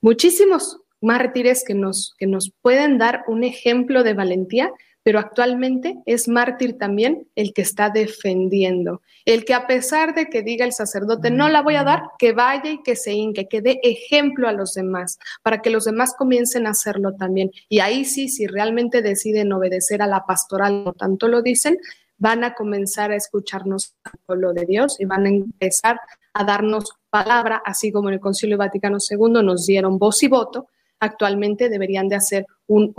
muchísimos 0.00 0.80
mártires 1.00 1.64
que 1.66 1.74
nos, 1.74 2.14
que 2.18 2.26
nos 2.26 2.52
pueden 2.62 2.98
dar 2.98 3.24
un 3.26 3.44
ejemplo 3.44 4.02
de 4.02 4.14
valentía 4.14 4.72
pero 5.08 5.20
actualmente 5.20 6.02
es 6.04 6.28
mártir 6.28 6.76
también 6.76 7.28
el 7.34 7.54
que 7.54 7.62
está 7.62 7.88
defendiendo, 7.88 9.00
el 9.24 9.46
que 9.46 9.54
a 9.54 9.66
pesar 9.66 10.14
de 10.14 10.26
que 10.26 10.42
diga 10.42 10.66
el 10.66 10.74
sacerdote, 10.74 11.30
no 11.30 11.48
la 11.48 11.62
voy 11.62 11.76
a 11.76 11.82
dar, 11.82 12.02
que 12.18 12.34
vaya 12.34 12.72
y 12.72 12.82
que 12.82 12.94
se 12.94 13.14
hinque, 13.14 13.48
que 13.48 13.62
dé 13.62 13.80
ejemplo 13.82 14.48
a 14.48 14.52
los 14.52 14.74
demás, 14.74 15.18
para 15.42 15.62
que 15.62 15.70
los 15.70 15.86
demás 15.86 16.14
comiencen 16.14 16.66
a 16.66 16.72
hacerlo 16.72 17.14
también. 17.14 17.50
Y 17.70 17.78
ahí 17.78 18.04
sí, 18.04 18.28
si 18.28 18.46
realmente 18.46 19.00
deciden 19.00 19.50
obedecer 19.50 20.02
a 20.02 20.06
la 20.06 20.26
pastoral, 20.26 20.84
no 20.84 20.92
tanto 20.92 21.26
lo 21.26 21.40
dicen, 21.40 21.78
van 22.18 22.44
a 22.44 22.52
comenzar 22.52 23.10
a 23.10 23.16
escucharnos 23.16 23.94
al 24.04 24.20
pueblo 24.26 24.52
de 24.52 24.66
Dios 24.66 25.00
y 25.00 25.06
van 25.06 25.24
a 25.24 25.30
empezar 25.30 25.98
a 26.34 26.44
darnos 26.44 26.92
palabra, 27.08 27.62
así 27.64 27.90
como 27.90 28.10
en 28.10 28.16
el 28.16 28.20
Concilio 28.20 28.58
Vaticano 28.58 28.98
II 29.00 29.42
nos 29.42 29.64
dieron 29.64 29.98
voz 29.98 30.22
y 30.22 30.28
voto, 30.28 30.68
actualmente 31.00 31.70
deberían 31.70 32.10
de 32.10 32.16
hacer 32.16 32.44
un 32.66 32.92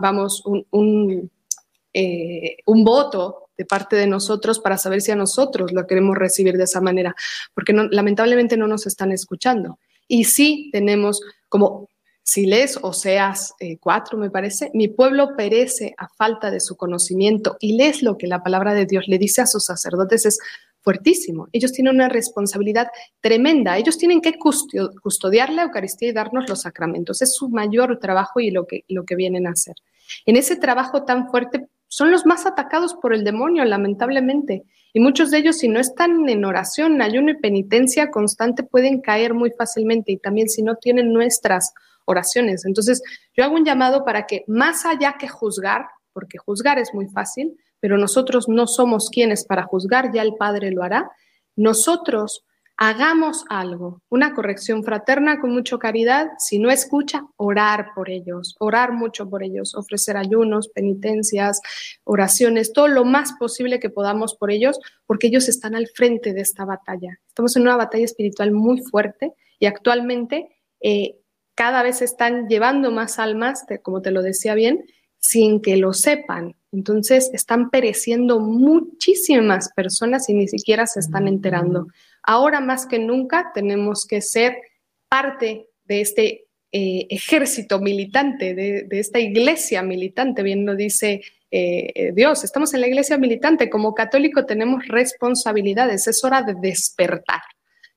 vamos, 0.00 0.42
un, 0.44 1.30
eh, 1.92 2.56
un, 2.66 2.84
voto 2.84 3.50
de 3.56 3.64
parte 3.64 3.96
de 3.96 4.06
nosotros 4.06 4.58
para 4.58 4.78
saber 4.78 5.00
si 5.00 5.12
a 5.12 5.16
nosotros 5.16 5.72
lo 5.72 5.86
queremos 5.86 6.16
recibir 6.16 6.56
de 6.56 6.64
esa 6.64 6.80
manera, 6.80 7.14
porque 7.54 7.72
lamentablemente 7.72 8.56
no 8.56 8.66
nos 8.66 8.86
están 8.86 9.12
escuchando. 9.12 9.78
Y 10.08 10.24
sí 10.24 10.70
tenemos 10.72 11.20
como, 11.48 11.88
si 12.22 12.46
lees 12.46 12.78
Oseas 12.82 13.54
eh, 13.60 13.78
4, 13.78 14.18
me 14.18 14.30
parece, 14.30 14.70
mi 14.74 14.88
pueblo 14.88 15.36
perece 15.36 15.94
a 15.98 16.08
falta 16.08 16.50
de 16.50 16.60
su 16.60 16.76
conocimiento 16.76 17.56
y 17.60 17.76
lees 17.76 18.02
lo 18.02 18.18
que 18.18 18.26
la 18.26 18.42
palabra 18.42 18.74
de 18.74 18.86
Dios 18.86 19.04
le 19.06 19.18
dice 19.18 19.42
a 19.42 19.46
sus 19.46 19.66
sacerdotes 19.66 20.26
es, 20.26 20.38
fuertísimo. 20.84 21.48
Ellos 21.52 21.72
tienen 21.72 21.94
una 21.94 22.08
responsabilidad 22.08 22.88
tremenda. 23.20 23.78
Ellos 23.78 23.96
tienen 23.96 24.20
que 24.20 24.34
custodiar 24.38 25.50
la 25.50 25.62
Eucaristía 25.62 26.10
y 26.10 26.12
darnos 26.12 26.48
los 26.48 26.60
sacramentos. 26.60 27.22
Es 27.22 27.34
su 27.34 27.48
mayor 27.48 27.98
trabajo 27.98 28.38
y 28.38 28.50
lo 28.50 28.66
que, 28.66 28.84
lo 28.88 29.04
que 29.04 29.16
vienen 29.16 29.46
a 29.46 29.52
hacer. 29.52 29.74
En 30.26 30.36
ese 30.36 30.56
trabajo 30.56 31.04
tan 31.04 31.30
fuerte 31.30 31.66
son 31.88 32.10
los 32.10 32.26
más 32.26 32.44
atacados 32.44 32.94
por 32.94 33.14
el 33.14 33.24
demonio, 33.24 33.64
lamentablemente. 33.64 34.64
Y 34.92 35.00
muchos 35.00 35.30
de 35.30 35.38
ellos, 35.38 35.58
si 35.58 35.68
no 35.68 35.80
están 35.80 36.28
en 36.28 36.44
oración, 36.44 37.00
ayuno 37.00 37.30
y 37.30 37.40
penitencia 37.40 38.10
constante, 38.10 38.62
pueden 38.62 39.00
caer 39.00 39.32
muy 39.32 39.50
fácilmente. 39.50 40.12
Y 40.12 40.18
también 40.18 40.50
si 40.50 40.62
no 40.62 40.76
tienen 40.76 41.12
nuestras 41.12 41.72
oraciones. 42.04 42.66
Entonces, 42.66 43.02
yo 43.34 43.42
hago 43.42 43.54
un 43.54 43.64
llamado 43.64 44.04
para 44.04 44.26
que 44.26 44.44
más 44.46 44.84
allá 44.84 45.16
que 45.18 45.28
juzgar, 45.28 45.86
porque 46.12 46.36
juzgar 46.36 46.78
es 46.78 46.92
muy 46.92 47.08
fácil, 47.08 47.56
pero 47.84 47.98
nosotros 47.98 48.48
no 48.48 48.66
somos 48.66 49.10
quienes 49.10 49.44
para 49.44 49.64
juzgar, 49.64 50.10
ya 50.10 50.22
el 50.22 50.36
Padre 50.36 50.70
lo 50.70 50.82
hará. 50.82 51.10
Nosotros 51.54 52.42
hagamos 52.78 53.44
algo, 53.50 54.00
una 54.08 54.32
corrección 54.32 54.84
fraterna 54.84 55.38
con 55.38 55.50
mucha 55.50 55.76
caridad, 55.76 56.28
si 56.38 56.58
no 56.58 56.70
escucha, 56.70 57.26
orar 57.36 57.88
por 57.94 58.08
ellos, 58.08 58.56
orar 58.58 58.94
mucho 58.94 59.28
por 59.28 59.42
ellos, 59.42 59.74
ofrecer 59.74 60.16
ayunos, 60.16 60.68
penitencias, 60.68 61.60
oraciones, 62.04 62.72
todo 62.72 62.88
lo 62.88 63.04
más 63.04 63.34
posible 63.38 63.78
que 63.78 63.90
podamos 63.90 64.34
por 64.34 64.50
ellos, 64.50 64.80
porque 65.04 65.26
ellos 65.26 65.50
están 65.50 65.74
al 65.74 65.86
frente 65.88 66.32
de 66.32 66.40
esta 66.40 66.64
batalla. 66.64 67.20
Estamos 67.28 67.54
en 67.54 67.64
una 67.64 67.76
batalla 67.76 68.06
espiritual 68.06 68.50
muy 68.50 68.80
fuerte 68.80 69.34
y 69.58 69.66
actualmente 69.66 70.48
eh, 70.80 71.18
cada 71.54 71.82
vez 71.82 72.00
están 72.00 72.48
llevando 72.48 72.90
más 72.90 73.18
almas, 73.18 73.66
como 73.82 74.00
te 74.00 74.10
lo 74.10 74.22
decía 74.22 74.54
bien, 74.54 74.86
sin 75.18 75.60
que 75.60 75.76
lo 75.76 75.92
sepan. 75.92 76.54
Entonces 76.74 77.30
están 77.32 77.70
pereciendo 77.70 78.40
muchísimas 78.40 79.72
personas 79.72 80.28
y 80.28 80.34
ni 80.34 80.48
siquiera 80.48 80.86
se 80.86 81.00
están 81.00 81.28
enterando. 81.28 81.86
Ahora 82.22 82.60
más 82.60 82.86
que 82.86 82.98
nunca 82.98 83.52
tenemos 83.54 84.06
que 84.06 84.20
ser 84.20 84.56
parte 85.08 85.68
de 85.84 86.00
este 86.00 86.46
eh, 86.72 87.06
ejército 87.08 87.78
militante, 87.78 88.54
de, 88.54 88.88
esta 88.90 89.20
iglesia 89.20 89.82
militante, 89.82 90.42
bien 90.42 90.66
lo 90.66 90.74
dice 90.74 91.22
eh, 91.52 91.92
eh, 91.94 92.12
Dios, 92.12 92.42
estamos 92.42 92.74
en 92.74 92.80
la 92.80 92.88
iglesia 92.88 93.16
militante, 93.16 93.70
como 93.70 93.94
católico 93.94 94.44
tenemos 94.44 94.88
responsabilidades, 94.88 96.08
es 96.08 96.24
hora 96.24 96.42
de 96.42 96.54
despertar. 96.60 97.42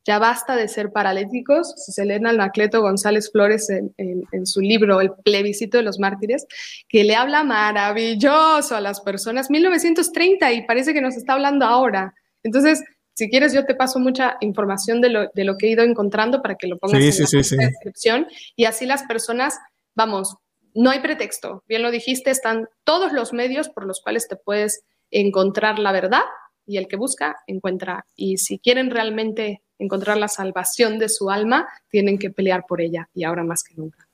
Ya 0.07 0.19
basta 0.19 0.55
de 0.55 0.69
ser 0.69 0.93
paralíticos. 0.93 1.73
Si 1.75 1.91
se 1.91 2.05
leen 2.05 2.25
al 2.27 2.39
Anacleto 2.39 2.81
González 2.81 3.29
Flores 3.29 3.69
en, 3.69 4.45
su 4.45 4.61
libro 4.61 5.01
El 5.01 5.11
plebiscito 5.11 5.77
de 5.77 5.83
los 5.83 5.99
mártires, 5.99 6.47
que 6.87 7.03
le 7.03 7.13
habla 7.13 7.43
maravilloso 7.43 8.77
a 8.77 8.79
las 8.79 9.01
personas, 9.01 9.49
1930, 9.49 10.53
y 10.53 10.65
parece 10.65 10.93
que 10.93 11.01
nos 11.01 11.17
está 11.17 11.33
hablando 11.33 11.65
ahora. 11.65 12.13
Entonces, 12.41 12.81
si 13.15 13.29
quieres, 13.29 13.51
yo 13.51 13.65
te 13.65 13.75
paso 13.75 13.99
mucha 13.99 14.37
información 14.39 15.01
de 15.01 15.09
lo, 15.09 15.29
de 15.33 15.43
lo 15.43 15.57
que 15.57 15.67
he 15.67 15.71
ido 15.71 15.83
encontrando 15.83 16.41
para 16.41 16.55
que 16.55 16.67
lo 16.67 16.77
pongas 16.77 17.01
en 17.19 17.57
la 17.57 17.65
descripción. 17.65 18.27
Y 18.55 18.63
así 18.63 18.85
las 18.85 19.03
personas, 19.03 19.59
vamos, 19.93 20.37
no 20.73 20.89
hay 20.89 21.01
pretexto. 21.01 21.65
Bien 21.67 21.81
lo 21.81 21.91
dijiste, 21.91 22.31
están 22.31 22.69
todos 22.85 23.11
los 23.11 23.33
medios 23.33 23.67
por 23.67 23.85
los 23.85 23.99
cuales 23.99 24.29
te 24.29 24.37
puedes 24.37 24.85
encontrar 25.11 25.79
la 25.79 25.91
verdad 25.91 26.23
y 26.65 26.77
el 26.77 26.87
que 26.87 26.95
busca 26.95 27.35
encuentra. 27.45 28.05
Y 28.15 28.37
si 28.37 28.57
quieren 28.59 28.89
realmente 28.89 29.63
encontrar 29.79 30.17
la 30.17 30.27
salvación 30.27 30.99
de 30.99 31.09
su 31.09 31.29
alma, 31.29 31.67
tienen 31.89 32.17
que 32.17 32.29
pelear 32.29 32.65
por 32.67 32.81
ella 32.81 33.09
y 33.13 33.23
ahora 33.23 33.43
más 33.43 33.63
que 33.63 33.75
nunca. 33.75 34.07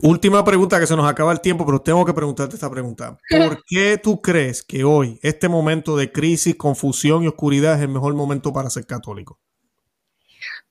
Última 0.00 0.44
pregunta 0.44 0.78
que 0.78 0.86
se 0.86 0.94
nos 0.94 1.10
acaba 1.10 1.32
el 1.32 1.40
tiempo, 1.40 1.66
pero 1.66 1.80
tengo 1.80 2.04
que 2.04 2.14
preguntarte 2.14 2.54
esta 2.54 2.70
pregunta. 2.70 3.18
¿Por 3.28 3.64
qué 3.66 3.98
tú 3.98 4.22
crees 4.22 4.62
que 4.62 4.84
hoy, 4.84 5.18
este 5.22 5.48
momento 5.48 5.96
de 5.96 6.12
crisis, 6.12 6.54
confusión 6.54 7.24
y 7.24 7.28
oscuridad 7.28 7.74
es 7.74 7.82
el 7.82 7.88
mejor 7.88 8.14
momento 8.14 8.52
para 8.52 8.70
ser 8.70 8.86
católico? 8.86 9.40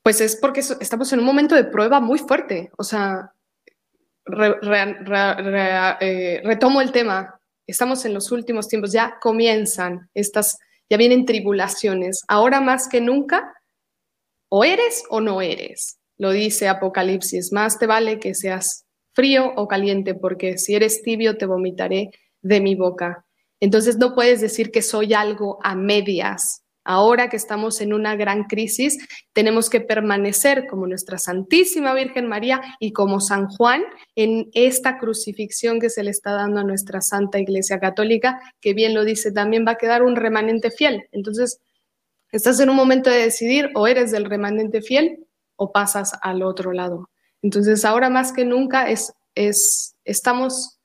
Pues 0.02 0.22
es 0.22 0.38
porque 0.38 0.62
estamos 0.62 1.12
en 1.12 1.20
un 1.20 1.26
momento 1.26 1.56
de 1.56 1.66
prueba 1.66 2.00
muy 2.00 2.20
fuerte. 2.20 2.72
O 2.78 2.84
sea, 2.84 3.34
eh, 6.00 6.42
retomo 6.46 6.80
el 6.80 6.94
tema. 6.94 7.38
Estamos 7.66 8.06
en 8.06 8.14
los 8.14 8.32
últimos 8.32 8.70
tiempos, 8.70 8.94
ya 8.94 9.18
comienzan 9.20 10.10
estas, 10.14 10.58
ya 10.90 10.96
vienen 10.96 11.26
tribulaciones. 11.26 12.24
Ahora 12.30 12.62
más 12.62 12.88
que 12.88 13.02
nunca 13.02 13.54
o 14.50 14.64
eres 14.64 15.04
o 15.10 15.22
no 15.22 15.42
eres, 15.42 16.00
lo 16.18 16.32
dice 16.32 16.68
Apocalipsis. 16.68 17.52
Más 17.52 17.80
te 17.80 17.88
vale 17.88 18.20
que 18.20 18.34
seas 18.34 18.86
frío 19.14 19.52
o 19.56 19.68
caliente, 19.68 20.14
porque 20.14 20.58
si 20.58 20.76
eres 20.76 21.02
tibio 21.02 21.38
te 21.38 21.46
vomitaré 21.46 22.12
de 22.42 22.62
mi 22.62 22.76
boca. 22.76 23.26
Entonces 23.60 23.98
no 23.98 24.14
puedes 24.14 24.42
decir 24.42 24.72
que 24.72 24.82
soy 24.82 25.14
algo 25.14 25.58
a 25.64 25.76
medias. 25.76 26.64
ahora 26.90 27.28
que 27.28 27.36
estamos 27.36 27.82
en 27.82 27.92
una 27.92 28.16
gran 28.16 28.46
crisis, 28.46 28.98
tenemos 29.34 29.70
que 29.70 29.82
permanecer 29.82 30.68
como 30.68 30.88
nuestra 30.88 31.18
Santísima 31.18 31.94
Virgen 31.94 32.28
María 32.28 32.62
y 32.80 32.94
como 32.94 33.20
San 33.20 33.50
Juan 33.50 33.84
en 34.16 34.50
esta 34.54 34.98
crucifixión 34.98 35.82
que 35.82 35.90
se 35.90 36.02
le 36.02 36.12
está 36.12 36.32
dando 36.32 36.62
a 36.62 36.64
nuestra 36.64 37.02
Santa 37.02 37.40
Iglesia 37.40 37.82
Católica, 37.82 38.40
que 38.62 38.74
bien 38.74 38.94
lo 38.94 39.04
dice, 39.04 39.34
también 39.34 39.66
va 39.68 39.72
a 39.72 39.78
quedar 39.78 40.02
un 40.02 40.16
remanente 40.16 40.72
fiel. 40.72 41.04
Entonces, 41.12 41.60
estás 42.32 42.60
en 42.60 42.70
un 42.70 42.76
momento 42.76 43.10
de 43.10 43.18
decidir 43.18 43.70
o 43.76 43.88
eres 43.88 44.12
del 44.12 44.26
remanente 44.26 44.82
fiel 44.82 45.26
o 45.56 45.72
pasas 45.72 46.14
al 46.22 46.44
otro 46.44 46.72
lado. 46.72 47.10
Entonces, 47.42 47.86
ahora 47.86 48.10
más 48.10 48.32
que 48.32 48.46
nunca 48.46 48.90
es, 48.90 49.14
es, 49.36 49.96
estamos 50.06 50.78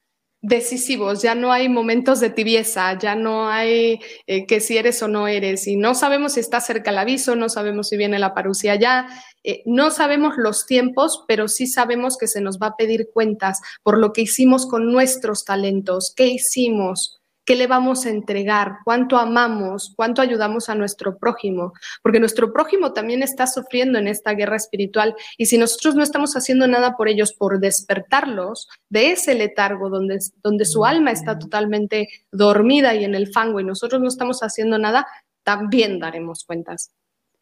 decisivos, 0.42 1.22
ya 1.22 1.36
no 1.36 1.52
hay 1.52 1.68
momentos 1.68 2.18
de 2.18 2.28
tibieza, 2.28 2.98
ya 2.98 3.14
no 3.14 3.48
hay 3.48 4.00
eh, 4.26 4.44
que 4.46 4.58
si 4.58 4.76
eres 4.76 5.00
o 5.00 5.06
no 5.08 5.28
eres, 5.28 5.68
y 5.68 5.76
no 5.76 5.94
sabemos 5.94 6.32
si 6.32 6.40
está 6.40 6.60
cerca 6.60 6.90
el 6.90 6.98
aviso, 6.98 7.36
no 7.36 7.48
sabemos 7.48 7.88
si 7.88 7.96
viene 7.96 8.18
la 8.18 8.34
parucía 8.34 8.74
ya, 8.74 9.06
eh, 9.44 9.62
no 9.66 9.92
sabemos 9.92 10.34
los 10.36 10.66
tiempos, 10.66 11.24
pero 11.28 11.46
sí 11.46 11.68
sabemos 11.68 12.18
que 12.18 12.26
se 12.26 12.40
nos 12.40 12.58
va 12.58 12.68
a 12.68 12.76
pedir 12.76 13.10
cuentas 13.14 13.60
por 13.84 13.98
lo 13.98 14.12
que 14.12 14.22
hicimos 14.22 14.66
con 14.66 14.90
nuestros 14.90 15.44
talentos, 15.44 16.12
qué 16.16 16.26
hicimos, 16.26 17.21
¿Qué 17.44 17.56
le 17.56 17.66
vamos 17.66 18.06
a 18.06 18.10
entregar? 18.10 18.78
¿Cuánto 18.84 19.16
amamos? 19.16 19.92
¿Cuánto 19.96 20.22
ayudamos 20.22 20.68
a 20.68 20.76
nuestro 20.76 21.18
prójimo? 21.18 21.72
Porque 22.02 22.20
nuestro 22.20 22.52
prójimo 22.52 22.92
también 22.92 23.22
está 23.22 23.48
sufriendo 23.48 23.98
en 23.98 24.06
esta 24.06 24.32
guerra 24.34 24.56
espiritual 24.56 25.16
y 25.36 25.46
si 25.46 25.58
nosotros 25.58 25.96
no 25.96 26.04
estamos 26.04 26.36
haciendo 26.36 26.68
nada 26.68 26.96
por 26.96 27.08
ellos, 27.08 27.32
por 27.32 27.58
despertarlos 27.58 28.68
de 28.88 29.10
ese 29.10 29.34
letargo 29.34 29.90
donde, 29.90 30.18
donde 30.42 30.64
su 30.64 30.84
alma 30.84 31.10
está 31.10 31.38
totalmente 31.38 32.08
dormida 32.30 32.94
y 32.94 33.04
en 33.04 33.14
el 33.16 33.32
fango 33.32 33.58
y 33.58 33.64
nosotros 33.64 34.00
no 34.00 34.08
estamos 34.08 34.42
haciendo 34.42 34.78
nada, 34.78 35.06
también 35.42 35.98
daremos 35.98 36.44
cuentas. 36.44 36.92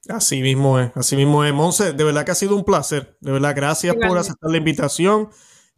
Así 0.08 0.40
mismo 0.40 0.80
es, 0.80 0.90
así 0.94 1.14
mismo 1.14 1.44
es. 1.44 1.52
Monse, 1.52 1.92
de 1.92 2.04
verdad 2.04 2.24
que 2.24 2.30
ha 2.30 2.36
sido 2.36 2.56
un 2.56 2.64
placer. 2.64 3.16
De 3.20 3.32
verdad, 3.32 3.54
gracias 3.54 3.94
por 3.96 4.16
aceptar 4.16 4.50
la 4.50 4.56
invitación. 4.56 5.28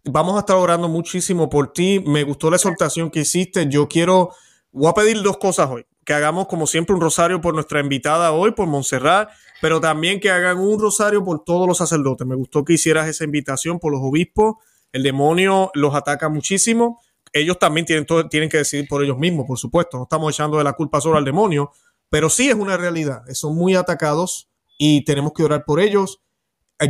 Vamos 0.05 0.35
a 0.35 0.41
estar 0.41 0.57
orando 0.57 0.89
muchísimo 0.89 1.49
por 1.49 1.73
ti. 1.73 2.01
Me 2.05 2.25
gustó 2.25 2.51
la 2.51 2.57
exhortación 2.57 3.09
que 3.09 3.21
hiciste. 3.21 3.69
Yo 3.69 3.89
quiero, 3.89 4.31
voy 4.73 4.89
a 4.89 4.95
pedir 4.95 5.23
dos 5.23 5.39
cosas 5.39 5.71
hoy. 5.71 5.87
Que 6.05 6.13
hagamos 6.13 6.49
como 6.49 6.67
siempre 6.67 6.93
un 6.93 7.01
rosario 7.01 7.41
por 7.41 7.55
nuestra 7.55 7.79
invitada 7.79 8.33
hoy, 8.33 8.51
por 8.51 8.67
Montserrat, 8.67 9.31
pero 9.61 9.81
también 9.81 10.19
que 10.19 10.33
hagan 10.33 10.59
un 10.59 10.81
rosario 10.81 11.25
por 11.25 11.45
todos 11.45 11.69
los 11.69 11.79
sacerdotes. 11.79 12.27
Me 12.27 12.35
gustó 12.35 12.65
que 12.65 12.73
hicieras 12.73 13.07
esa 13.07 13.23
invitación 13.23 13.79
por 13.79 13.93
los 13.93 14.01
obispos. 14.03 14.57
El 14.91 15.05
demonio 15.05 15.71
los 15.75 15.95
ataca 15.95 16.29
muchísimo. 16.29 17.01
Ellos 17.33 17.61
también 17.61 17.87
tienen, 17.87 18.05
tienen 18.29 18.49
que 18.49 18.59
decidir 18.59 18.89
por 18.89 19.05
ellos 19.05 19.19
mismos, 19.19 19.47
por 19.47 19.57
supuesto. 19.57 19.99
No 19.99 20.03
estamos 20.03 20.35
echando 20.35 20.59
de 20.59 20.65
la 20.65 20.73
culpa 20.73 21.01
solo 21.01 21.17
al 21.17 21.25
demonio, 21.25 21.71
pero 22.11 22.29
sí 22.29 22.49
es 22.49 22.57
una 22.57 22.77
realidad. 22.77 23.23
Son 23.35 23.55
muy 23.55 23.77
atacados 23.77 24.51
y 24.79 25.05
tenemos 25.05 25.33
que 25.33 25.45
orar 25.45 25.65
por 25.65 25.79
ellos 25.79 26.22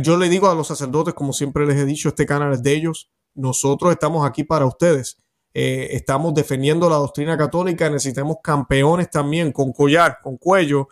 yo 0.01 0.17
le 0.17 0.29
digo 0.29 0.49
a 0.49 0.55
los 0.55 0.67
sacerdotes, 0.67 1.13
como 1.13 1.33
siempre 1.33 1.65
les 1.65 1.77
he 1.77 1.85
dicho, 1.85 2.09
este 2.09 2.25
canal 2.25 2.53
es 2.53 2.63
de 2.63 2.73
ellos. 2.73 3.11
Nosotros 3.35 3.91
estamos 3.91 4.25
aquí 4.27 4.43
para 4.43 4.65
ustedes. 4.65 5.17
Eh, 5.53 5.89
estamos 5.91 6.33
defendiendo 6.33 6.89
la 6.89 6.95
doctrina 6.95 7.37
católica. 7.37 7.89
Necesitamos 7.89 8.37
campeones 8.43 9.09
también 9.09 9.51
con 9.51 9.71
collar, 9.71 10.19
con 10.21 10.37
cuello, 10.37 10.87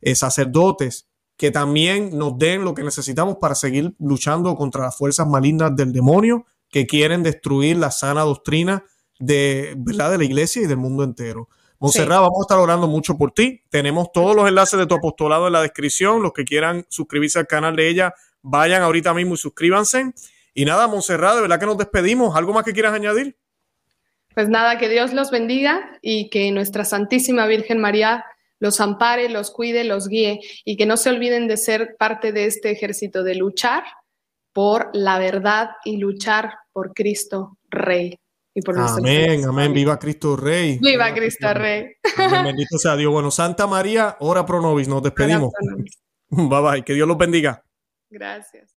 eh, 0.00 0.14
sacerdotes 0.14 1.08
que 1.36 1.50
también 1.50 2.16
nos 2.16 2.38
den 2.38 2.64
lo 2.64 2.74
que 2.74 2.84
necesitamos 2.84 3.38
para 3.40 3.54
seguir 3.54 3.94
luchando 3.98 4.54
contra 4.54 4.84
las 4.84 4.96
fuerzas 4.96 5.26
malignas 5.26 5.74
del 5.74 5.92
demonio 5.92 6.46
que 6.70 6.86
quieren 6.86 7.22
destruir 7.22 7.76
la 7.76 7.90
sana 7.90 8.22
doctrina 8.22 8.84
de, 9.18 9.74
¿verdad? 9.76 10.12
de 10.12 10.18
la 10.18 10.24
iglesia 10.24 10.62
y 10.62 10.66
del 10.66 10.76
mundo 10.76 11.02
entero. 11.02 11.48
Monserrat, 11.78 12.20
vamos 12.20 12.38
a 12.40 12.44
estar 12.44 12.58
orando 12.58 12.86
mucho 12.86 13.18
por 13.18 13.32
ti. 13.32 13.62
Tenemos 13.68 14.10
todos 14.12 14.34
los 14.34 14.48
enlaces 14.48 14.78
de 14.78 14.86
tu 14.86 14.94
apostolado 14.94 15.48
en 15.48 15.52
la 15.52 15.60
descripción. 15.60 16.22
Los 16.22 16.32
que 16.32 16.44
quieran 16.44 16.86
suscribirse 16.88 17.38
al 17.38 17.46
canal 17.46 17.76
de 17.76 17.88
ella, 17.88 18.14
Vayan 18.46 18.82
ahorita 18.82 19.14
mismo 19.14 19.34
y 19.34 19.38
suscríbanse. 19.38 20.12
Y 20.52 20.66
nada, 20.66 20.86
Monserrat, 20.86 21.36
de 21.36 21.40
verdad 21.40 21.58
que 21.58 21.64
nos 21.66 21.78
despedimos. 21.78 22.36
¿Algo 22.36 22.52
más 22.52 22.62
que 22.62 22.74
quieras 22.74 22.92
añadir? 22.92 23.38
Pues 24.34 24.50
nada, 24.50 24.76
que 24.76 24.90
Dios 24.90 25.14
los 25.14 25.30
bendiga 25.30 25.98
y 26.02 26.28
que 26.28 26.52
nuestra 26.52 26.84
Santísima 26.84 27.46
Virgen 27.46 27.80
María 27.80 28.24
los 28.58 28.80
ampare, 28.80 29.30
los 29.30 29.50
cuide, 29.50 29.84
los 29.84 30.08
guíe 30.08 30.40
y 30.64 30.76
que 30.76 30.84
no 30.84 30.98
se 30.98 31.08
olviden 31.08 31.48
de 31.48 31.56
ser 31.56 31.96
parte 31.98 32.32
de 32.32 32.44
este 32.44 32.70
ejército 32.70 33.22
de 33.22 33.34
luchar 33.34 33.82
por 34.52 34.90
la 34.92 35.18
verdad 35.18 35.70
y 35.84 35.96
luchar 35.96 36.52
por 36.72 36.92
Cristo 36.92 37.56
Rey. 37.70 38.18
Y 38.54 38.60
por 38.60 38.78
amén, 38.78 39.44
amén, 39.46 39.72
viva 39.72 39.98
Cristo 39.98 40.36
Rey. 40.36 40.78
Viva 40.80 41.14
Cristo 41.14 41.52
Rey. 41.54 41.86
Bendito 42.44 42.76
sea 42.76 42.94
Dios. 42.94 43.10
Bueno, 43.10 43.30
Santa 43.30 43.66
María, 43.66 44.16
ora 44.20 44.44
pro 44.44 44.60
nobis, 44.60 44.86
nos 44.86 45.02
despedimos. 45.02 45.50
Bye 46.28 46.60
bye, 46.60 46.84
que 46.84 46.92
Dios 46.92 47.08
los 47.08 47.16
bendiga. 47.16 47.64
Gracias. 48.14 48.73